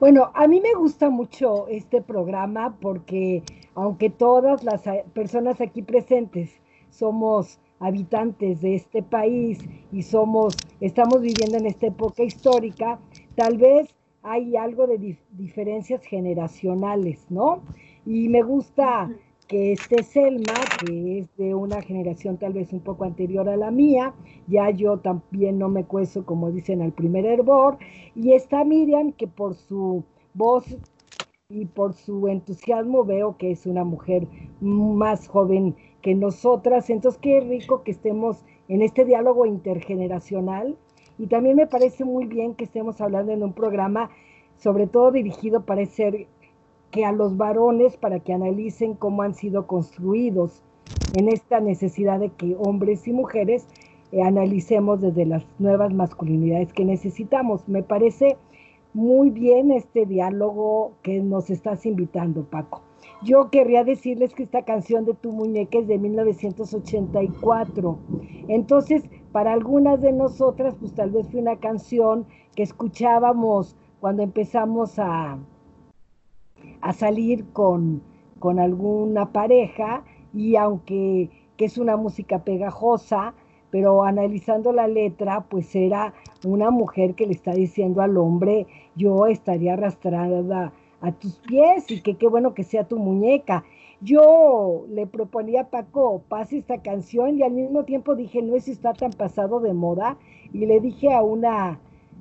Bueno, 0.00 0.30
a 0.34 0.46
mí 0.46 0.60
me 0.60 0.72
gusta 0.74 1.10
mucho 1.10 1.68
este 1.68 2.00
programa 2.00 2.76
porque 2.80 3.42
aunque 3.74 4.08
todas 4.08 4.64
las 4.64 4.82
personas 5.12 5.60
aquí 5.60 5.82
presentes 5.82 6.50
somos 6.88 7.60
habitantes 7.80 8.60
de 8.60 8.74
este 8.76 9.02
país 9.02 9.58
y 9.90 10.02
somos, 10.02 10.56
estamos 10.80 11.20
viviendo 11.20 11.56
en 11.56 11.66
esta 11.66 11.86
época 11.86 12.22
histórica, 12.22 13.00
tal 13.34 13.56
vez 13.56 13.88
hay 14.22 14.56
algo 14.56 14.86
de 14.86 15.16
diferencias 15.32 16.04
generacionales, 16.04 17.26
¿no? 17.30 17.62
Y 18.04 18.28
me 18.28 18.42
gusta 18.42 19.10
que 19.48 19.72
esté 19.72 20.04
Selma, 20.04 20.54
que 20.86 21.18
es 21.18 21.36
de 21.36 21.54
una 21.54 21.82
generación 21.82 22.36
tal 22.36 22.52
vez 22.52 22.72
un 22.72 22.80
poco 22.80 23.04
anterior 23.04 23.48
a 23.48 23.56
la 23.56 23.70
mía, 23.70 24.14
ya 24.46 24.70
yo 24.70 24.98
también 24.98 25.58
no 25.58 25.68
me 25.68 25.84
cueso, 25.84 26.24
como 26.24 26.52
dicen, 26.52 26.82
al 26.82 26.92
primer 26.92 27.26
hervor, 27.26 27.78
y 28.14 28.32
está 28.32 28.62
Miriam, 28.62 29.10
que 29.12 29.26
por 29.26 29.54
su 29.54 30.04
voz 30.34 30.76
y 31.48 31.64
por 31.64 31.94
su 31.94 32.28
entusiasmo 32.28 33.04
veo 33.04 33.36
que 33.36 33.50
es 33.50 33.66
una 33.66 33.82
mujer 33.82 34.28
más 34.60 35.26
joven 35.26 35.74
que 36.02 36.14
nosotras. 36.14 36.90
Entonces, 36.90 37.20
qué 37.20 37.40
rico 37.40 37.82
que 37.82 37.90
estemos 37.90 38.44
en 38.68 38.82
este 38.82 39.04
diálogo 39.04 39.46
intergeneracional. 39.46 40.76
Y 41.18 41.26
también 41.26 41.56
me 41.56 41.66
parece 41.66 42.04
muy 42.04 42.26
bien 42.26 42.54
que 42.54 42.64
estemos 42.64 43.00
hablando 43.00 43.32
en 43.32 43.42
un 43.42 43.52
programa, 43.52 44.10
sobre 44.56 44.86
todo 44.86 45.12
dirigido, 45.12 45.64
parece 45.64 46.28
que 46.90 47.04
a 47.04 47.12
los 47.12 47.36
varones, 47.36 47.96
para 47.96 48.20
que 48.20 48.32
analicen 48.32 48.94
cómo 48.94 49.22
han 49.22 49.34
sido 49.34 49.66
construidos 49.66 50.62
en 51.14 51.28
esta 51.28 51.60
necesidad 51.60 52.18
de 52.18 52.30
que 52.30 52.56
hombres 52.58 53.06
y 53.06 53.12
mujeres 53.12 53.66
eh, 54.12 54.22
analicemos 54.22 55.00
desde 55.00 55.26
las 55.26 55.44
nuevas 55.58 55.92
masculinidades 55.92 56.72
que 56.72 56.84
necesitamos. 56.84 57.68
Me 57.68 57.82
parece 57.82 58.36
muy 58.92 59.30
bien 59.30 59.70
este 59.70 60.06
diálogo 60.06 60.92
que 61.02 61.20
nos 61.20 61.50
estás 61.50 61.86
invitando, 61.86 62.44
Paco. 62.44 62.82
Yo 63.22 63.50
querría 63.50 63.84
decirles 63.84 64.32
que 64.32 64.44
esta 64.44 64.62
canción 64.62 65.04
de 65.04 65.12
Tu 65.12 65.30
Muñeca 65.30 65.78
es 65.78 65.86
de 65.86 65.98
1984. 65.98 67.98
Entonces, 68.48 69.02
para 69.30 69.52
algunas 69.52 70.00
de 70.00 70.12
nosotras, 70.12 70.74
pues 70.80 70.94
tal 70.94 71.10
vez 71.10 71.28
fue 71.30 71.40
una 71.40 71.56
canción 71.56 72.24
que 72.54 72.62
escuchábamos 72.62 73.76
cuando 74.00 74.22
empezamos 74.22 74.98
a, 74.98 75.38
a 76.80 76.92
salir 76.94 77.44
con, 77.52 78.02
con 78.38 78.58
alguna 78.58 79.32
pareja 79.32 80.02
y 80.32 80.56
aunque 80.56 81.28
que 81.58 81.66
es 81.66 81.76
una 81.76 81.98
música 81.98 82.42
pegajosa, 82.42 83.34
pero 83.70 84.04
analizando 84.04 84.72
la 84.72 84.88
letra, 84.88 85.44
pues 85.50 85.76
era 85.76 86.14
una 86.42 86.70
mujer 86.70 87.14
que 87.14 87.26
le 87.26 87.34
está 87.34 87.52
diciendo 87.52 88.00
al 88.00 88.16
hombre, 88.16 88.66
yo 88.96 89.26
estaría 89.26 89.74
arrastrada 89.74 90.72
a 91.00 91.12
tus 91.12 91.36
pies 91.38 91.90
y 91.90 92.00
que 92.02 92.16
qué 92.16 92.28
bueno 92.28 92.54
que 92.54 92.64
sea 92.64 92.84
tu 92.84 92.98
muñeca. 92.98 93.64
Yo 94.00 94.86
le 94.88 95.06
proponía 95.06 95.62
a 95.62 95.70
Paco, 95.70 96.22
pase 96.28 96.58
esta 96.58 96.80
canción 96.82 97.38
y 97.38 97.42
al 97.42 97.52
mismo 97.52 97.84
tiempo 97.84 98.14
dije, 98.14 98.42
no 98.42 98.56
es 98.56 98.64
si 98.64 98.72
está 98.72 98.92
tan 98.94 99.12
pasado 99.12 99.60
de 99.60 99.74
moda. 99.74 100.16
Y 100.52 100.66
le 100.66 100.80
dije 100.80 101.12
a 101.12 101.22
una 101.22 101.78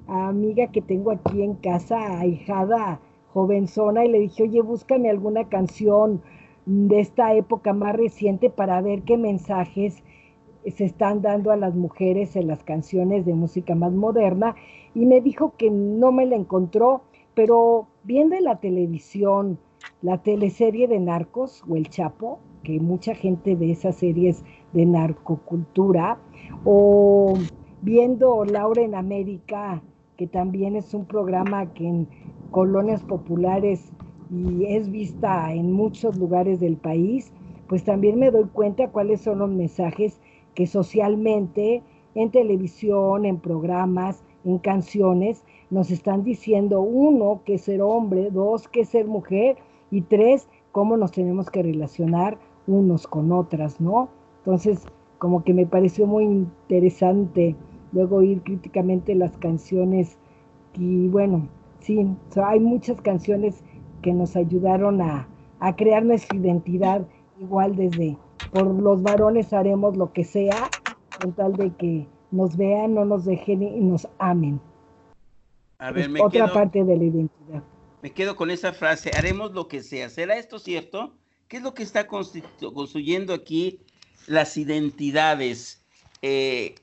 amiga 0.07 0.67
que 0.67 0.81
tengo 0.81 1.11
aquí 1.11 1.41
en 1.41 1.55
casa, 1.55 2.19
ahijada, 2.19 2.99
jovenzona, 3.33 4.05
y 4.05 4.09
le 4.09 4.19
dije, 4.19 4.43
oye, 4.43 4.61
búscame 4.61 5.09
alguna 5.09 5.47
canción 5.47 6.21
de 6.65 6.99
esta 6.99 7.33
época 7.33 7.73
más 7.73 7.95
reciente 7.95 8.49
para 8.49 8.81
ver 8.81 9.03
qué 9.03 9.17
mensajes 9.17 10.03
se 10.65 10.85
están 10.85 11.21
dando 11.21 11.51
a 11.51 11.55
las 11.55 11.75
mujeres 11.75 12.35
en 12.35 12.47
las 12.47 12.63
canciones 12.63 13.25
de 13.25 13.33
música 13.33 13.75
más 13.75 13.93
moderna 13.93 14.55
y 14.93 15.05
me 15.05 15.21
dijo 15.21 15.53
que 15.57 15.69
no 15.69 16.11
me 16.11 16.25
la 16.25 16.35
encontró, 16.35 17.01
pero 17.39 17.87
viendo 18.03 18.35
en 18.35 18.43
la 18.43 18.59
televisión 18.59 19.57
la 20.01 20.17
teleserie 20.17 20.89
de 20.89 20.99
Narcos 20.99 21.63
o 21.69 21.77
El 21.77 21.87
Chapo, 21.87 22.39
que 22.63 22.81
mucha 22.81 23.15
gente 23.15 23.55
ve 23.55 23.71
esas 23.71 23.95
series 23.95 24.43
de 24.73 24.85
narcocultura, 24.85 26.19
o 26.65 27.35
viendo 27.81 28.43
Laura 28.43 28.81
en 28.81 28.93
América, 28.93 29.81
que 30.17 30.27
también 30.27 30.75
es 30.75 30.93
un 30.93 31.05
programa 31.05 31.73
que 31.73 31.87
en 31.87 32.09
colonias 32.51 33.03
populares 33.03 33.89
y 34.29 34.65
es 34.65 34.91
vista 34.91 35.53
en 35.53 35.71
muchos 35.71 36.17
lugares 36.17 36.59
del 36.59 36.75
país, 36.75 37.31
pues 37.69 37.85
también 37.85 38.19
me 38.19 38.31
doy 38.31 38.49
cuenta 38.51 38.89
cuáles 38.89 39.21
son 39.21 39.39
los 39.39 39.49
mensajes 39.49 40.19
que 40.55 40.67
socialmente, 40.67 41.83
en 42.15 42.31
televisión, 42.31 43.23
en 43.23 43.39
programas, 43.39 44.25
en 44.43 44.57
canciones, 44.57 45.45
nos 45.69 45.91
están 45.91 46.23
diciendo, 46.23 46.81
uno, 46.81 47.41
que 47.45 47.57
ser 47.57 47.81
hombre, 47.81 48.29
dos, 48.31 48.67
que 48.67 48.85
ser 48.85 49.07
mujer, 49.07 49.57
y 49.91 50.01
tres, 50.01 50.47
cómo 50.71 50.97
nos 50.97 51.11
tenemos 51.11 51.49
que 51.49 51.63
relacionar 51.63 52.37
unos 52.67 53.07
con 53.07 53.31
otras, 53.31 53.81
¿no? 53.81 54.09
Entonces, 54.39 54.85
como 55.17 55.43
que 55.43 55.53
me 55.53 55.65
pareció 55.65 56.05
muy 56.05 56.23
interesante 56.23 57.55
luego 57.91 58.17
oír 58.17 58.41
críticamente 58.43 59.15
las 59.15 59.35
canciones 59.37 60.17
y 60.75 61.07
bueno, 61.07 61.47
sí, 61.79 62.07
hay 62.43 62.59
muchas 62.59 63.01
canciones 63.01 63.63
que 64.01 64.13
nos 64.13 64.35
ayudaron 64.35 65.01
a, 65.01 65.27
a 65.59 65.75
crear 65.75 66.05
nuestra 66.05 66.37
identidad 66.37 67.01
igual 67.39 67.75
desde 67.75 68.17
por 68.53 68.67
los 68.67 69.01
varones 69.01 69.51
haremos 69.53 69.97
lo 69.97 70.13
que 70.13 70.23
sea 70.23 70.69
con 71.19 71.33
tal 71.33 71.53
de 71.53 71.71
que 71.71 72.07
nos 72.31 72.55
vean, 72.55 72.93
no 72.93 73.05
nos 73.05 73.25
dejen 73.25 73.63
y 73.63 73.79
nos 73.81 74.07
amen. 74.19 74.61
A 75.79 75.91
ver, 75.91 76.09
me 76.09 76.21
otra 76.21 76.51
parte 76.51 76.83
de 76.83 76.97
la 76.97 77.03
identidad. 77.03 77.63
Me 78.01 78.11
quedo 78.11 78.35
con 78.35 78.51
esa 78.51 78.73
frase, 78.73 79.11
haremos 79.17 79.53
lo 79.53 79.67
que 79.67 79.81
sea. 79.81 80.09
¿Será 80.09 80.35
esto 80.37 80.59
cierto? 80.59 81.15
¿Qué 81.47 81.57
es 81.57 81.63
lo 81.63 81.73
que 81.73 81.83
está 81.83 82.05
construyendo 82.05 83.33
aquí 83.33 83.79
las 84.27 84.57
identidades? 84.57 85.81
Eh, 86.21 86.75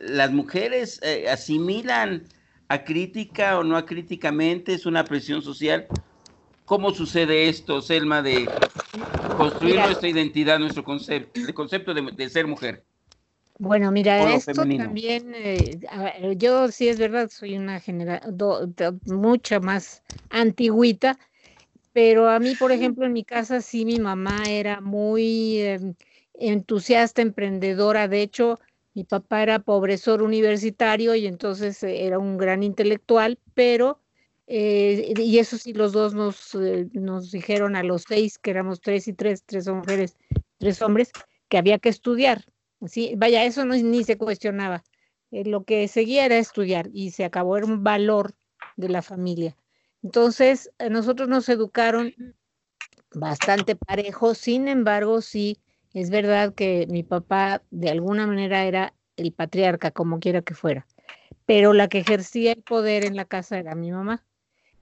las 0.00 0.32
mujeres 0.32 0.98
eh, 1.02 1.28
asimilan 1.28 2.24
a 2.68 2.84
crítica 2.84 3.58
o 3.58 3.64
no 3.64 3.76
a 3.76 3.84
críticamente, 3.84 4.72
es 4.72 4.86
una 4.86 5.04
presión 5.04 5.42
social. 5.42 5.86
¿Cómo 6.64 6.92
sucede 6.92 7.48
esto, 7.48 7.82
Selma, 7.82 8.22
de 8.22 8.48
construir 9.36 9.76
nuestra 9.76 10.08
identidad, 10.08 10.58
nuestro 10.58 10.84
concepto, 10.84 11.40
el 11.40 11.52
concepto 11.52 11.92
de 11.92 12.28
ser 12.30 12.46
mujer? 12.46 12.84
Bueno, 13.60 13.92
mira, 13.92 14.34
esto 14.34 14.54
también, 14.54 15.34
eh, 15.34 15.78
yo 16.38 16.68
sí 16.68 16.88
es 16.88 16.98
verdad, 16.98 17.28
soy 17.28 17.58
una 17.58 17.78
generación 17.78 18.74
mucha 19.04 19.60
más 19.60 20.02
antigüita, 20.30 21.18
pero 21.92 22.30
a 22.30 22.38
mí, 22.38 22.54
por 22.56 22.72
ejemplo, 22.72 23.04
en 23.04 23.12
mi 23.12 23.22
casa 23.22 23.60
sí 23.60 23.84
mi 23.84 24.00
mamá 24.00 24.48
era 24.48 24.80
muy 24.80 25.60
em, 25.60 25.94
entusiasta, 26.32 27.20
emprendedora, 27.20 28.08
de 28.08 28.22
hecho, 28.22 28.58
mi 28.94 29.04
papá 29.04 29.42
era 29.42 29.58
pobresor 29.58 30.22
universitario 30.22 31.14
y 31.14 31.26
entonces 31.26 31.82
eh, 31.82 32.06
era 32.06 32.18
un 32.18 32.38
gran 32.38 32.62
intelectual, 32.62 33.38
pero, 33.52 34.00
eh, 34.46 35.12
y 35.18 35.38
eso 35.38 35.58
sí, 35.58 35.74
los 35.74 35.92
dos 35.92 36.14
nos, 36.14 36.56
nos 36.94 37.30
dijeron 37.30 37.76
a 37.76 37.82
los 37.82 38.04
seis, 38.08 38.38
que 38.38 38.52
éramos 38.52 38.80
tres 38.80 39.06
y 39.06 39.12
tres, 39.12 39.44
tres 39.44 39.68
mujeres, 39.68 40.16
tres 40.56 40.80
hombres, 40.80 41.10
que 41.50 41.58
había 41.58 41.78
que 41.78 41.90
estudiar, 41.90 42.42
Sí, 42.86 43.14
vaya, 43.16 43.44
eso 43.44 43.64
no, 43.64 43.74
ni 43.74 44.04
se 44.04 44.16
cuestionaba. 44.16 44.82
Eh, 45.30 45.44
lo 45.44 45.64
que 45.64 45.86
seguía 45.88 46.24
era 46.24 46.38
estudiar 46.38 46.88
y 46.92 47.10
se 47.10 47.24
acabó, 47.24 47.56
era 47.56 47.66
un 47.66 47.84
valor 47.84 48.34
de 48.76 48.88
la 48.88 49.02
familia. 49.02 49.56
Entonces, 50.02 50.70
nosotros 50.90 51.28
nos 51.28 51.48
educaron 51.48 52.14
bastante 53.12 53.76
parejo, 53.76 54.34
sin 54.34 54.68
embargo, 54.68 55.20
sí, 55.20 55.58
es 55.92 56.10
verdad 56.10 56.54
que 56.54 56.86
mi 56.88 57.02
papá 57.02 57.62
de 57.70 57.90
alguna 57.90 58.26
manera 58.26 58.64
era 58.64 58.94
el 59.16 59.32
patriarca, 59.32 59.90
como 59.90 60.20
quiera 60.20 60.42
que 60.42 60.54
fuera, 60.54 60.86
pero 61.44 61.72
la 61.72 61.88
que 61.88 61.98
ejercía 61.98 62.52
el 62.52 62.62
poder 62.62 63.04
en 63.04 63.16
la 63.16 63.24
casa 63.24 63.58
era 63.58 63.74
mi 63.74 63.90
mamá. 63.90 64.24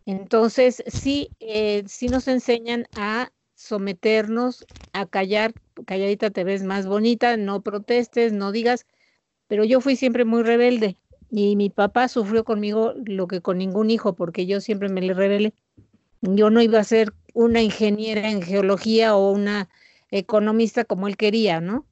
Entonces, 0.07 0.83
sí, 0.87 1.33
eh, 1.41 1.85
sí 1.87 2.09
nos 2.09 2.29
enseñan 2.29 2.87
a 2.95 3.31
someternos 3.59 4.69
a 4.93 5.07
callar, 5.07 5.53
calladita 5.85 6.31
te 6.31 6.45
ves 6.45 6.63
más 6.63 6.87
bonita, 6.87 7.37
no 7.37 7.61
protestes, 7.63 8.33
no 8.33 8.53
digas, 8.53 8.87
pero 9.49 9.65
yo 9.65 9.81
fui 9.81 9.97
siempre 9.97 10.25
muy 10.25 10.45
rebelde 10.45 10.97
y 11.29 11.57
mi 11.57 11.69
papá 11.69 12.07
sufrió 12.09 12.45
conmigo 12.45 12.95
lo 13.05 13.27
que 13.27 13.43
con 13.43 13.59
ningún 13.59 13.91
hijo, 13.91 14.15
porque 14.15 14.47
yo 14.47 14.61
siempre 14.61 14.89
me 14.89 15.03
le 15.03 15.13
rebelé. 15.13 15.55
Yo 16.23 16.51
no 16.51 16.63
iba 16.63 16.79
a 16.79 16.85
ser 16.85 17.15
una 17.35 17.61
ingeniera 17.61 18.31
en 18.31 18.43
geología 18.43 19.17
o 19.17 19.33
una 19.33 19.69
economista 20.11 20.85
como 20.85 21.09
él 21.09 21.17
quería, 21.17 21.61
¿no? 21.61 21.87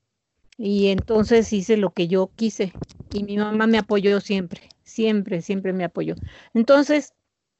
Y 0.59 0.88
entonces 0.88 1.52
hice 1.52 1.76
lo 1.76 1.92
que 1.92 2.09
yo 2.09 2.33
quise 2.37 2.79
y 3.12 3.24
mi 3.24 3.38
mamá 3.38 3.66
me 3.66 3.79
apoyó 3.79 4.20
siempre, 4.20 4.76
siempre, 4.85 5.42
siempre 5.42 5.72
me 5.72 5.85
apoyó. 5.85 6.18
Entonces, 6.55 7.14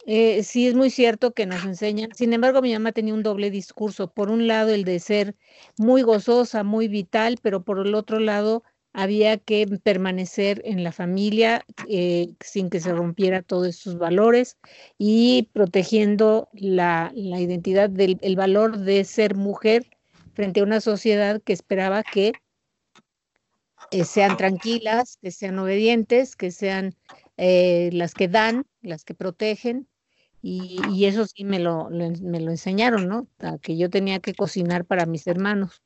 eh, 0.09 0.45
sí 0.45 0.69
es 0.69 0.75
muy 0.75 0.91
cierto 0.91 1.33
que 1.35 1.47
nos 1.47 1.65
enseñan. 1.65 2.11
Sin 2.15 2.33
embargo, 2.33 2.63
mi 2.63 2.73
mamá 2.73 2.93
tenía 2.93 3.13
un 3.13 3.25
doble 3.25 3.51
discurso. 3.51 4.09
Por 4.09 4.31
un 4.31 4.47
lado, 4.47 4.73
el 4.73 4.85
de 4.85 5.01
ser 5.01 5.35
muy 5.77 6.03
gozosa, 6.03 6.63
muy 6.63 6.87
vital, 6.87 7.39
pero 7.43 7.65
por 7.65 7.85
el 7.85 7.93
otro 7.97 8.21
lado, 8.21 8.63
había 8.93 9.37
que 9.37 9.67
permanecer 9.83 10.63
en 10.65 10.85
la 10.85 10.93
familia 10.93 11.65
eh, 11.89 12.29
sin 12.41 12.71
que 12.71 12.79
se 12.81 12.93
rompiera 12.93 13.43
todos 13.43 13.75
sus 13.75 13.99
valores 13.99 14.59
y 14.97 15.51
protegiendo 15.53 16.49
la, 16.53 17.11
identidad 17.15 17.91
del 17.91 18.19
el 18.23 18.37
valor 18.37 18.79
de 18.79 19.05
ser 19.05 19.35
mujer 19.35 19.87
frente 20.35 20.61
a 20.61 20.65
una 20.65 20.81
sociedad 20.81 21.43
que 21.43 21.53
esperaba 21.53 22.05
que 22.05 22.33
eh, 23.91 24.05
sean 24.05 24.37
tranquilas, 24.37 25.19
que 25.21 25.33
sean 25.33 25.59
obedientes, 25.59 26.37
que 26.37 26.53
sean 26.53 26.95
las 27.37 28.15
que 28.15 28.29
dan, 28.29 28.65
las 28.81 29.05
que 29.05 29.13
protegen 29.13 29.89
y, 30.49 31.07
eso 31.07 31.27
sí 31.27 31.45
me 31.45 31.59
lo, 31.59 31.91
me 31.91 32.41
lo 32.41 32.53
enseñaron, 32.53 33.09
¿no? 33.09 33.27
que 33.63 33.77
yo 33.77 33.91
tenía 33.91 34.21
que 34.21 34.33
cocinar 34.33 34.85
para 34.85 35.05
mis 35.05 35.27
hermanos, 35.27 35.83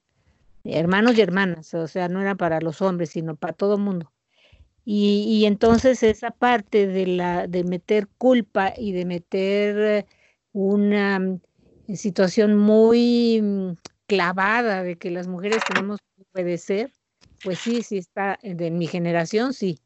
hermanos 0.65 1.17
y 1.17 1.23
hermanas, 1.23 1.73
o 1.73 1.89
sea, 1.89 2.09
no 2.09 2.21
era 2.21 2.35
para 2.35 2.61
los 2.61 2.83
hombres, 2.83 3.09
sino 3.09 3.37
para 3.37 3.55
todo 3.55 3.77
el 3.77 3.81
mundo. 3.81 4.13
Y, 4.85 5.25
y, 5.29 5.47
entonces 5.47 6.03
esa 6.03 6.31
parte 6.31 6.87
de, 6.87 7.07
la, 7.07 7.47
de 7.47 7.65
meter 7.65 8.07
culpa 8.19 8.75
y 8.77 8.93
de 8.93 9.07
meter 9.07 10.07
una 10.53 11.19
mm, 11.19 11.41
situación 11.95 12.59
muy 12.59 13.41
mm, 13.41 13.77
clavada 14.07 14.83
de 14.83 14.97
que 14.97 15.11
las 15.11 15.27
mujeres 15.27 15.63
tenemos 15.69 16.01
que 16.01 16.23
obedecer, 16.35 16.93
pues 17.43 17.61
sí, 17.61 17.83
sí 17.83 17.97
está, 17.97 18.39
de 18.43 18.71
mi 18.71 18.87
generación 18.87 19.55
sí. 19.55 19.79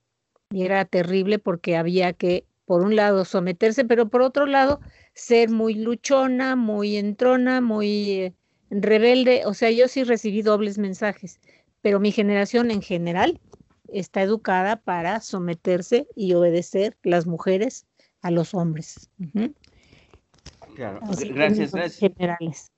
Y 0.50 0.64
era 0.64 0.84
terrible 0.84 1.38
porque 1.38 1.76
había 1.76 2.12
que, 2.12 2.44
por 2.66 2.82
un 2.82 2.96
lado, 2.96 3.24
someterse, 3.24 3.84
pero 3.84 4.08
por 4.08 4.22
otro 4.22 4.46
lado, 4.46 4.80
ser 5.14 5.50
muy 5.50 5.74
luchona, 5.74 6.56
muy 6.56 6.96
entrona, 6.96 7.60
muy 7.60 8.10
eh, 8.10 8.34
rebelde. 8.70 9.42
O 9.46 9.54
sea, 9.54 9.70
yo 9.70 9.88
sí 9.88 10.04
recibí 10.04 10.42
dobles 10.42 10.78
mensajes, 10.78 11.40
pero 11.82 12.00
mi 12.00 12.12
generación 12.12 12.70
en 12.70 12.82
general 12.82 13.40
está 13.88 14.22
educada 14.22 14.76
para 14.76 15.20
someterse 15.20 16.08
y 16.16 16.34
obedecer 16.34 16.96
las 17.02 17.26
mujeres 17.26 17.86
a 18.22 18.30
los 18.30 18.54
hombres. 18.54 19.10
Claro, 20.74 21.00
gracias, 21.02 21.72
gracias. 21.72 21.98
Generales. 21.98 22.72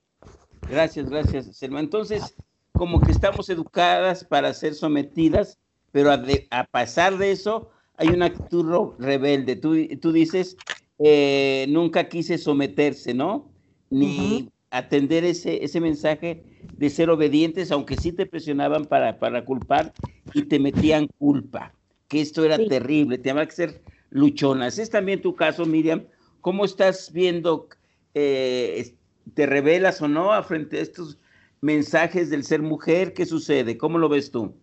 Gracias, 0.68 1.08
gracias, 1.08 1.56
Selma. 1.56 1.80
Entonces, 1.80 2.34
como 2.72 3.00
que 3.00 3.12
estamos 3.12 3.48
educadas 3.48 4.24
para 4.24 4.52
ser 4.52 4.74
sometidas, 4.74 5.58
pero 5.92 6.10
a, 6.12 6.64
pasar 6.64 7.16
de 7.16 7.30
eso 7.30 7.70
hay 7.96 8.12
una 8.12 8.26
actitud 8.26 8.94
rebelde. 8.98 9.56
Tú, 9.56 9.74
tú 10.00 10.12
dices, 10.12 10.58
eh, 10.98 11.66
nunca 11.68 12.08
quise 12.08 12.38
someterse, 12.38 13.14
¿no? 13.14 13.52
Ni 13.90 14.50
atender 14.70 15.24
ese, 15.24 15.64
ese 15.64 15.80
mensaje 15.80 16.44
de 16.76 16.90
ser 16.90 17.10
obedientes, 17.10 17.70
aunque 17.72 17.96
sí 17.96 18.12
te 18.12 18.26
presionaban 18.26 18.86
para, 18.88 19.18
para 19.18 19.44
culpar 19.44 19.94
y 20.32 20.44
te 20.44 20.58
metían 20.58 21.08
culpa, 21.18 21.74
que 22.08 22.20
esto 22.20 22.44
era 22.44 22.66
terrible, 22.66 23.18
te 23.18 23.32
que 23.34 23.50
ser 23.52 23.82
luchonas. 24.10 24.78
Es 24.78 24.90
también 24.90 25.22
tu 25.22 25.34
caso, 25.34 25.66
Miriam. 25.66 26.06
¿Cómo 26.40 26.64
estás 26.64 27.12
viendo, 27.12 27.68
eh, 28.14 28.96
te 29.34 29.46
revelas 29.46 30.00
o 30.02 30.08
no 30.08 30.32
a 30.32 30.42
frente 30.42 30.78
a 30.78 30.82
estos 30.82 31.18
mensajes 31.60 32.30
del 32.30 32.44
ser 32.44 32.62
mujer? 32.62 33.14
¿Qué 33.14 33.26
sucede? 33.26 33.76
¿Cómo 33.78 33.98
lo 33.98 34.08
ves 34.08 34.30
tú? 34.30 34.60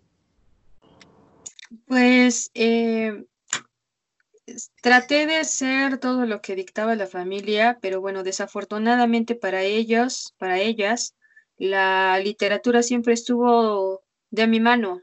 Pues 1.88 2.52
eh, 2.54 3.26
traté 4.82 5.26
de 5.26 5.38
hacer 5.38 5.98
todo 5.98 6.26
lo 6.26 6.42
que 6.42 6.56
dictaba 6.56 6.96
la 6.96 7.08
familia, 7.08 7.80
pero 7.82 8.02
bueno, 8.02 8.24
desafortunadamente 8.24 9.36
para 9.36 9.64
ellos, 9.64 10.34
para 10.38 10.60
ellas, 10.60 11.16
la 11.58 12.20
literatura 12.20 12.84
siempre 12.84 13.14
estuvo 13.14 14.04
de 14.30 14.48
mi 14.48 14.60
mano, 14.60 15.02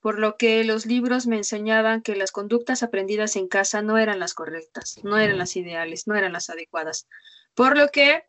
por 0.00 0.18
lo 0.18 0.36
que 0.36 0.64
los 0.64 0.86
libros 0.86 1.26
me 1.26 1.36
enseñaban 1.36 2.02
que 2.02 2.16
las 2.16 2.32
conductas 2.32 2.82
aprendidas 2.82 3.36
en 3.36 3.48
casa 3.48 3.82
no 3.82 3.98
eran 3.98 4.18
las 4.18 4.34
correctas, 4.34 4.98
no 5.04 5.16
eran 5.18 5.38
las 5.38 5.56
ideales, 5.56 6.06
no 6.06 6.16
eran 6.16 6.32
las 6.32 6.50
adecuadas. 6.50 7.06
Por 7.54 7.76
lo 7.76 7.88
que, 7.88 8.24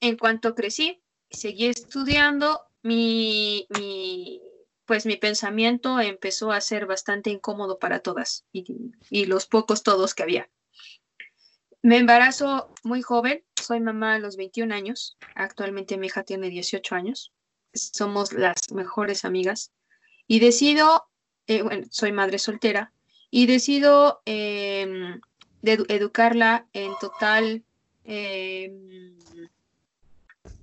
en 0.00 0.16
cuanto 0.18 0.54
crecí, 0.54 1.02
seguí 1.30 1.66
estudiando, 1.66 2.60
mi, 2.82 3.66
mi 3.70 4.42
pues 4.86 5.06
mi 5.06 5.16
pensamiento 5.16 6.00
empezó 6.00 6.52
a 6.52 6.60
ser 6.60 6.86
bastante 6.86 7.30
incómodo 7.30 7.78
para 7.78 8.00
todas 8.00 8.44
y, 8.52 9.26
los 9.26 9.46
pocos 9.46 9.82
todos 9.82 10.14
que 10.14 10.22
había. 10.22 10.50
Me 11.82 11.98
embarazo 11.98 12.72
muy 12.82 13.02
joven, 13.02 13.44
soy 13.60 13.80
mamá 13.80 14.14
a 14.14 14.18
los 14.18 14.36
21 14.36 14.74
años, 14.74 15.16
actualmente 15.34 15.98
mi 15.98 16.06
hija 16.06 16.22
tiene 16.22 16.48
18 16.48 16.94
años, 16.94 17.32
somos 17.72 18.32
las 18.32 18.72
mejores 18.72 19.24
amigas 19.24 19.72
y 20.26 20.40
decido, 20.40 21.08
eh, 21.46 21.62
bueno, 21.62 21.86
soy 21.90 22.12
madre 22.12 22.38
soltera 22.38 22.92
y 23.30 23.46
decido 23.46 24.22
em, 24.24 25.20
educarla 25.62 26.66
en 26.72 26.92
total 27.00 27.64
em, 28.04 29.18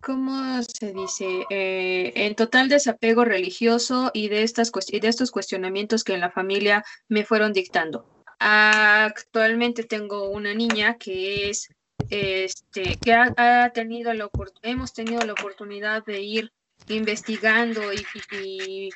¿cómo 0.02 0.62
se 0.64 0.94
dice? 0.94 1.46
Eh, 1.50 2.14
en 2.16 2.36
total 2.36 2.70
desapego 2.70 3.26
religioso 3.26 4.12
y 4.14 4.30
de, 4.30 4.44
estas 4.44 4.72
de 4.72 5.08
estos 5.08 5.32
cuestionamientos 5.32 6.04
que 6.04 6.14
en 6.14 6.22
la 6.22 6.32
familia 6.32 6.84
me 7.08 7.24
fueron 7.24 7.54
dictando. 7.54 8.06
Actualmente 8.40 9.84
tengo 9.84 10.30
una 10.30 10.54
niña 10.54 10.98
que 10.98 11.50
es, 11.50 11.70
este, 12.10 12.98
que 12.98 13.14
ha, 13.14 13.72
tenido 13.74 14.14
la 14.14 14.30
hemos 14.64 14.94
tenido 14.94 15.22
la 15.22 15.34
oportunidad 15.34 16.04
de 16.06 16.22
ir 16.22 16.52
investigando 16.88 17.94
y, 17.94 18.04
y, 18.44 18.90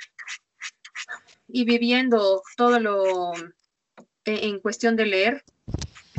y 1.48 1.66
viviendo 1.66 2.42
todo 2.58 2.80
lo 2.80 3.34
en 4.26 4.60
cuestión 4.60 4.96
de 4.96 5.06
leer 5.06 5.44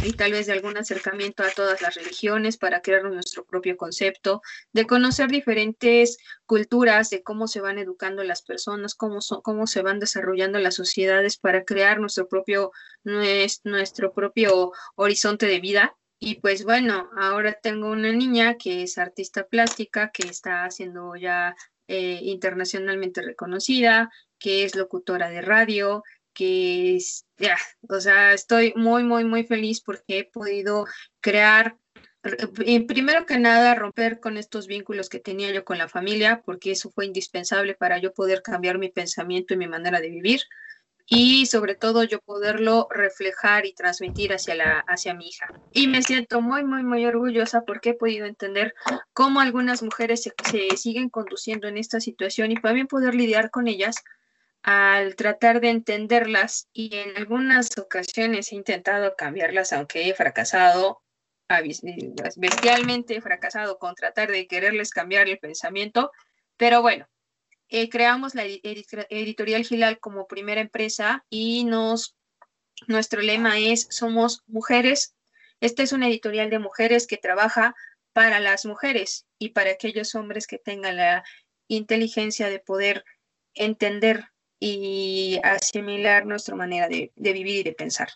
y 0.06 0.12
tal 0.12 0.30
vez 0.30 0.46
de 0.46 0.52
algún 0.52 0.76
acercamiento 0.76 1.42
a 1.42 1.50
todas 1.50 1.82
las 1.82 1.96
religiones 1.96 2.56
para 2.56 2.80
crear 2.80 3.02
nuestro 3.02 3.44
propio 3.44 3.76
concepto, 3.76 4.40
de 4.72 4.86
conocer 4.86 5.28
diferentes 5.28 6.18
culturas, 6.44 7.10
de 7.10 7.24
cómo 7.24 7.48
se 7.48 7.60
van 7.60 7.78
educando 7.78 8.22
las 8.22 8.42
personas, 8.42 8.94
cómo, 8.94 9.18
cómo 9.42 9.66
se 9.66 9.82
van 9.82 9.98
desarrollando 9.98 10.60
las 10.60 10.76
sociedades 10.76 11.38
para 11.38 11.64
crear 11.64 11.98
nuestro 11.98 12.28
propio, 12.28 12.70
nuestro 13.02 14.12
propio 14.12 14.72
horizonte 14.94 15.46
de 15.46 15.58
vida. 15.58 15.96
Y 16.20 16.36
pues 16.36 16.62
bueno, 16.62 17.10
ahora 17.18 17.54
tengo 17.60 17.90
una 17.90 18.12
niña 18.12 18.56
que 18.56 18.84
es 18.84 18.98
artista 18.98 19.48
plástica, 19.48 20.12
que 20.12 20.28
está 20.28 20.70
siendo 20.70 21.16
ya 21.16 21.56
eh, 21.88 22.20
internacionalmente 22.22 23.22
reconocida, 23.22 24.10
que 24.38 24.64
es 24.64 24.76
locutora 24.76 25.30
de 25.30 25.42
radio, 25.42 26.02
que 26.36 26.98
ya, 27.38 27.56
o 27.88 27.98
sea, 27.98 28.34
estoy 28.34 28.74
muy, 28.76 29.02
muy, 29.02 29.24
muy 29.24 29.44
feliz 29.44 29.80
porque 29.80 30.18
he 30.18 30.24
podido 30.24 30.86
crear, 31.20 31.78
primero 32.86 33.24
que 33.24 33.38
nada, 33.38 33.74
romper 33.74 34.20
con 34.20 34.36
estos 34.36 34.66
vínculos 34.66 35.08
que 35.08 35.18
tenía 35.18 35.50
yo 35.50 35.64
con 35.64 35.78
la 35.78 35.88
familia, 35.88 36.42
porque 36.44 36.72
eso 36.72 36.90
fue 36.90 37.06
indispensable 37.06 37.74
para 37.74 37.98
yo 37.98 38.12
poder 38.12 38.42
cambiar 38.42 38.76
mi 38.78 38.90
pensamiento 38.90 39.54
y 39.54 39.56
mi 39.56 39.66
manera 39.66 39.98
de 40.00 40.10
vivir. 40.10 40.42
Y 41.08 41.46
sobre 41.46 41.76
todo 41.76 42.02
yo 42.02 42.20
poderlo 42.20 42.88
reflejar 42.90 43.64
y 43.64 43.72
transmitir 43.72 44.32
hacia, 44.32 44.56
la, 44.56 44.80
hacia 44.88 45.14
mi 45.14 45.28
hija. 45.28 45.46
Y 45.72 45.86
me 45.86 46.02
siento 46.02 46.40
muy, 46.40 46.64
muy, 46.64 46.82
muy 46.82 47.06
orgullosa 47.06 47.62
porque 47.62 47.90
he 47.90 47.94
podido 47.94 48.26
entender 48.26 48.74
cómo 49.12 49.40
algunas 49.40 49.84
mujeres 49.84 50.24
se, 50.24 50.34
se 50.50 50.76
siguen 50.76 51.08
conduciendo 51.08 51.68
en 51.68 51.78
esta 51.78 52.00
situación 52.00 52.50
y 52.50 52.56
también 52.56 52.88
poder 52.88 53.14
lidiar 53.14 53.50
con 53.50 53.68
ellas 53.68 53.94
al 54.66 55.14
tratar 55.14 55.60
de 55.60 55.70
entenderlas 55.70 56.68
y 56.72 56.96
en 56.96 57.16
algunas 57.16 57.78
ocasiones 57.78 58.50
he 58.50 58.56
intentado 58.56 59.14
cambiarlas, 59.14 59.72
aunque 59.72 60.08
he 60.08 60.14
fracasado, 60.14 61.04
bestialmente 62.36 63.14
he 63.14 63.20
fracasado 63.20 63.78
con 63.78 63.94
tratar 63.94 64.28
de 64.32 64.48
quererles 64.48 64.90
cambiar 64.90 65.28
el 65.28 65.38
pensamiento, 65.38 66.10
pero 66.56 66.82
bueno, 66.82 67.08
eh, 67.68 67.88
creamos 67.88 68.34
la 68.34 68.42
editorial 68.44 69.64
Gilal 69.64 70.00
como 70.00 70.26
primera 70.26 70.60
empresa 70.60 71.24
y 71.30 71.62
nos, 71.62 72.16
nuestro 72.88 73.22
lema 73.22 73.60
es 73.60 73.86
Somos 73.90 74.42
mujeres. 74.48 75.14
Esta 75.60 75.84
es 75.84 75.92
una 75.92 76.08
editorial 76.08 76.50
de 76.50 76.58
mujeres 76.58 77.06
que 77.06 77.18
trabaja 77.18 77.76
para 78.12 78.40
las 78.40 78.66
mujeres 78.66 79.28
y 79.38 79.50
para 79.50 79.70
aquellos 79.70 80.16
hombres 80.16 80.48
que 80.48 80.58
tengan 80.58 80.96
la 80.96 81.22
inteligencia 81.68 82.48
de 82.48 82.58
poder 82.58 83.04
entender 83.54 84.24
y 84.58 85.38
asimilar 85.42 86.26
nuestra 86.26 86.54
manera 86.54 86.88
de, 86.88 87.12
vivir 87.16 87.58
y 87.58 87.62
de 87.62 87.72
pensar. 87.72 88.08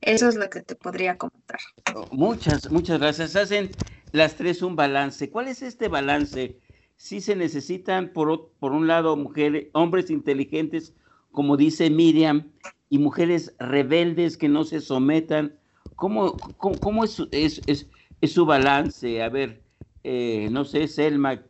Eso 0.00 0.28
es 0.28 0.34
lo 0.34 0.48
que 0.50 0.62
te 0.62 0.74
podría 0.74 1.16
comentar. 1.16 1.60
Muchas, 2.10 2.70
muchas 2.70 2.98
gracias. 2.98 3.36
Hacen 3.36 3.70
las 4.10 4.34
tres 4.34 4.62
un 4.62 4.74
balance. 4.74 5.30
¿Cuál 5.30 5.48
es 5.48 5.62
este 5.62 5.88
balance? 5.88 6.58
Si 6.96 7.20
se 7.20 7.36
necesitan, 7.36 8.12
por, 8.12 8.50
por 8.58 8.72
un 8.72 8.86
lado, 8.86 9.16
mujeres, 9.16 9.68
hombres 9.72 10.10
inteligentes, 10.10 10.94
como 11.30 11.56
dice 11.56 11.88
Miriam, 11.90 12.50
y 12.88 12.98
mujeres 12.98 13.54
rebeldes 13.58 14.36
que 14.36 14.48
no 14.48 14.64
se 14.64 14.80
sometan. 14.80 15.56
¿Cómo, 15.96 16.36
cómo, 16.36 17.04
es, 17.04 17.22
es, 17.30 17.62
es, 18.20 18.32
su 18.32 18.44
balance? 18.44 19.22
A 19.22 19.28
ver, 19.28 19.62
eh, 20.04 20.48
no 20.50 20.64
sé, 20.64 20.88
Selma, 20.88 21.42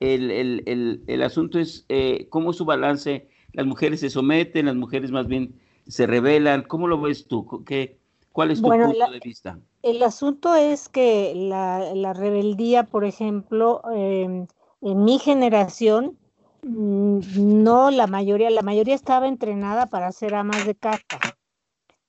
el, 0.00 0.30
el, 0.30 1.02
el, 1.06 1.22
asunto 1.22 1.58
es 1.58 1.86
eh, 1.88 2.26
cómo 2.28 2.52
su 2.52 2.64
balance, 2.64 3.28
las 3.52 3.66
mujeres 3.66 4.00
se 4.00 4.10
someten, 4.10 4.66
las 4.66 4.76
mujeres 4.76 5.10
más 5.10 5.26
bien 5.26 5.54
se 5.86 6.06
rebelan, 6.06 6.62
¿cómo 6.62 6.88
lo 6.88 7.00
ves 7.00 7.26
tú? 7.26 7.64
¿Qué, 7.64 7.98
¿Cuál 8.32 8.50
es 8.50 8.60
tu 8.60 8.68
punto 8.68 9.10
de 9.10 9.20
vista? 9.20 9.58
El 9.82 10.02
asunto 10.02 10.54
es 10.54 10.88
que 10.88 11.32
la, 11.34 11.94
la 11.94 12.12
rebeldía, 12.12 12.82
por 12.82 13.04
ejemplo, 13.04 13.80
em, 13.94 14.46
en 14.82 15.04
mi 15.04 15.18
generación, 15.18 16.18
no 16.62 17.90
la 17.90 18.06
mayoría, 18.06 18.50
la 18.50 18.62
mayoría 18.62 18.94
estaba 18.94 19.28
entrenada 19.28 19.86
para 19.86 20.12
ser 20.12 20.34
amas 20.34 20.66
de 20.66 20.74
casa. 20.74 21.06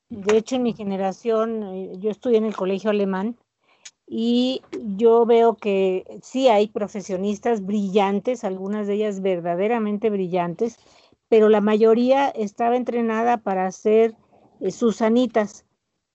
De 0.10 0.38
hecho, 0.38 0.56
en 0.56 0.64
mi 0.64 0.74
generación, 0.74 1.64
eh, 1.64 1.94
yo 2.00 2.10
estudié 2.10 2.40
en 2.40 2.46
el 2.46 2.56
colegio 2.56 2.90
alemán 2.90 3.38
y 4.08 4.62
yo 4.96 5.26
veo 5.26 5.58
que 5.58 6.06
sí 6.22 6.48
hay 6.48 6.70
profesionistas 6.70 7.66
brillantes, 7.66 8.46
algunas 8.46 8.88
de 8.88 8.94
ellas 8.96 9.22
verdaderamente 9.22 10.10
brillantes, 10.10 10.80
pero 11.28 11.50
la 11.50 11.60
mayoría 11.60 12.30
estaba 12.30 12.78
entrenada 12.78 13.38
para 13.38 13.70
ser 13.72 14.16
eh, 14.62 14.72
susanitas 14.72 15.66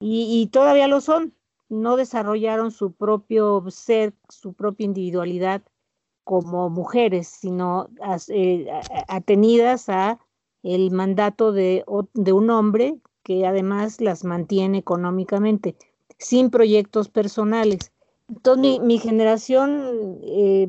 y, 0.01 0.49
todavía 0.51 0.88
lo 0.88 1.01
son. 1.01 1.34
No 1.68 1.97
desarrollaron 1.97 2.72
su 2.72 2.93
propio 2.93 3.64
ser, 3.70 4.14
su 4.28 4.53
propia 4.53 4.84
individualidad 4.84 5.62
como 6.24 6.70
mujeres, 6.70 7.28
sino 7.28 7.88
eh, 8.28 8.66
atenidas 9.09 9.88
a 9.88 10.18
el 10.62 10.90
mandato 10.90 11.53
de, 11.53 11.84
de, 12.14 12.32
un 12.32 12.51
hombre 12.51 12.99
que 13.22 13.47
además 13.47 14.01
las 14.01 14.24
mantiene 14.24 14.78
económicamente, 14.78 15.76
sin 16.23 16.51
proyectos 16.51 17.09
personales. 17.09 17.93
Entonces 18.29 18.81
mi, 18.81 18.99
generación, 18.99 20.18
eh, 20.23 20.68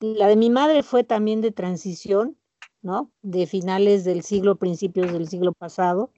la 0.00 0.26
de 0.26 0.36
mi 0.36 0.50
madre 0.50 0.82
fue 0.82 1.04
también 1.04 1.40
de 1.40 1.52
transición, 1.52 2.36
¿no? 2.82 3.10
De 3.22 3.46
finales 3.46 4.04
del 4.04 4.22
siglo, 4.22 4.56
principios 4.56 5.12
del 5.12 5.28
siglo 5.28 5.52
pasado, 5.52 6.10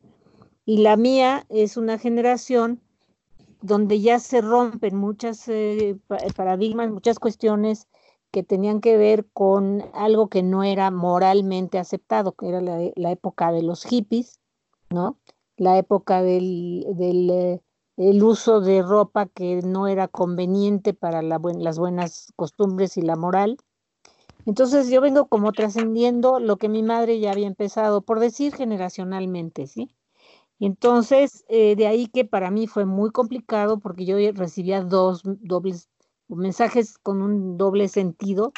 y 0.64 0.79
la 0.79 0.97
mía 0.97 1.45
es 1.49 1.77
una 1.77 1.99
generación 1.99 2.81
donde 3.61 4.01
ya 4.01 4.18
se 4.18 4.41
rompen 4.41 4.97
muchas 4.97 5.47
eh, 5.49 5.97
paradigmas, 6.35 6.91
muchas 6.91 7.18
cuestiones 7.18 7.89
que 8.33 8.43
tenían 8.43 8.81
que 8.81 8.97
ver 8.97 9.27
con 9.33 9.85
algo 9.93 10.29
que 10.29 10.43
no 10.43 10.64
era 10.64 10.91
moralmente 10.91 11.79
aceptado, 11.79 12.33
que 12.33 12.49
era 12.49 12.61
la, 12.61 13.11
época 13.11 13.53
de 13.53 13.62
los 13.62 13.85
hippies, 13.85 14.41
¿no? 14.91 15.18
La 15.57 15.79
época 15.79 16.23
del, 16.23 16.87
del 16.97 17.31
eh, 17.31 17.61
el 18.11 18.22
uso 18.22 18.61
de 18.61 18.82
ropa 18.82 19.26
que 19.26 19.62
no 19.62 19.86
era 19.86 20.09
conveniente 20.09 20.94
para 20.94 21.22
las 21.22 21.78
buenas 21.78 22.32
costumbres 22.36 22.96
y 22.96 23.03
la 23.03 23.16
moral. 23.16 23.59
Entonces 24.44 24.90
yo 24.90 25.00
vengo 25.00 25.26
como 25.28 25.53
trascendiendo 25.53 26.40
lo 26.40 26.57
que 26.57 26.68
mi 26.68 26.82
madre 26.82 27.20
ya 27.20 27.32
había 27.32 27.46
empezado, 27.46 28.03
por 28.03 28.18
decir 28.18 28.55
generacionalmente, 28.55 29.66
¿sí? 29.66 29.90
Entonces, 30.59 31.44
eh, 31.48 31.76
de 31.76 31.86
ahí 31.86 32.07
que 32.07 32.24
para 32.24 32.50
mí 32.50 32.66
fue 32.66 32.84
muy 32.86 33.11
complicado 33.11 33.78
porque 33.78 34.05
yo 34.05 34.16
recibía 34.32 34.82
dos 34.82 35.22
dobles 35.24 35.88
mensajes 36.28 36.98
con 36.98 37.20
un 37.20 37.57
doble 37.57 37.88
sentido, 37.88 38.53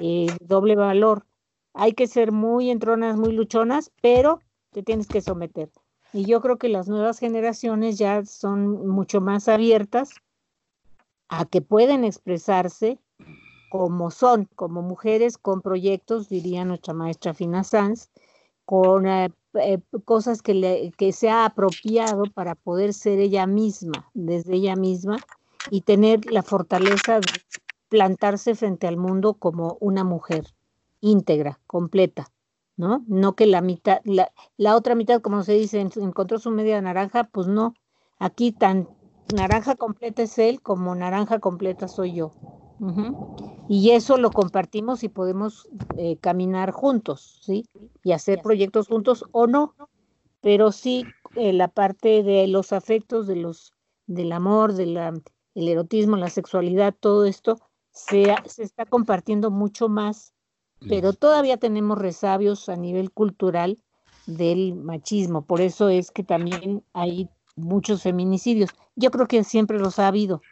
eh, 0.00 0.26
doble 0.40 0.76
valor. 0.76 1.26
Hay 1.72 1.92
que 1.92 2.06
ser 2.06 2.32
muy 2.32 2.70
entronas, 2.70 3.16
muy 3.16 3.32
luchonas, 3.32 3.90
pero 4.02 4.40
te 4.72 4.82
tienes 4.82 5.08
que 5.08 5.20
someter. 5.20 5.70
Y 6.14 6.26
yo 6.26 6.40
creo 6.40 6.58
que 6.58 6.68
las 6.68 6.88
nuevas 6.88 7.18
generaciones 7.18 7.98
ya 7.98 8.24
son 8.24 8.86
mucho 8.86 9.20
más 9.20 9.48
abiertas 9.48 10.12
a 11.28 11.44
que 11.44 11.60
pueden 11.60 12.04
expresarse 12.04 13.00
como 13.68 14.12
son, 14.12 14.48
como 14.54 14.80
mujeres 14.80 15.36
con 15.36 15.60
proyectos, 15.60 16.28
diría 16.28 16.64
nuestra 16.64 16.94
maestra 16.94 17.34
Fina 17.34 17.64
Sanz, 17.64 18.10
con 18.64 19.08
eh, 19.08 19.32
eh, 19.54 19.80
cosas 20.04 20.40
que, 20.40 20.54
le, 20.54 20.92
que 20.92 21.12
se 21.12 21.30
ha 21.30 21.46
apropiado 21.46 22.22
para 22.32 22.54
poder 22.54 22.94
ser 22.94 23.18
ella 23.18 23.48
misma, 23.48 24.08
desde 24.14 24.54
ella 24.54 24.76
misma, 24.76 25.18
y 25.68 25.80
tener 25.80 26.30
la 26.30 26.44
fortaleza 26.44 27.18
de 27.18 27.26
plantarse 27.88 28.54
frente 28.54 28.86
al 28.86 28.98
mundo 28.98 29.34
como 29.34 29.78
una 29.80 30.04
mujer 30.04 30.44
íntegra, 31.00 31.58
completa, 31.66 32.30
¿no? 32.76 33.04
No 33.06 33.34
que 33.34 33.46
la 33.46 33.60
mitad, 33.60 34.00
la, 34.04 34.32
la 34.56 34.76
otra 34.76 34.94
mitad, 34.94 35.20
como 35.20 35.42
se 35.42 35.52
dice, 35.52 35.80
encontró 35.80 36.38
su 36.38 36.50
media 36.50 36.80
naranja, 36.80 37.24
pues 37.24 37.46
no, 37.46 37.74
aquí 38.18 38.52
tan 38.52 38.88
naranja 39.34 39.74
completa 39.76 40.22
es 40.22 40.38
él 40.38 40.60
como 40.60 40.94
naranja 40.94 41.38
completa 41.38 41.88
soy 41.88 42.14
yo. 42.14 42.32
Y 43.68 43.90
eso 43.90 44.18
lo 44.18 44.30
compartimos 44.30 45.04
y 45.04 45.08
podemos 45.08 45.68
eh, 45.96 46.18
caminar 46.18 46.70
juntos, 46.70 47.40
¿sí? 47.42 47.64
Y 48.02 48.12
hacer 48.12 48.42
proyectos 48.42 48.88
juntos 48.88 49.24
o 49.32 49.46
no, 49.46 49.74
pero 50.42 50.70
sí 50.70 51.06
eh, 51.36 51.52
la 51.52 51.68
parte 51.68 52.22
de 52.22 52.46
los 52.46 52.72
afectos, 52.72 53.26
de 53.26 53.36
los, 53.36 53.72
del 54.06 54.32
amor, 54.32 54.74
del 54.74 55.22
erotismo, 55.54 56.16
la 56.16 56.28
sexualidad, 56.28 56.94
todo 56.98 57.24
esto 57.24 57.58
se, 57.90 58.34
se 58.46 58.64
está 58.64 58.84
compartiendo 58.84 59.50
mucho 59.50 59.88
más, 59.88 60.33
pero 60.80 61.12
todavía 61.12 61.56
tenemos 61.56 61.98
resabios 61.98 62.68
a 62.68 62.76
nivel 62.76 63.10
cultural 63.10 63.78
del 64.26 64.74
machismo. 64.74 65.46
Por 65.46 65.60
eso 65.60 65.88
es 65.88 66.10
que 66.10 66.24
también 66.24 66.84
hay 66.92 67.28
muchos 67.56 68.02
feminicidios. 68.02 68.70
Yo 68.96 69.10
creo 69.10 69.26
que 69.26 69.44
siempre 69.44 69.78
los 69.78 69.98
ha 69.98 70.08
habido, 70.08 70.42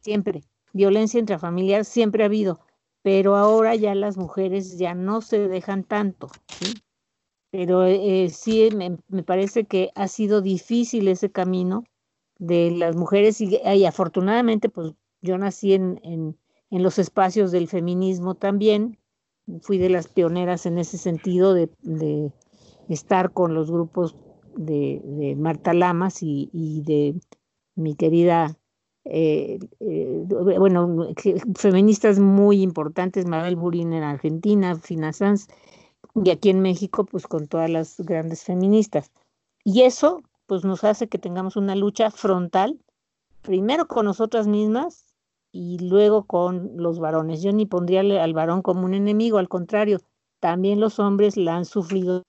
siempre 0.00 0.42
violencia 0.72 1.20
intrafamiliar 1.20 1.84
siempre 1.84 2.22
ha 2.22 2.26
habido, 2.26 2.60
pero 3.02 3.36
ahora 3.36 3.74
ya 3.74 3.94
las 3.94 4.16
mujeres 4.16 4.78
ya 4.78 4.94
no 4.94 5.20
se 5.20 5.48
dejan 5.48 5.84
tanto, 5.84 6.28
¿sí? 6.58 6.80
Pero 7.50 7.84
eh, 7.84 8.28
sí 8.30 8.68
me, 8.74 9.22
parece 9.22 9.64
que 9.64 9.90
ha 9.96 10.06
sido 10.06 10.40
difícil 10.40 11.08
ese 11.08 11.30
camino 11.30 11.84
de 12.38 12.70
las 12.70 12.94
mujeres 12.94 13.40
y, 13.40 13.60
afortunadamente 13.84 14.68
pues 14.68 14.94
yo 15.20 15.36
nací 15.36 15.74
en, 15.74 16.00
en, 16.04 16.38
en, 16.70 16.82
los 16.82 16.98
espacios 16.98 17.50
del 17.50 17.66
feminismo 17.66 18.36
también, 18.36 18.99
fui 19.62 19.78
de 19.78 19.90
las 19.90 20.08
pioneras 20.08 20.66
en 20.66 20.78
ese 20.78 20.98
sentido 20.98 21.54
de, 21.54 21.70
estar 22.88 23.32
con 23.32 23.54
los 23.54 23.70
grupos 23.70 24.16
de, 24.56 25.34
Marta 25.38 25.72
Lamas 25.72 26.22
y, 26.22 26.50
y 26.52 26.82
de 26.82 27.14
mi 27.76 27.94
querida 27.94 28.56
eh, 29.04 29.58
eh, 29.80 30.24
bueno, 30.28 31.08
feministas 31.56 32.18
muy 32.18 32.62
importantes, 32.62 33.26
Mabel 33.26 33.56
Burín 33.56 33.92
en 33.92 34.02
Argentina, 34.02 34.76
Fina 34.76 35.12
Sanz, 35.12 35.48
y 36.14 36.30
aquí 36.30 36.50
en 36.50 36.60
México, 36.60 37.04
pues 37.04 37.26
con 37.26 37.48
todas 37.48 37.70
las 37.70 37.98
grandes 38.00 38.44
feministas. 38.44 39.10
Y 39.64 39.82
eso, 39.82 40.22
pues 40.46 40.64
nos 40.64 40.84
hace 40.84 41.08
que 41.08 41.18
tengamos 41.18 41.56
una 41.56 41.76
lucha 41.76 42.10
frontal, 42.10 42.78
primero 43.42 43.86
con 43.86 44.04
nosotras 44.04 44.46
mismas 44.46 45.06
y 45.52 45.78
luego 45.78 46.24
con 46.24 46.72
los 46.76 46.98
varones. 46.98 47.42
Yo 47.42 47.52
ni 47.52 47.66
pondría 47.66 48.00
al 48.00 48.34
varón 48.34 48.62
como 48.62 48.84
un 48.84 48.94
enemigo, 48.94 49.38
al 49.38 49.48
contrario, 49.48 49.98
también 50.40 50.80
los 50.80 50.98
hombres 50.98 51.36
la 51.36 51.56
han 51.56 51.64
sufrido 51.64 52.22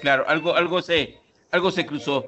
Claro, 0.00 0.28
algo, 0.28 0.54
algo 0.54 0.82
se, 0.82 1.18
algo 1.50 1.70
se 1.70 1.86
cruzó. 1.86 2.24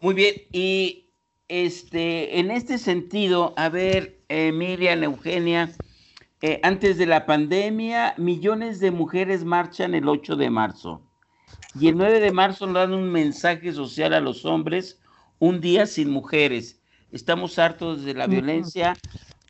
Muy 0.00 0.14
bien, 0.14 0.34
y 0.52 1.10
este, 1.48 2.38
en 2.38 2.50
este 2.50 2.78
sentido, 2.78 3.52
a 3.56 3.68
ver, 3.68 4.20
eh, 4.28 4.52
Miriam, 4.52 5.02
Eugenia, 5.02 5.72
eh, 6.42 6.60
antes 6.62 6.98
de 6.98 7.06
la 7.06 7.26
pandemia, 7.26 8.14
millones 8.16 8.80
de 8.80 8.90
mujeres 8.90 9.44
marchan 9.44 9.94
el 9.94 10.08
8 10.08 10.36
de 10.36 10.50
marzo. 10.50 11.02
Y 11.78 11.88
el 11.88 11.96
9 11.96 12.20
de 12.20 12.32
marzo 12.32 12.66
nos 12.66 12.74
dan 12.74 12.94
un 12.94 13.10
mensaje 13.10 13.72
social 13.72 14.14
a 14.14 14.20
los 14.20 14.44
hombres, 14.44 15.00
un 15.38 15.60
día 15.60 15.86
sin 15.86 16.10
mujeres. 16.10 16.80
Estamos 17.12 17.58
hartos 17.58 18.04
de 18.04 18.14
la 18.14 18.26
violencia 18.26 18.94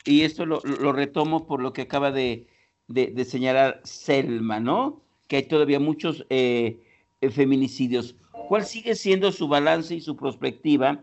y 0.05 0.23
esto 0.23 0.47
lo 0.47 0.93
retomo 0.93 1.47
por 1.47 1.61
lo 1.61 1.73
que 1.73 1.83
acaba 1.83 2.11
de, 2.13 2.47
de, 2.89 3.25
señalar 3.25 3.81
Selma, 3.85 4.61
¿no? 4.61 5.03
Que 5.29 5.37
hay 5.37 5.43
todavía 5.45 5.81
muchos 5.81 6.25
eh, 6.31 6.81
eh, 7.21 7.31
feminicidios. 7.31 8.17
¿Cuál 8.49 8.65
sigue 8.65 8.95
siendo 8.95 9.33
su 9.33 9.49
balance 9.49 9.95
y 9.95 10.01
su 10.01 10.17
perspectiva 10.17 11.03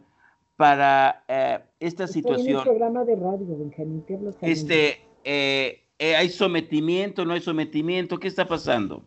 para 0.55 1.23
eh, 1.27 1.59
esta 1.79 2.07
situación? 2.07 2.57
En 2.57 2.63
programa 2.63 3.03
de 3.03 3.15
radio, 3.15 3.57
Benjamín, 3.57 4.05
Este, 4.41 5.01
¿Hay 5.25 6.29
sometimiento, 6.29 7.25
no 7.25 7.33
hay 7.33 7.41
sometimiento? 7.41 8.19
¿Qué 8.19 8.27
está 8.27 8.47
pasando? 8.47 9.03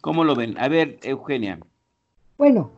¿Cómo 0.00 0.24
lo 0.24 0.34
ven? 0.34 0.56
A 0.58 0.68
ver, 0.68 0.98
Eugenia. 1.02 1.58
Bueno, 2.38 2.70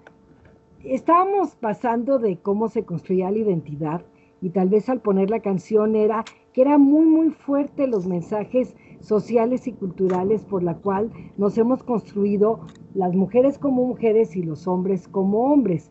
estábamos 0.85 1.57
pasando 1.57 2.18
de 2.18 2.39
cómo 2.39 2.68
se 2.68 2.85
construía 2.85 3.31
la 3.31 3.39
identidad 3.39 4.03
y 4.41 4.51
tal 4.51 4.68
vez 4.68 4.89
al 4.89 5.01
poner 5.01 5.31
la 5.31 5.41
canción 5.41 5.97
era 5.97 6.24
que 6.53 6.62
era 6.62 6.79
muy, 6.79 7.05
muy 7.05 7.31
fuerte 7.31 7.89
los 7.89 8.07
mensajes 8.07 8.76
sociales 9.01 9.66
y 9.66 9.72
culturales 9.72 10.45
por 10.45 10.62
la 10.62 10.74
cual 10.74 11.11
nos 11.37 11.59
hemos 11.59 11.83
construido 11.83 12.61
las 12.95 13.14
mujeres 13.14 13.59
como 13.59 13.85
mujeres 13.85 14.37
y 14.37 14.43
los 14.43 14.66
hombres 14.66 15.09
como 15.09 15.53
hombres, 15.53 15.91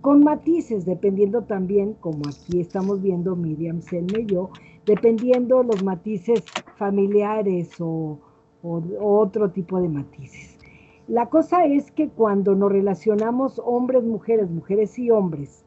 con 0.00 0.22
matices, 0.22 0.84
dependiendo 0.84 1.44
también, 1.44 1.94
como 1.94 2.28
aquí 2.28 2.60
estamos 2.60 3.00
viendo 3.00 3.36
Miriam 3.36 3.80
Selme 3.80 4.20
y 4.20 4.26
yo, 4.26 4.50
dependiendo 4.86 5.62
los 5.62 5.82
matices 5.82 6.44
familiares 6.76 7.80
o, 7.80 8.18
o 8.62 8.82
otro 9.00 9.50
tipo 9.50 9.80
de 9.80 9.88
matices. 9.88 10.58
La 11.06 11.26
cosa 11.26 11.66
es 11.66 11.90
que 11.90 12.08
cuando 12.08 12.54
nos 12.54 12.72
relacionamos 12.72 13.60
hombres, 13.64 14.04
mujeres, 14.04 14.50
mujeres 14.50 14.98
y 14.98 15.10
hombres, 15.10 15.64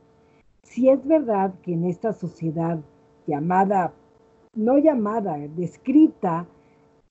si 0.64 0.90
es 0.90 1.06
verdad 1.06 1.54
que 1.62 1.74
en 1.74 1.86
esta 1.86 2.12
sociedad 2.12 2.80
llamada, 3.28 3.94
no 4.56 4.78
llamada, 4.80 5.38
descrita 5.56 6.48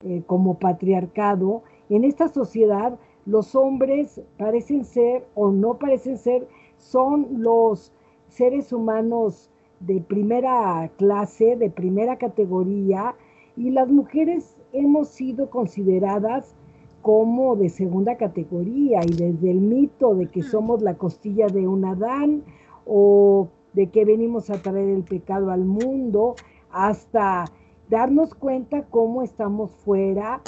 eh, 0.04 0.22
como 0.26 0.58
patriarcado, 0.58 1.62
en 1.88 2.04
esta 2.04 2.28
sociedad 2.28 2.98
los 3.24 3.54
hombres 3.54 4.20
parecen 4.36 4.84
ser 4.84 5.26
o 5.34 5.50
no 5.50 5.78
parecen 5.78 6.18
ser, 6.18 6.48
son 6.78 7.42
los 7.42 7.92
seres 8.28 8.72
humanos 8.72 9.50
de 9.80 10.00
primera 10.00 10.90
clase, 10.96 11.56
de 11.56 11.70
primera 11.70 12.16
categoría, 12.16 13.14
y 13.56 13.70
las 13.70 13.88
mujeres 13.88 14.56
hemos 14.72 15.08
sido 15.08 15.50
consideradas 15.50 16.54
como 17.02 17.56
de 17.56 17.68
segunda 17.68 18.16
categoría 18.16 19.00
y 19.04 19.14
desde 19.14 19.50
el 19.50 19.60
mito 19.60 20.14
de 20.14 20.26
que 20.26 20.42
somos 20.42 20.82
la 20.82 20.94
costilla 20.94 21.46
de 21.46 21.68
un 21.68 21.84
Adán 21.84 22.42
o 22.84 23.48
de 23.74 23.90
que 23.90 24.04
venimos 24.04 24.50
a 24.50 24.60
traer 24.60 24.88
el 24.88 25.04
pecado 25.04 25.50
al 25.50 25.64
mundo, 25.64 26.34
hasta 26.72 27.44
darnos 27.88 28.34
cuenta 28.34 28.82
cómo 28.90 29.22
estamos 29.22 29.70
fuera, 29.84 30.40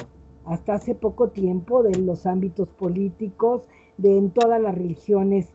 hasta 0.46 0.74
hace 0.74 0.94
poco 0.94 1.28
tiempo, 1.28 1.82
de 1.82 1.96
los 2.00 2.26
ámbitos 2.26 2.68
políticos, 2.70 3.68
de 3.98 4.16
en 4.16 4.30
todas 4.30 4.60
las 4.60 4.74
religiones 4.74 5.52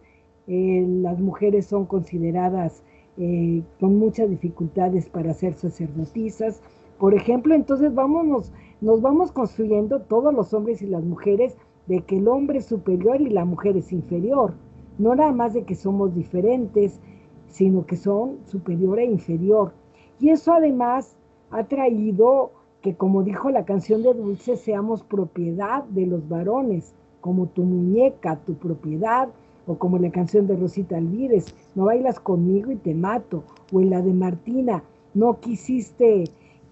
eh, 0.47 0.86
las 0.88 1.19
mujeres 1.19 1.65
son 1.65 1.86
consideradas 1.86 2.84
eh, 3.18 3.61
con 3.80 3.97
muchas 3.97 4.30
dificultades 4.30 5.07
para 5.07 5.34
ser 5.34 5.53
sacerdotisas. 5.53 6.61
Por 6.97 7.14
ejemplo, 7.14 7.53
entonces 7.53 7.93
vámonos, 7.93 8.51
nos 8.82 9.01
vamos 9.01 9.32
construyendo 9.32 10.01
todos 10.01 10.34
los 10.34 10.53
hombres 10.53 10.82
y 10.82 10.88
las 10.88 11.03
mujeres 11.03 11.55
de 11.88 12.01
que 12.01 12.18
el 12.18 12.28
hombre 12.28 12.59
es 12.59 12.66
superior 12.66 13.22
y 13.22 13.30
la 13.30 13.45
mujer 13.45 13.78
es 13.78 13.91
inferior. 13.91 14.53
No 14.97 15.16
nada 15.16 15.32
más 15.32 15.53
de 15.53 15.64
que 15.64 15.76
somos 15.76 16.16
diferentes, 16.16 16.99
sino 17.47 17.86
que 17.86 17.97
son 17.97 18.38
superior 18.45 18.99
e 18.99 19.05
inferior. 19.05 19.74
Y 20.20 20.30
eso 20.30 20.53
además 20.53 21.16
ha 21.51 21.64
traído 21.66 22.51
que, 22.82 22.95
como 22.95 23.24
dijo 23.24 23.49
la 23.49 23.66
canción 23.66 24.01
de 24.03 24.14
Dulce, 24.14 24.55
seamos 24.55 25.03
propiedad 25.03 25.84
de 25.86 26.07
los 26.07 26.28
varones, 26.28 26.93
como 27.22 27.47
tu 27.47 27.64
muñeca, 27.64 28.38
tu 28.45 28.55
propiedad, 28.55 29.30
o 29.66 29.78
como 29.78 29.97
la 29.97 30.11
canción 30.11 30.47
de 30.47 30.55
Rosita 30.55 30.97
Alvírez, 30.97 31.55
no 31.76 31.86
bailas 31.86 32.20
conmigo 32.20 32.72
y 32.72 32.76
te 32.76 32.93
mato, 32.93 33.43
o 33.72 33.82
en 33.82 33.89
la 33.89 34.01
de 34.01 34.14
Martina, 34.14 34.84
no 35.14 35.39
quisiste, 35.39 36.26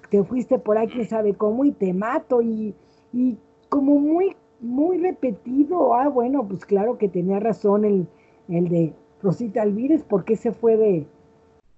te 0.09 0.23
fuiste 0.23 0.59
por 0.59 0.77
ahí 0.77 0.87
quién 0.87 1.07
sabe 1.07 1.33
cómo 1.33 1.63
y 1.65 1.71
te 1.71 1.93
mato, 1.93 2.41
y, 2.41 2.75
y 3.13 3.37
como 3.69 3.99
muy, 3.99 4.35
muy 4.59 4.97
repetido, 4.97 5.93
ah, 5.93 6.09
bueno, 6.09 6.47
pues 6.47 6.65
claro 6.65 6.97
que 6.97 7.07
tenía 7.07 7.39
razón 7.39 7.85
el, 7.85 8.07
el 8.49 8.67
de 8.67 8.93
Rosita 9.21 9.61
Alvírez, 9.61 10.03
porque 10.07 10.35
se 10.35 10.51
fue 10.51 10.77
de 10.77 11.07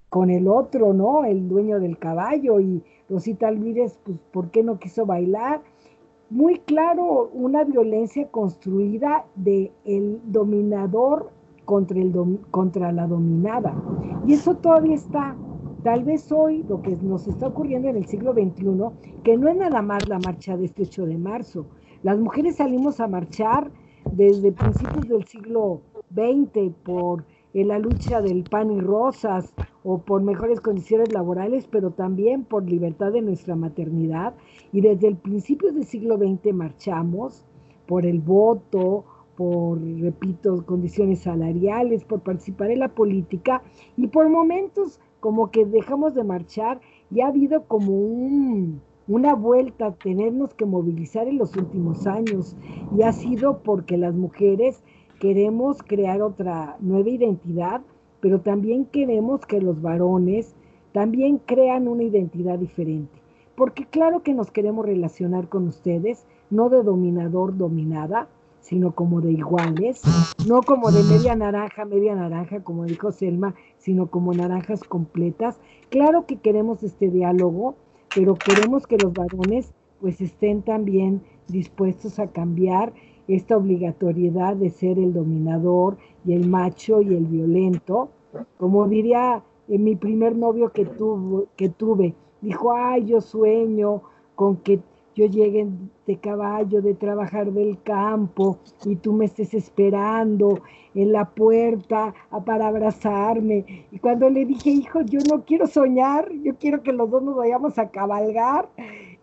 con 0.09 0.29
el 0.29 0.47
otro, 0.47 0.93
¿no? 0.93 1.25
El 1.25 1.49
dueño 1.49 1.79
del 1.79 1.97
caballo, 1.97 2.59
y 2.59 2.83
Rosita 3.09 3.47
Alvírez, 3.47 3.99
pues, 4.03 4.17
¿por 4.31 4.51
qué 4.51 4.61
no 4.61 4.77
quiso 4.77 5.05
bailar? 5.05 5.61
Muy 6.33 6.57
claro 6.61 7.29
una 7.31 7.63
violencia 7.63 8.27
construida 8.29 9.23
de 9.35 9.71
el 9.85 10.19
dominador 10.25 11.29
contra, 11.63 11.99
el 11.99 12.11
contra 12.49 12.91
la 12.91 13.05
dominada. 13.05 13.75
Y 14.25 14.33
eso 14.33 14.55
todavía 14.55 14.95
está. 14.95 15.35
Tal 15.83 16.03
vez 16.03 16.31
hoy 16.31 16.63
lo 16.67 16.81
que 16.81 16.97
nos 17.03 17.27
está 17.27 17.49
ocurriendo 17.49 17.87
en 17.87 17.97
el 17.97 18.07
siglo 18.07 18.33
XXI, 18.33 19.21
que 19.23 19.37
no 19.37 19.47
es 19.47 19.57
nada 19.57 19.83
más 19.83 20.09
la 20.09 20.17
marcha 20.17 20.57
de 20.57 20.65
este 20.65 20.81
8 20.81 21.05
de 21.05 21.19
marzo. 21.19 21.67
Las 22.01 22.17
mujeres 22.17 22.55
salimos 22.55 22.99
a 22.99 23.07
marchar 23.07 23.69
desde 24.11 24.51
principios 24.51 25.07
del 25.07 25.25
siglo 25.25 25.81
XX 26.15 26.73
por 26.83 27.25
en 27.53 27.67
la 27.67 27.77
lucha 27.77 28.21
del 28.21 28.43
pan 28.43 28.71
y 28.71 28.79
rosas 28.79 29.53
o 29.83 29.99
por 29.99 30.21
mejores 30.21 30.61
condiciones 30.61 31.11
laborales, 31.13 31.67
pero 31.69 31.91
también 31.91 32.43
por 32.43 32.69
libertad 32.69 33.11
de 33.11 33.21
nuestra 33.21 33.55
maternidad. 33.55 34.33
Y 34.71 34.81
desde 34.81 35.07
el 35.07 35.17
principio 35.17 35.71
del 35.71 35.85
siglo 35.85 36.17
XX 36.17 36.53
marchamos 36.53 37.45
por 37.87 38.05
el 38.05 38.19
voto, 38.19 39.03
por, 39.35 39.81
repito, 39.81 40.65
condiciones 40.65 41.19
salariales, 41.21 42.03
por 42.05 42.21
participar 42.21 42.71
en 42.71 42.79
la 42.79 42.89
política 42.89 43.61
y 43.97 44.07
por 44.07 44.29
momentos 44.29 44.99
como 45.19 45.51
que 45.51 45.65
dejamos 45.65 46.13
de 46.13 46.23
marchar 46.23 46.81
y 47.09 47.21
ha 47.21 47.27
habido 47.27 47.63
como 47.63 47.93
un, 47.93 48.81
una 49.07 49.35
vuelta 49.35 49.87
a 49.87 49.93
tenernos 49.93 50.53
que 50.53 50.65
movilizar 50.65 51.27
en 51.27 51.37
los 51.37 51.55
últimos 51.55 52.05
años 52.07 52.55
y 52.97 53.03
ha 53.03 53.13
sido 53.13 53.59
porque 53.59 53.97
las 53.97 54.13
mujeres 54.15 54.83
queremos 55.19 55.81
crear 55.81 56.21
otra 56.21 56.75
nueva 56.81 57.09
identidad, 57.09 57.81
pero 58.23 58.39
también 58.39 58.85
queremos 58.85 59.45
que 59.45 59.59
los 59.59 59.81
varones 59.81 60.55
también 60.93 61.39
crean 61.39 61.89
una 61.89 62.03
identidad 62.03 62.57
diferente. 62.57 63.11
Porque 63.53 63.85
claro 63.85 64.23
que 64.23 64.33
nos 64.33 64.49
queremos 64.49 64.85
relacionar 64.85 65.49
con 65.49 65.67
ustedes, 65.67 66.25
no 66.49 66.69
de 66.69 66.83
dominador, 66.83 67.57
dominada, 67.57 68.29
sino 68.61 68.95
como 68.95 69.19
de 69.19 69.33
iguales, 69.33 70.01
no 70.47 70.61
como 70.61 70.89
de 70.89 71.03
media 71.03 71.35
naranja, 71.35 71.83
media 71.83 72.15
naranja, 72.15 72.63
como 72.63 72.85
dijo 72.85 73.11
Selma, 73.11 73.55
sino 73.77 74.07
como 74.07 74.33
naranjas 74.33 74.85
completas. 74.85 75.59
Claro 75.89 76.25
que 76.25 76.37
queremos 76.37 76.81
este 76.81 77.09
diálogo, 77.09 77.75
pero 78.15 78.35
queremos 78.35 78.87
que 78.87 78.97
los 78.99 79.11
varones 79.11 79.73
pues 79.99 80.21
estén 80.21 80.61
también 80.61 81.21
dispuestos 81.49 82.19
a 82.19 82.27
cambiar 82.27 82.93
esta 83.27 83.57
obligatoriedad 83.57 84.55
de 84.55 84.69
ser 84.69 84.99
el 84.99 85.13
dominador 85.13 85.97
y 86.25 86.33
el 86.33 86.47
macho 86.47 87.01
y 87.01 87.13
el 87.13 87.25
violento. 87.25 88.09
Como 88.57 88.87
diría 88.87 89.43
en 89.67 89.75
eh, 89.75 89.79
mi 89.79 89.95
primer 89.95 90.35
novio 90.35 90.71
que, 90.71 90.85
tuvo, 90.85 91.45
que 91.55 91.69
tuve, 91.69 92.13
dijo, 92.41 92.73
ay, 92.73 93.05
yo 93.05 93.21
sueño 93.21 94.01
con 94.35 94.57
que 94.57 94.79
yo 95.15 95.27
llegue 95.27 95.67
de 96.07 96.17
caballo, 96.17 96.81
de 96.81 96.95
trabajar 96.95 97.51
del 97.51 97.81
campo, 97.83 98.57
y 98.83 98.95
tú 98.95 99.13
me 99.13 99.25
estés 99.25 99.53
esperando 99.53 100.59
en 100.95 101.11
la 101.11 101.29
puerta 101.29 102.13
para 102.45 102.67
abrazarme. 102.67 103.85
Y 103.91 103.99
cuando 103.99 104.29
le 104.29 104.45
dije, 104.45 104.71
hijo, 104.71 105.01
yo 105.01 105.19
no 105.29 105.43
quiero 105.43 105.67
soñar, 105.67 106.31
yo 106.43 106.55
quiero 106.55 106.81
que 106.81 106.93
los 106.93 107.09
dos 107.11 107.21
nos 107.21 107.35
vayamos 107.35 107.77
a 107.77 107.89
cabalgar 107.89 108.67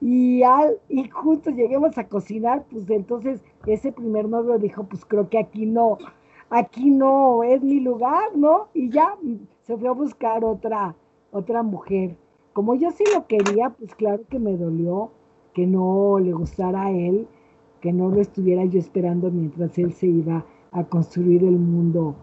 y, 0.01 0.43
al, 0.43 0.79
y 0.89 1.09
juntos 1.09 1.55
lleguemos 1.55 1.99
a 1.99 2.09
cocinar, 2.09 2.65
pues 2.71 2.89
entonces 2.91 3.43
ese 3.67 3.93
primer 3.93 4.29
novio 4.29 4.59
dijo, 4.59 4.85
pues 4.85 5.05
creo 5.05 5.29
que 5.29 5.39
aquí 5.39 5.67
no, 5.67 5.99
aquí 6.49 6.91
no 6.91 7.43
es 7.45 7.63
mi 7.63 7.81
lugar, 7.81 8.35
¿no? 8.35 8.69
Y 8.75 8.91
ya 8.91 9.17
se 9.63 9.77
fue 9.77 9.89
a 9.89 9.93
buscar 9.93 10.45
otra, 10.45 10.97
otra 11.31 11.63
mujer. 11.63 12.17
Como 12.53 12.75
yo 12.75 12.91
sí 12.91 13.05
lo 13.07 13.27
quería, 13.27 13.71
pues 13.71 13.95
claro 13.95 14.23
que 14.29 14.39
me 14.39 14.57
dolió 14.57 15.13
que 15.55 15.67
no 15.67 16.19
le 16.19 16.33
gustara 16.33 16.87
a 16.87 16.91
él, 16.91 17.29
que 17.81 17.93
no 17.93 18.09
lo 18.09 18.21
estuviera 18.21 18.65
yo 18.65 18.79
esperando 18.79 19.31
mientras 19.31 19.79
él 19.79 19.93
se 19.93 20.07
iba 20.07 20.47
a 20.73 20.85
construir 20.85 21.45
el 21.45 21.59
mundo 21.59 22.15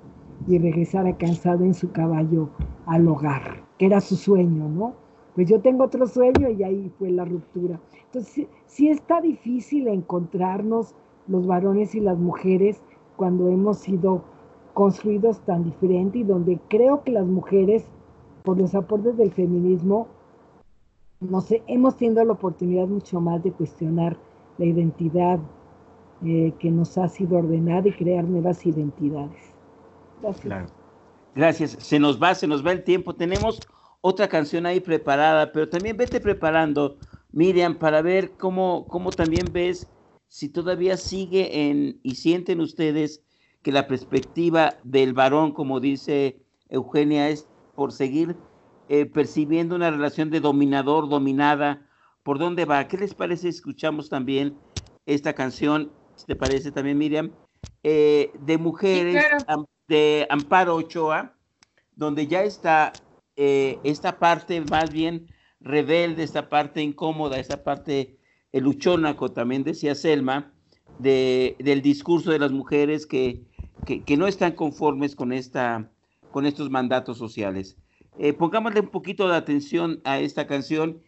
y 0.48 0.58
regresara 0.58 1.18
cansado 1.18 1.64
en 1.64 1.74
su 1.74 1.92
caballo 1.92 2.50
al 2.86 3.08
hogar, 3.08 3.64
que 3.78 3.86
era 3.88 4.02
su 4.02 4.16
sueño, 4.16 4.70
¿no? 4.70 5.07
Pues 5.38 5.48
yo 5.48 5.62
tengo 5.62 5.84
otro 5.84 6.08
sueño 6.08 6.50
y 6.50 6.64
ahí 6.64 6.92
fue 6.98 7.12
la 7.12 7.24
ruptura. 7.24 7.80
Entonces, 8.06 8.48
sí 8.66 8.90
está 8.90 9.22
difícil 9.22 9.88
encontrarnos 9.88 10.96
los 11.28 11.46
varones 11.46 11.94
y 11.94 12.00
las 12.00 12.18
mujeres 12.18 12.82
cuando 13.18 13.48
hemos 13.48 13.78
sido 13.78 14.24
construidos 14.74 15.40
tan 15.42 15.64
diferente 15.64 16.18
y 16.18 16.24
donde 16.24 16.60
creo 16.70 17.04
que 17.04 17.12
las 17.12 17.28
mujeres, 17.28 17.86
por 18.42 18.58
los 18.58 18.74
aportes 18.74 19.16
del 19.16 19.32
feminismo, 19.32 20.08
no 21.20 21.42
sé, 21.42 21.62
hemos 21.68 21.98
tenido 21.98 22.26
la 22.26 22.34
oportunidad 22.34 22.88
mucho 22.88 23.22
más 23.22 23.44
de 23.44 23.52
cuestionar 23.52 24.18
la 24.58 24.66
identidad 24.66 25.38
eh, 26.26 26.52
que 26.58 26.72
nos 26.72 26.98
ha 26.98 27.10
sido 27.10 27.38
ordenada 27.38 27.88
y 27.88 27.92
crear 27.92 28.24
nuevas 28.24 28.66
identidades. 28.66 29.54
Gracias. 30.24 30.74
Gracias. 31.36 31.72
Se 31.74 32.00
nos 32.00 32.20
va, 32.20 32.34
se 32.34 32.48
nos 32.48 32.66
va 32.66 32.72
el 32.72 32.84
tiempo. 32.84 33.14
Tenemos 33.14 33.60
otra 34.08 34.30
canción 34.30 34.66
ahí 34.66 34.80
preparada, 34.80 35.52
pero 35.52 35.68
también 35.68 35.98
vete 35.98 36.22
preparando, 36.22 36.98
Miriam, 37.32 37.78
para 37.78 38.02
ver 38.02 38.38
cómo, 38.38 38.88
cómo 38.88 39.14
también 39.14 39.52
ves 39.52 39.88
si 40.30 40.50
todavía 40.50 40.96
sigue 40.96 41.70
en 41.70 42.00
y 42.04 42.16
sienten 42.16 42.62
ustedes 42.62 43.22
que 43.62 43.72
la 43.72 43.88
perspectiva 43.88 44.76
del 44.84 45.14
varón, 45.14 45.52
como 45.52 45.82
dice 45.82 46.42
Eugenia, 46.70 47.30
es 47.30 47.48
por 47.76 47.92
seguir 47.92 48.36
eh, 48.88 49.06
percibiendo 49.06 49.76
una 49.76 49.92
relación 49.92 50.30
de 50.30 50.40
dominador, 50.40 51.10
dominada, 51.10 51.86
¿por 52.24 52.40
dónde 52.40 52.64
va? 52.64 52.88
¿Qué 52.88 52.98
les 52.98 53.14
parece? 53.14 53.50
Escuchamos 53.50 54.10
también 54.10 54.58
esta 55.06 55.34
canción, 55.34 55.92
¿te 56.26 56.36
parece 56.38 56.72
también, 56.72 56.98
Miriam? 56.98 57.32
Eh, 57.84 58.32
de 58.40 58.58
mujeres, 58.58 59.26
de 59.90 60.28
Amparo 60.30 60.76
Ochoa, 60.76 61.34
donde 61.96 62.28
ya 62.28 62.44
está 62.44 63.02
eh, 63.38 63.80
esta 63.84 64.20
parte 64.20 64.62
más 64.62 64.92
bien 64.92 65.28
rebelde, 65.62 66.24
esta 66.24 66.50
parte 66.50 66.82
incómoda, 66.82 67.40
esta 67.40 67.64
parte 67.64 68.18
el 68.52 68.64
luchónaco, 68.64 69.32
también 69.32 69.64
decía 69.64 69.94
Selma, 69.96 70.52
de, 71.00 71.56
del 71.60 71.82
discurso 71.82 72.32
de 72.32 72.40
las 72.40 72.52
mujeres 72.52 73.06
que, 73.06 73.44
que, 73.86 74.18
no 74.18 74.28
están 74.28 74.54
conformes 74.54 75.16
con, 75.16 75.32
esta, 75.32 75.90
con 76.32 76.46
estos 76.46 76.70
mandatos 76.70 77.18
sociales. 77.18 77.78
Eh, 78.18 78.34
pongámosle 78.34 78.80
un 78.80 78.88
poquito 78.88 79.28
de 79.28 79.36
atención 79.36 80.02
a 80.04 80.20
esta 80.20 80.48
canción 80.48 81.00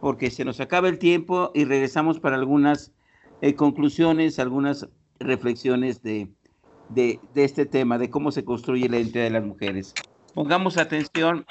porque 0.00 0.30
se 0.30 0.44
nos 0.44 0.60
acaba 0.60 0.88
el 0.88 0.98
tiempo 0.98 1.50
y 1.54 1.64
regresamos 1.64 2.18
para 2.18 2.36
algunas 2.36 2.92
eh, 3.42 3.54
conclusiones, 3.54 4.38
algunas 4.38 4.88
reflexiones 5.18 6.02
de, 6.02 6.28
de, 6.88 7.20
de, 7.34 7.44
este 7.44 7.66
tema, 7.66 7.98
de 7.98 8.08
cómo 8.08 8.32
se 8.32 8.44
construye 8.44 8.88
la 8.88 8.98
identidad 8.98 9.24
de 9.24 9.30
las 9.30 9.44
mujeres. 9.44 9.92
Pongamos 10.32 10.78
atención 10.78 11.44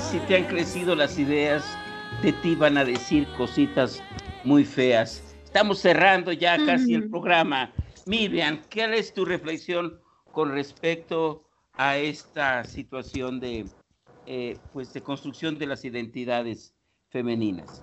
si 0.00 0.18
te 0.26 0.36
han 0.36 0.44
crecido 0.44 0.94
las 0.94 1.18
ideas, 1.18 1.64
de 2.22 2.32
ti 2.32 2.54
van 2.54 2.76
a 2.76 2.84
decir 2.84 3.26
cositas 3.36 4.02
muy 4.44 4.64
feas. 4.64 5.34
Estamos 5.44 5.78
cerrando 5.78 6.30
ya 6.32 6.58
casi 6.66 6.94
el 6.94 7.08
programa. 7.08 7.72
Miriam, 8.06 8.60
¿qué 8.68 8.84
es 8.94 9.14
tu 9.14 9.24
reflexión 9.24 9.98
con 10.32 10.52
respecto 10.52 11.44
a 11.72 11.96
esta 11.96 12.64
situación 12.64 13.40
de, 13.40 13.64
eh, 14.26 14.58
pues 14.72 14.92
de 14.92 15.00
construcción 15.00 15.58
de 15.58 15.66
las 15.66 15.84
identidades 15.84 16.74
femeninas? 17.08 17.82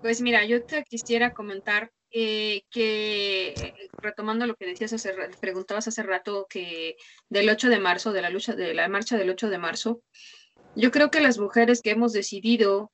Pues 0.00 0.20
mira, 0.20 0.44
yo 0.44 0.62
te 0.62 0.84
quisiera 0.84 1.34
comentar 1.34 1.90
que 2.10 3.74
retomando 3.98 4.46
lo 4.46 4.56
que 4.56 4.66
decías 4.66 4.92
hace 4.92 5.12
preguntabas 5.40 5.88
hace 5.88 6.02
rato 6.02 6.46
que 6.48 6.96
del 7.28 7.48
8 7.48 7.68
de 7.68 7.78
marzo, 7.78 8.12
de 8.12 8.22
la 8.22 8.30
lucha, 8.30 8.54
de 8.54 8.74
la 8.74 8.88
marcha 8.88 9.16
del 9.16 9.30
8 9.30 9.48
de 9.48 9.58
marzo, 9.58 10.02
yo 10.74 10.90
creo 10.90 11.10
que 11.10 11.20
las 11.20 11.38
mujeres 11.38 11.82
que 11.82 11.90
hemos 11.90 12.12
decidido 12.12 12.90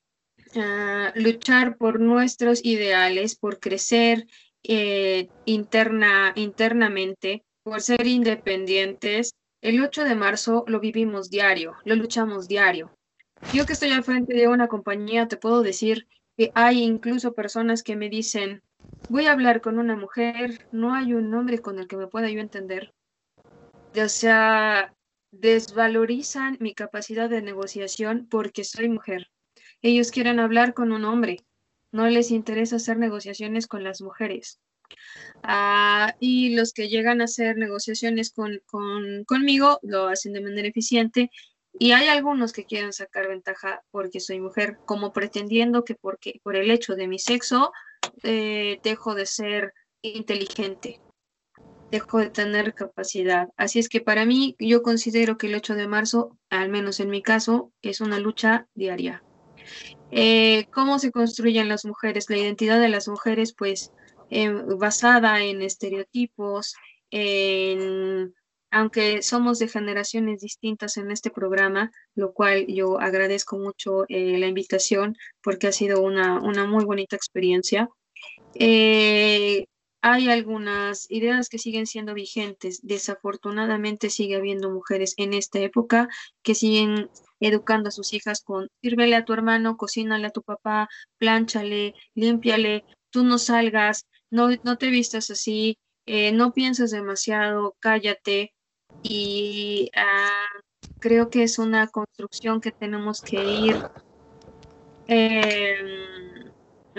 ah, 0.55 1.11
luchar 1.15 1.77
por 1.77 1.99
nuestros 1.99 2.63
ideales, 2.63 3.35
por 3.35 3.59
crecer 3.59 4.27
eh, 4.63 5.29
interna, 5.45 6.33
internamente, 6.35 7.43
por 7.63 7.81
ser 7.81 8.07
independientes, 8.07 9.33
el 9.61 9.81
8 9.81 10.03
de 10.03 10.15
marzo 10.15 10.63
lo 10.67 10.79
vivimos 10.79 11.29
diario, 11.29 11.75
lo 11.83 11.95
luchamos 11.95 12.47
diario. 12.47 12.91
Yo 13.53 13.65
que 13.65 13.73
estoy 13.73 13.91
al 13.91 14.03
frente 14.03 14.33
de 14.33 14.47
una 14.47 14.67
compañía, 14.67 15.27
te 15.27 15.37
puedo 15.37 15.61
decir 15.61 16.07
que 16.37 16.51
hay 16.55 16.83
incluso 16.83 17.33
personas 17.33 17.83
que 17.83 17.95
me 17.95 18.09
dicen, 18.09 18.61
voy 19.09 19.27
a 19.27 19.31
hablar 19.31 19.61
con 19.61 19.79
una 19.79 19.95
mujer, 19.95 20.67
no 20.71 20.93
hay 20.93 21.13
un 21.13 21.33
hombre 21.33 21.59
con 21.59 21.79
el 21.79 21.87
que 21.87 21.97
me 21.97 22.07
pueda 22.07 22.29
yo 22.29 22.39
entender. 22.39 22.93
O 23.95 24.09
sea, 24.09 24.93
desvalorizan 25.31 26.57
mi 26.59 26.73
capacidad 26.73 27.29
de 27.29 27.41
negociación 27.41 28.27
porque 28.29 28.63
soy 28.63 28.89
mujer. 28.89 29.27
Ellos 29.81 30.11
quieren 30.11 30.39
hablar 30.39 30.73
con 30.73 30.91
un 30.91 31.05
hombre, 31.05 31.37
no 31.91 32.07
les 32.07 32.31
interesa 32.31 32.77
hacer 32.77 32.97
negociaciones 32.97 33.67
con 33.67 33.83
las 33.83 34.01
mujeres. 34.01 34.59
Ah, 35.43 36.15
y 36.19 36.55
los 36.55 36.73
que 36.73 36.89
llegan 36.89 37.21
a 37.21 37.25
hacer 37.25 37.57
negociaciones 37.57 38.31
con, 38.31 38.61
conmigo 39.25 39.79
lo 39.81 40.07
hacen 40.07 40.33
de 40.33 40.41
manera 40.41 40.67
eficiente 40.67 41.29
y 41.79 41.91
hay 41.91 42.07
algunos 42.07 42.53
que 42.53 42.65
quieren 42.65 42.93
sacar 42.93 43.27
ventaja 43.27 43.83
porque 43.91 44.19
soy 44.19 44.39
mujer, 44.39 44.77
como 44.85 45.13
pretendiendo 45.13 45.83
que 45.83 45.95
porque, 45.95 46.39
por 46.43 46.55
el 46.55 46.71
hecho 46.71 46.95
de 46.95 47.07
mi 47.07 47.19
sexo 47.19 47.71
eh, 48.23 48.79
dejo 48.83 49.15
de 49.15 49.25
ser 49.25 49.73
inteligente, 50.01 51.01
dejo 51.91 52.19
de 52.19 52.29
tener 52.29 52.73
capacidad. 52.73 53.49
Así 53.57 53.79
es 53.79 53.89
que 53.89 54.01
para 54.01 54.25
mí 54.25 54.55
yo 54.59 54.81
considero 54.81 55.37
que 55.37 55.47
el 55.47 55.55
8 55.55 55.75
de 55.75 55.87
marzo, 55.87 56.37
al 56.49 56.69
menos 56.69 56.99
en 56.99 57.09
mi 57.09 57.21
caso, 57.21 57.71
es 57.81 58.01
una 58.01 58.19
lucha 58.19 58.67
diaria. 58.73 59.23
Eh, 60.11 60.67
¿Cómo 60.73 60.99
se 60.99 61.11
construyen 61.11 61.69
las 61.69 61.85
mujeres? 61.85 62.29
La 62.29 62.37
identidad 62.37 62.79
de 62.79 62.89
las 62.89 63.07
mujeres, 63.07 63.53
pues, 63.53 63.91
eh, 64.29 64.49
basada 64.49 65.41
en 65.43 65.61
estereotipos, 65.61 66.75
en 67.11 68.33
aunque 68.71 69.21
somos 69.21 69.59
de 69.59 69.67
generaciones 69.67 70.41
distintas 70.41 70.97
en 70.97 71.11
este 71.11 71.29
programa, 71.29 71.91
lo 72.15 72.33
cual 72.33 72.65
yo 72.67 72.99
agradezco 72.99 73.57
mucho 73.57 74.05
la 74.09 74.47
invitación 74.47 75.15
porque 75.41 75.67
ha 75.67 75.71
sido 75.71 76.01
una, 76.01 76.41
una 76.41 76.65
muy 76.65 76.85
bonita 76.85 77.15
experiencia. 77.15 77.89
Eh, 78.55 79.65
hay 80.01 80.29
algunas 80.29 81.09
ideas 81.09 81.49
que 81.49 81.57
siguen 81.57 81.87
siendo 81.87 82.13
vigentes. 82.13 82.79
Desafortunadamente 82.83 84.09
sigue 84.09 84.35
habiendo 84.35 84.69
mujeres 84.69 85.13
en 85.17 85.33
esta 85.33 85.59
época 85.59 86.07
que 86.43 86.55
siguen 86.55 87.09
educando 87.39 87.89
a 87.89 87.91
sus 87.91 88.13
hijas 88.13 88.41
con 88.41 88.69
sírvele 88.81 89.15
a 89.15 89.25
tu 89.25 89.33
hermano, 89.33 89.77
cocínale 89.77 90.27
a 90.27 90.31
tu 90.31 90.43
papá, 90.43 90.87
plánchale, 91.17 91.93
límpiale, 92.15 92.85
tú 93.09 93.23
no 93.23 93.37
salgas, 93.37 94.07
no, 94.29 94.49
no 94.63 94.77
te 94.77 94.89
vistas 94.89 95.29
así, 95.29 95.77
eh, 96.05 96.31
no 96.31 96.53
piensas 96.53 96.91
demasiado, 96.91 97.75
cállate. 97.79 98.53
Y 99.03 99.91
ah, 99.95 100.47
creo 100.99 101.29
que 101.29 101.43
es 101.43 101.59
una 101.59 101.87
construcción 101.87 102.61
que 102.61 102.71
tenemos 102.71 103.21
que 103.21 103.43
ir. 103.43 103.75
Eh, 105.07 105.97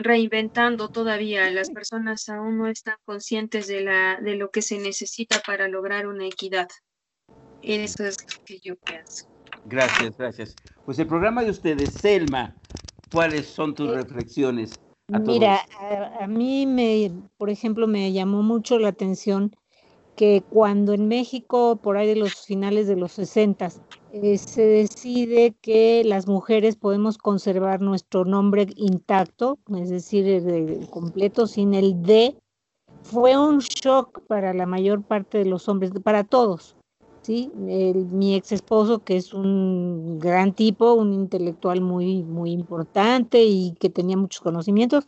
reinventando 0.03 0.89
todavía. 0.89 1.51
Las 1.51 1.71
personas 1.71 2.29
aún 2.29 2.59
no 2.59 2.67
están 2.67 2.97
conscientes 3.05 3.67
de, 3.67 3.83
la, 3.83 4.19
de 4.21 4.37
lo 4.37 4.51
que 4.51 4.63
se 4.63 4.79
necesita 4.79 5.41
para 5.47 5.69
lograr 5.69 6.07
una 6.07 6.27
equidad. 6.27 6.69
Eso 7.63 8.05
es 8.05 8.19
lo 8.23 8.45
que 8.45 8.61
yo 8.61 8.77
pienso. 8.77 9.27
Gracias, 9.67 10.17
gracias. 10.17 10.57
Pues 10.85 10.99
el 10.99 11.07
programa 11.07 11.43
de 11.43 11.51
ustedes, 11.51 11.93
Selma, 11.93 12.55
¿cuáles 13.13 13.47
son 13.47 13.75
tus 13.75 13.91
eh, 13.91 13.97
reflexiones? 13.97 14.79
Mira, 15.09 15.61
a, 16.21 16.27
mí 16.27 16.67
me, 16.67 17.11
por 17.39 17.51
ejemplo, 17.51 17.87
me 17.87 18.13
llamó 18.13 18.43
mucho 18.43 18.79
la 18.79 18.89
atención 18.89 19.57
que 20.19 20.43
cuando 20.51 20.95
en 20.95 21.07
México, 21.07 21.77
por 21.77 21.97
ahí 21.97 22.09
de 22.09 22.17
los 22.17 22.35
finales 22.35 22.89
de 22.89 22.97
los 22.97 23.13
60, 23.13 23.69
eh, 24.13 24.37
se 24.37 24.63
decide 24.63 25.55
que 25.63 26.03
las 26.05 26.27
mujeres 26.27 26.75
podemos 26.75 27.19
conservar 27.19 27.81
nuestro 27.81 28.25
nombre 28.25 28.67
intacto, 28.75 29.61
es 29.81 29.91
decir, 29.91 30.27
el, 30.27 30.91
completo 30.91 31.47
sin 31.47 31.73
el 31.73 32.03
D, 32.03 32.37
fue 33.05 33.39
un 33.39 33.61
shock 33.61 34.23
para 34.27 34.53
la 34.55 34.67
mayor 34.67 35.05
parte 35.05 35.39
de 35.39 35.45
los 35.45 35.69
hombres, 35.69 35.93
para 36.03 36.25
todos. 36.25 36.75
¿sí? 37.23 37.53
mi 37.55 38.35
ex 38.35 38.51
esposo, 38.51 39.05
que 39.05 39.17
es 39.17 39.33
un 39.33 40.19
gran 40.19 40.53
tipo, 40.53 40.95
un 40.95 41.13
intelectual 41.13 41.81
muy, 41.81 42.25
muy 42.25 42.51
importante 42.51 43.45
y 43.45 43.77
que 43.79 43.89
tenía 43.89 44.17
muchos 44.17 44.41
conocimientos, 44.41 45.07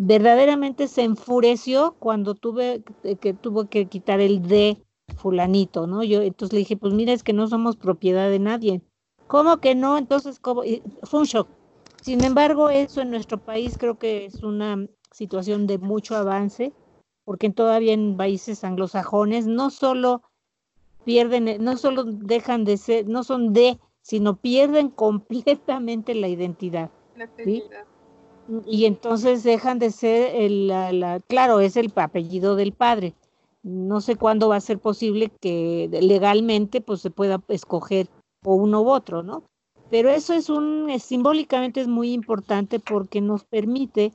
verdaderamente 0.00 0.86
se 0.86 1.02
enfureció 1.02 1.96
cuando 1.98 2.36
tuve 2.36 2.84
que 3.20 3.34
tuvo 3.34 3.68
que 3.68 3.86
quitar 3.86 4.20
el 4.20 4.46
de 4.46 4.80
fulanito, 5.16 5.88
¿no? 5.88 6.04
Yo 6.04 6.22
entonces 6.22 6.52
le 6.52 6.60
dije, 6.60 6.76
pues 6.76 6.94
mira, 6.94 7.12
es 7.12 7.24
que 7.24 7.32
no 7.32 7.48
somos 7.48 7.76
propiedad 7.76 8.30
de 8.30 8.38
nadie. 8.38 8.80
¿Cómo 9.26 9.58
que 9.58 9.74
no? 9.74 9.98
Entonces, 9.98 10.38
¿cómo? 10.38 10.62
fue 11.02 11.20
un 11.20 11.26
shock. 11.26 11.48
Sin 12.00 12.22
embargo, 12.22 12.70
eso 12.70 13.00
en 13.00 13.10
nuestro 13.10 13.38
país 13.38 13.76
creo 13.76 13.98
que 13.98 14.26
es 14.26 14.44
una 14.44 14.86
situación 15.10 15.66
de 15.66 15.78
mucho 15.78 16.14
avance, 16.14 16.72
porque 17.24 17.50
todavía 17.50 17.92
en 17.92 18.16
países 18.16 18.62
anglosajones 18.62 19.48
no 19.48 19.70
solo 19.70 20.22
pierden, 21.04 21.62
no 21.64 21.76
solo 21.76 22.04
dejan 22.04 22.64
de 22.64 22.76
ser, 22.76 23.08
no 23.08 23.24
son 23.24 23.52
de, 23.52 23.80
sino 24.00 24.36
pierden 24.36 24.90
completamente 25.04 26.14
la 26.14 26.28
identidad. 26.28 26.90
La 27.16 27.26
y 28.66 28.86
entonces 28.86 29.42
dejan 29.42 29.78
de 29.78 29.90
ser 29.90 30.34
el, 30.34 30.68
la, 30.68 31.20
claro, 31.26 31.60
es 31.60 31.76
el 31.76 31.92
apellido 31.96 32.56
del 32.56 32.72
padre. 32.72 33.14
No 33.62 34.00
sé 34.00 34.16
cuándo 34.16 34.48
va 34.48 34.56
a 34.56 34.60
ser 34.60 34.78
posible 34.78 35.30
que 35.40 35.88
legalmente 36.00 36.80
pues 36.80 37.00
se 37.00 37.10
pueda 37.10 37.42
escoger 37.48 38.08
o 38.44 38.54
uno 38.54 38.82
u 38.82 38.90
otro, 38.90 39.22
¿no? 39.22 39.42
Pero 39.90 40.10
eso 40.10 40.34
es 40.34 40.48
un, 40.48 40.88
simbólicamente 41.00 41.80
es 41.80 41.88
muy 41.88 42.12
importante 42.12 42.78
porque 42.78 43.20
nos 43.20 43.44
permite 43.44 44.12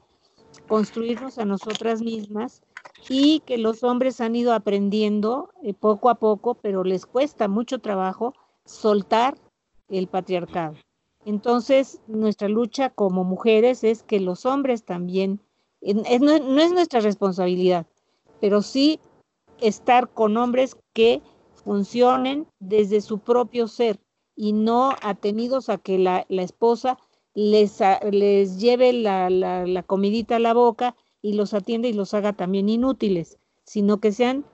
construirnos 0.68 1.40
a 1.40 1.46
nosotras 1.46 2.02
mismas 2.02 2.62
y 3.10 3.42
que 3.42 3.58
los 3.58 3.84
hombres 3.84 4.22
han 4.22 4.36
ido 4.36 4.54
aprendiendo 4.54 5.50
eh, 5.64 5.74
poco 5.74 6.10
a 6.10 6.16
poco, 6.16 6.56
pero 6.56 6.84
les 6.84 7.06
cuesta 7.06 7.48
mucho 7.48 7.80
trabajo 7.80 8.34
soltar 8.66 9.36
el 9.90 10.08
patriarcado. 10.08 10.76
Entonces, 11.26 12.02
nuestra 12.08 12.50
lucha 12.50 12.90
como 12.90 13.24
mujeres 13.24 13.84
es 13.84 14.04
que 14.04 14.20
los 14.20 14.46
hombres 14.46 14.84
también, 14.84 15.40
no, 15.82 16.04
es 16.62 16.72
nuestra 16.72 17.00
responsabilidad, 17.00 17.88
pero 18.42 18.62
sí 18.62 19.00
estar 19.62 20.10
con 20.10 20.36
hombres 20.38 20.78
que 20.94 21.22
funcionen 21.54 22.48
desde 22.60 23.00
su 23.00 23.20
propio 23.20 23.68
ser 23.68 24.00
y 24.36 24.52
no 24.52 24.94
atenidos 25.02 25.70
a 25.70 25.78
que 25.78 25.98
la, 25.98 26.26
esposa 26.30 26.98
les, 27.36 27.80
les 28.12 28.60
lleve 28.60 28.92
la, 28.92 29.30
la, 29.30 29.66
la 29.66 29.84
comidita 29.84 30.36
a 30.36 30.40
la 30.40 30.54
boca 30.54 30.96
y 31.22 31.34
los 31.34 31.54
atienda 31.54 31.88
y 31.88 31.94
los 31.94 32.14
haga 32.14 32.34
también 32.34 32.68
inútiles, 32.68 33.38
sino 33.64 34.00
que 34.00 34.12
sean 34.12 34.46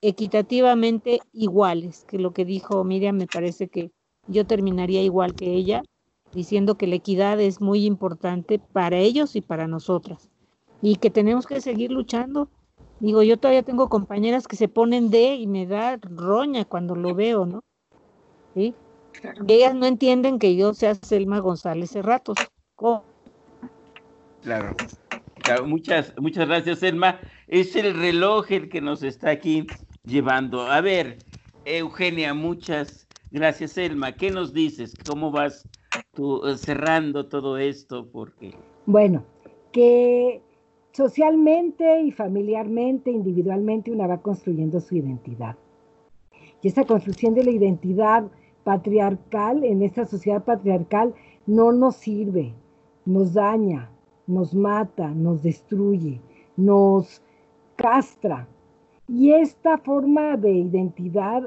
equitativamente 0.00 1.20
iguales, 1.32 2.04
que 2.04 2.18
lo 2.18 2.32
que 2.32 2.44
dijo 2.44 2.82
Miriam 2.84 3.16
me 3.16 3.26
parece 3.26 3.68
que 3.68 3.92
yo 4.26 4.46
terminaría 4.46 5.02
igual 5.02 5.34
que 5.34 5.52
ella, 5.54 5.82
diciendo 6.32 6.76
que 6.76 6.86
la 6.86 6.96
equidad 6.96 7.40
es 7.40 7.60
muy 7.60 7.86
importante 7.86 8.58
para 8.58 8.98
ellos 8.98 9.36
y 9.36 9.40
para 9.40 9.66
nosotras, 9.66 10.28
y 10.82 10.96
que 10.96 11.10
tenemos 11.10 11.46
que 11.46 11.60
seguir 11.60 11.90
luchando. 11.90 12.48
Digo, 13.00 13.22
yo 13.22 13.36
todavía 13.36 13.62
tengo 13.62 13.88
compañeras 13.88 14.48
que 14.48 14.56
se 14.56 14.68
ponen 14.68 15.10
de 15.10 15.36
y 15.36 15.46
me 15.46 15.66
da 15.66 15.98
roña 16.02 16.64
cuando 16.64 16.96
lo 16.96 17.14
veo, 17.14 17.46
¿no? 17.46 17.62
¿Sí? 18.54 18.74
ellas 19.48 19.74
no 19.74 19.86
entienden 19.86 20.38
que 20.38 20.56
yo 20.56 20.74
sea 20.74 20.94
Selma 20.94 21.40
González 21.40 21.90
Cerratos. 21.90 22.36
Claro. 24.42 24.76
claro. 25.42 25.66
Muchas, 25.66 26.14
muchas 26.18 26.46
gracias, 26.46 26.80
Selma. 26.80 27.20
Es 27.46 27.74
el 27.76 27.94
reloj 27.94 28.50
el 28.52 28.68
que 28.68 28.80
nos 28.80 29.02
está 29.02 29.30
aquí 29.30 29.66
llevando. 30.04 30.62
A 30.62 30.80
ver, 30.80 31.18
Eugenia, 31.64 32.34
muchas 32.34 33.08
gracias, 33.30 33.72
Selma. 33.72 34.12
¿Qué 34.12 34.30
nos 34.30 34.52
dices? 34.52 34.94
¿Cómo 35.04 35.30
vas 35.30 35.68
eh, 35.92 36.56
cerrando 36.56 37.26
todo 37.26 37.58
esto? 37.58 38.06
Porque... 38.10 38.54
Bueno, 38.86 39.24
que 39.72 40.42
socialmente 40.92 42.02
y 42.02 42.10
familiarmente, 42.10 43.10
individualmente, 43.10 43.90
una 43.90 44.06
va 44.06 44.18
construyendo 44.18 44.80
su 44.80 44.96
identidad. 44.96 45.56
Y 46.62 46.68
esa 46.68 46.84
construcción 46.84 47.34
de 47.34 47.44
la 47.44 47.50
identidad 47.50 48.24
patriarcal, 48.64 49.64
en 49.64 49.82
esta 49.82 50.06
sociedad 50.06 50.44
patriarcal, 50.44 51.14
no 51.46 51.72
nos 51.72 51.96
sirve, 51.96 52.52
nos 53.04 53.34
daña, 53.34 53.90
nos 54.26 54.54
mata, 54.54 55.08
nos 55.08 55.42
destruye, 55.42 56.20
nos 56.56 57.22
castra, 57.76 58.48
y 59.08 59.32
esta 59.32 59.78
forma 59.78 60.36
de 60.36 60.52
identidad 60.52 61.42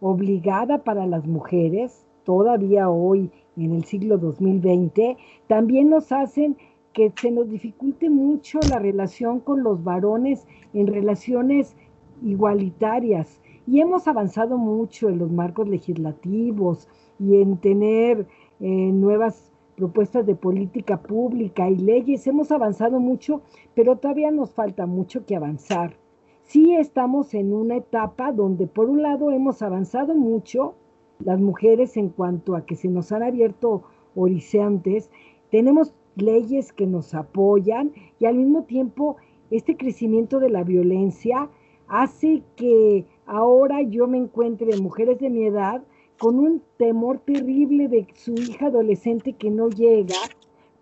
obligada 0.00 0.82
para 0.82 1.06
las 1.06 1.24
mujeres, 1.26 2.04
todavía 2.24 2.90
hoy 2.90 3.30
en 3.56 3.72
el 3.72 3.84
siglo 3.84 4.18
2020, 4.18 5.16
también 5.46 5.90
nos 5.90 6.12
hacen 6.12 6.56
que 6.92 7.12
se 7.20 7.30
nos 7.30 7.48
dificulte 7.48 8.08
mucho 8.08 8.64
la 8.64 8.78
relación 8.78 9.40
con 9.40 9.62
los 9.62 9.82
varones 9.82 10.46
en 10.72 10.86
relaciones 10.86 11.76
igualitarias. 12.22 13.40
Y 13.66 13.80
hemos 13.80 14.06
avanzado 14.06 14.58
mucho 14.58 15.08
en 15.08 15.18
los 15.18 15.30
marcos 15.30 15.68
legislativos 15.68 16.88
y 17.18 17.40
en 17.40 17.56
tener 17.56 18.26
eh, 18.60 18.66
nuevas 18.68 19.50
propuestas 19.76 20.26
de 20.26 20.36
política 20.36 21.02
pública 21.02 21.68
y 21.68 21.76
leyes. 21.76 22.26
Hemos 22.26 22.52
avanzado 22.52 23.00
mucho, 23.00 23.42
pero 23.74 23.96
todavía 23.96 24.30
nos 24.30 24.52
falta 24.52 24.86
mucho 24.86 25.26
que 25.26 25.34
avanzar 25.34 25.96
sí 26.44 26.74
estamos 26.76 27.34
en 27.34 27.52
una 27.52 27.76
etapa 27.76 28.32
donde 28.32 28.66
por 28.66 28.88
un 28.88 29.02
lado 29.02 29.30
hemos 29.30 29.62
avanzado 29.62 30.14
mucho, 30.14 30.74
las 31.18 31.40
mujeres 31.40 31.96
en 31.96 32.08
cuanto 32.08 32.56
a 32.56 32.64
que 32.64 32.76
se 32.76 32.88
nos 32.88 33.12
han 33.12 33.22
abierto 33.22 33.84
horizontes, 34.14 35.10
tenemos 35.50 35.94
leyes 36.16 36.72
que 36.72 36.86
nos 36.86 37.14
apoyan 37.14 37.92
y 38.18 38.26
al 38.26 38.36
mismo 38.36 38.64
tiempo 38.64 39.16
este 39.50 39.76
crecimiento 39.76 40.40
de 40.40 40.50
la 40.50 40.64
violencia 40.64 41.48
hace 41.88 42.42
que 42.56 43.06
ahora 43.26 43.82
yo 43.82 44.06
me 44.06 44.18
encuentre 44.18 44.78
mujeres 44.78 45.18
de 45.18 45.30
mi 45.30 45.44
edad 45.44 45.82
con 46.18 46.38
un 46.38 46.62
temor 46.78 47.18
terrible 47.20 47.88
de 47.88 48.06
su 48.14 48.34
hija 48.34 48.66
adolescente 48.66 49.34
que 49.34 49.50
no 49.50 49.68
llega 49.68 50.14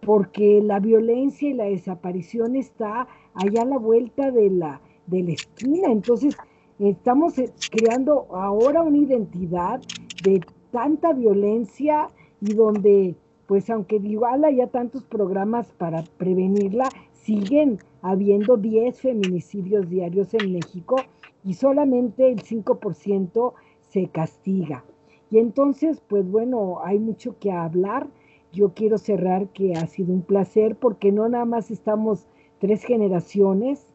porque 0.00 0.60
la 0.62 0.80
violencia 0.80 1.48
y 1.48 1.54
la 1.54 1.64
desaparición 1.64 2.56
está 2.56 3.06
allá 3.34 3.62
a 3.62 3.66
la 3.66 3.78
vuelta 3.78 4.30
de 4.30 4.50
la 4.50 4.80
de 5.06 5.22
la 5.22 5.32
esquina. 5.32 5.90
Entonces, 5.90 6.36
estamos 6.78 7.38
eh, 7.38 7.52
creando 7.70 8.26
ahora 8.30 8.82
una 8.82 8.98
identidad 8.98 9.80
de 10.22 10.40
tanta 10.70 11.12
violencia 11.12 12.10
y 12.40 12.54
donde, 12.54 13.14
pues 13.46 13.68
aunque 13.70 13.96
igual 13.96 14.44
haya 14.44 14.66
tantos 14.68 15.04
programas 15.04 15.72
para 15.72 16.02
prevenirla, 16.16 16.88
siguen 17.12 17.78
habiendo 18.02 18.56
10 18.56 19.00
feminicidios 19.00 19.88
diarios 19.88 20.34
en 20.34 20.52
México 20.52 20.96
y 21.44 21.54
solamente 21.54 22.30
el 22.30 22.42
5% 22.42 23.52
se 23.80 24.08
castiga. 24.08 24.84
Y 25.30 25.38
entonces, 25.38 26.02
pues 26.08 26.30
bueno, 26.30 26.80
hay 26.84 26.98
mucho 26.98 27.38
que 27.38 27.52
hablar. 27.52 28.06
Yo 28.52 28.72
quiero 28.74 28.98
cerrar 28.98 29.48
que 29.48 29.74
ha 29.74 29.86
sido 29.86 30.12
un 30.12 30.22
placer 30.22 30.76
porque 30.76 31.10
no 31.12 31.28
nada 31.28 31.44
más 31.44 31.70
estamos 31.70 32.26
tres 32.58 32.84
generaciones, 32.84 33.86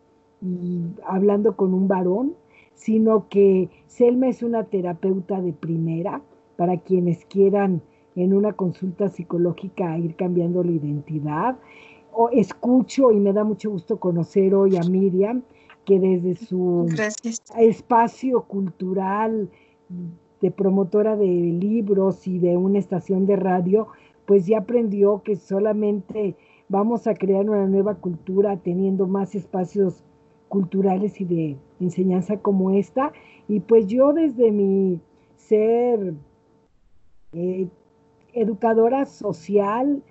y 0.42 0.82
hablando 1.06 1.56
con 1.56 1.74
un 1.74 1.88
varón, 1.88 2.36
sino 2.78 3.28
que 3.28 3.70
Selma 3.88 4.28
es 4.30 4.44
una 4.44 4.64
terapeuta 4.64 5.42
de 5.42 5.52
primera 5.52 6.22
para 6.56 6.78
quienes 6.78 7.26
quieran 7.26 7.82
en 8.16 8.34
una 8.34 8.54
consulta 8.54 9.10
psicológica 9.10 9.98
ir 9.98 10.16
cambiando 10.16 10.64
la 10.64 10.72
identidad. 10.72 11.58
O 12.14 12.30
escucho 12.30 13.12
y 13.12 13.20
me 13.20 13.34
da 13.34 13.44
mucho 13.44 13.72
gusto 13.72 14.00
conocer 14.00 14.54
hoy 14.54 14.78
a 14.78 14.82
Miriam, 14.82 15.42
que 15.86 16.00
desde 16.00 16.36
su 16.36 16.88
espacio 17.58 18.42
cultural 18.44 19.50
de 20.42 20.52
promotora 20.52 21.16
de 21.16 21.26
libros 21.26 22.28
y 22.28 22.38
de 22.38 22.58
una 22.58 22.78
estación 22.80 23.26
de 23.26 23.38
radio, 23.38 23.88
pues 24.26 24.46
ya 24.46 24.60
aprendió 24.60 25.24
que 25.24 25.36
solamente 25.36 26.36
vamos 26.70 27.08
a 27.08 27.16
crear 27.16 27.50
una 27.50 27.66
nueva 27.66 27.96
cultura 27.96 28.58
teniendo 28.58 29.08
más 29.08 29.34
espacios 29.34 30.04
culturales 30.50 31.20
y 31.22 31.26
de 31.26 31.58
enseñanza 31.80 32.38
como 32.38 32.72
esta. 32.72 33.12
Y 33.48 33.60
pues 33.62 33.88
yo 33.88 34.14
desde 34.14 34.52
mi 34.52 35.00
ser 35.36 36.14
eh, 37.34 37.68
educadora 38.34 39.06
social 39.06 40.04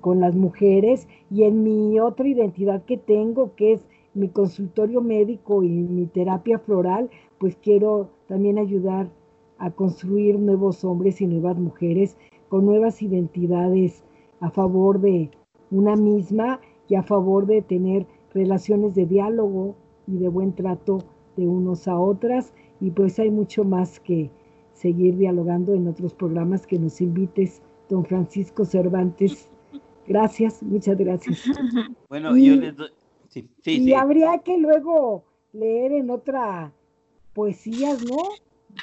con 0.00 0.20
las 0.20 0.34
mujeres 0.34 1.08
y 1.30 1.44
en 1.44 1.62
mi 1.62 1.98
otra 2.00 2.28
identidad 2.28 2.84
que 2.84 2.98
tengo, 2.98 3.54
que 3.54 3.74
es 3.74 3.80
mi 4.12 4.28
consultorio 4.28 5.00
médico 5.00 5.62
y 5.62 5.68
mi 5.68 6.06
terapia 6.06 6.58
floral, 6.58 7.08
pues 7.38 7.56
quiero 7.56 8.10
también 8.26 8.58
ayudar 8.58 9.08
a 9.58 9.70
construir 9.70 10.38
nuevos 10.38 10.84
hombres 10.84 11.20
y 11.20 11.26
nuevas 11.26 11.58
mujeres 11.58 12.16
con 12.48 12.66
nuevas 12.66 13.00
identidades 13.02 14.04
a 14.40 14.50
favor 14.50 15.00
de 15.00 15.30
una 15.70 15.96
misma 15.96 16.60
y 16.88 16.94
a 16.94 17.02
favor 17.02 17.46
de 17.46 17.62
tener 17.62 18.06
relaciones 18.32 18.94
de 18.94 19.06
diálogo 19.06 19.76
y 20.06 20.18
de 20.18 20.28
buen 20.28 20.54
trato 20.54 20.98
de 21.36 21.46
unos 21.46 21.88
a 21.88 21.98
otras. 21.98 22.52
Y 22.80 22.90
pues 22.90 23.18
hay 23.18 23.30
mucho 23.30 23.64
más 23.64 24.00
que 24.00 24.30
seguir 24.72 25.16
dialogando 25.16 25.74
en 25.74 25.88
otros 25.88 26.14
programas 26.14 26.66
que 26.66 26.78
nos 26.78 27.00
invites, 27.00 27.62
don 27.88 28.04
Francisco 28.04 28.64
Cervantes. 28.64 29.48
Gracias, 30.06 30.62
muchas 30.62 30.96
gracias. 30.96 31.44
Bueno, 32.08 32.36
y, 32.36 32.46
yo 32.46 32.56
les 32.56 32.76
doy... 32.76 32.88
Sí, 33.28 33.46
y 33.64 33.92
habría 33.92 34.38
que 34.38 34.56
luego 34.56 35.22
leer 35.52 35.92
en 35.92 36.10
otra 36.10 36.72
poesías, 37.34 38.02
¿no? 38.04 38.16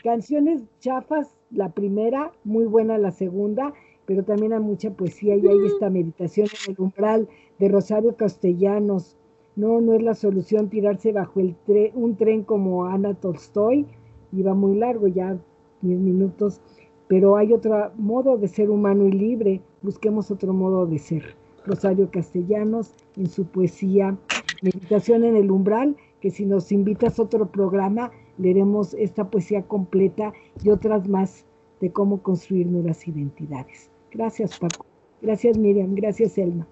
Canciones 0.03 0.63
chafas, 0.79 1.35
la 1.49 1.73
primera, 1.73 2.31
muy 2.43 2.65
buena 2.65 2.97
la 2.97 3.11
segunda, 3.11 3.73
pero 4.05 4.23
también 4.23 4.53
hay 4.53 4.59
mucha 4.59 4.91
poesía 4.91 5.35
y 5.35 5.47
hay 5.47 5.65
esta 5.65 5.89
meditación 5.89 6.47
en 6.47 6.73
el 6.73 6.79
umbral 6.79 7.27
de 7.59 7.69
Rosario 7.69 8.15
Castellanos, 8.15 9.17
no, 9.55 9.81
no 9.81 9.93
es 9.93 10.03
la 10.03 10.15
solución 10.15 10.69
tirarse 10.69 11.11
bajo 11.11 11.39
el 11.39 11.55
un 11.93 12.15
tren 12.15 12.43
como 12.43 12.85
Ana 12.85 13.13
Tolstoy, 13.13 13.85
iba 14.31 14.53
muy 14.53 14.77
largo, 14.77 15.07
ya 15.07 15.37
10 15.81 15.99
minutos, 15.99 16.61
pero 17.07 17.37
hay 17.37 17.53
otro 17.53 17.91
modo 17.95 18.37
de 18.37 18.47
ser 18.47 18.69
humano 18.69 19.05
y 19.05 19.11
libre, 19.11 19.61
busquemos 19.81 20.31
otro 20.31 20.53
modo 20.53 20.85
de 20.85 20.99
ser. 20.99 21.35
Rosario 21.65 22.09
Castellanos, 22.11 22.93
en 23.15 23.27
su 23.27 23.45
poesía 23.45 24.17
Meditación 24.61 25.23
en 25.23 25.35
el 25.35 25.51
umbral, 25.51 25.95
que 26.21 26.31
si 26.31 26.45
nos 26.45 26.71
invitas 26.71 27.19
a 27.19 27.23
otro 27.23 27.45
programa, 27.45 28.11
leeremos 28.37 28.93
esta 28.93 29.29
poesía 29.29 29.63
completa 29.63 30.33
y 30.63 30.69
otras 30.69 31.07
más 31.07 31.45
de 31.81 31.91
cómo 31.91 32.21
construir 32.21 32.67
nuevas 32.67 33.07
identidades. 33.07 33.91
Gracias, 34.11 34.57
Paco. 34.57 34.85
Gracias, 35.21 35.57
Miriam. 35.57 35.93
Gracias, 35.93 36.37
Elma. 36.37 36.67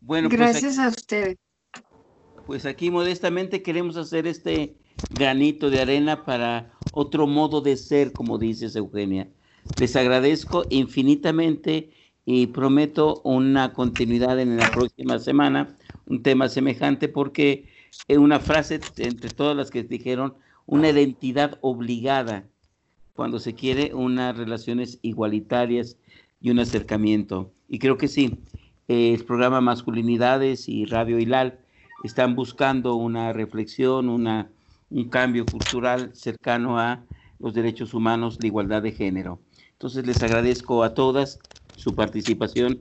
Bueno, 0.00 0.28
pues 0.28 0.38
Gracias 0.38 0.78
a 0.78 0.88
ustedes 0.88 1.36
pues 2.50 2.66
aquí 2.66 2.90
modestamente 2.90 3.62
queremos 3.62 3.96
hacer 3.96 4.26
este 4.26 4.74
granito 5.08 5.70
de 5.70 5.82
arena 5.82 6.24
para 6.24 6.72
otro 6.90 7.28
modo 7.28 7.60
de 7.60 7.76
ser, 7.76 8.12
como 8.12 8.38
dices 8.38 8.74
Eugenia. 8.74 9.28
Les 9.78 9.94
agradezco 9.94 10.64
infinitamente 10.68 11.92
y 12.24 12.48
prometo 12.48 13.20
una 13.22 13.72
continuidad 13.72 14.40
en 14.40 14.56
la 14.56 14.66
próxima 14.66 15.20
semana, 15.20 15.76
un 16.06 16.24
tema 16.24 16.48
semejante, 16.48 17.08
porque 17.08 17.68
una 18.08 18.40
frase 18.40 18.80
entre 18.96 19.30
todas 19.30 19.56
las 19.56 19.70
que 19.70 19.84
dijeron, 19.84 20.34
una 20.66 20.90
identidad 20.90 21.56
obligada 21.60 22.48
cuando 23.12 23.38
se 23.38 23.54
quiere 23.54 23.94
unas 23.94 24.36
relaciones 24.36 24.98
igualitarias 25.02 25.98
y 26.40 26.50
un 26.50 26.58
acercamiento. 26.58 27.52
Y 27.68 27.78
creo 27.78 27.96
que 27.96 28.08
sí, 28.08 28.40
el 28.88 29.24
programa 29.24 29.60
Masculinidades 29.60 30.68
y 30.68 30.84
Radio 30.86 31.20
Hilal 31.20 31.60
están 32.02 32.34
buscando 32.34 32.94
una 32.94 33.32
reflexión, 33.32 34.08
una, 34.08 34.50
un 34.90 35.08
cambio 35.08 35.44
cultural 35.46 36.10
cercano 36.14 36.78
a 36.78 37.04
los 37.38 37.54
derechos 37.54 37.94
humanos, 37.94 38.38
la 38.40 38.46
igualdad 38.46 38.82
de 38.82 38.92
género. 38.92 39.40
Entonces 39.72 40.06
les 40.06 40.22
agradezco 40.22 40.82
a 40.82 40.94
todas 40.94 41.38
su 41.76 41.94
participación 41.94 42.80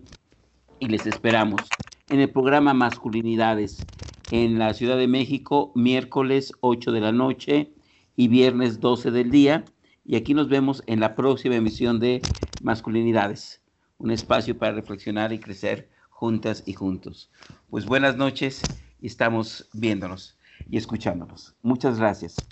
y 0.79 0.87
les 0.87 1.05
esperamos 1.05 1.61
en 2.09 2.19
el 2.19 2.29
programa 2.29 2.73
Masculinidades 2.73 3.85
en 4.31 4.59
la 4.59 4.73
Ciudad 4.73 4.97
de 4.97 5.07
México, 5.07 5.71
miércoles 5.75 6.53
8 6.61 6.91
de 6.91 7.01
la 7.01 7.11
noche 7.11 7.73
y 8.15 8.27
viernes 8.27 8.79
12 8.79 9.11
del 9.11 9.31
día. 9.31 9.65
Y 10.05 10.15
aquí 10.15 10.33
nos 10.33 10.49
vemos 10.49 10.83
en 10.87 10.99
la 10.99 11.15
próxima 11.15 11.55
emisión 11.55 11.99
de 11.99 12.21
Masculinidades, 12.61 13.61
un 13.97 14.11
espacio 14.11 14.57
para 14.57 14.73
reflexionar 14.73 15.33
y 15.33 15.39
crecer 15.39 15.89
juntas 16.09 16.63
y 16.65 16.73
juntos. 16.73 17.29
Pues 17.69 17.85
buenas 17.85 18.17
noches 18.17 18.61
y 19.01 19.07
estamos 19.07 19.69
viéndonos 19.73 20.37
y 20.69 20.77
escuchándonos. 20.77 21.55
Muchas 21.61 21.99
gracias. 21.99 22.51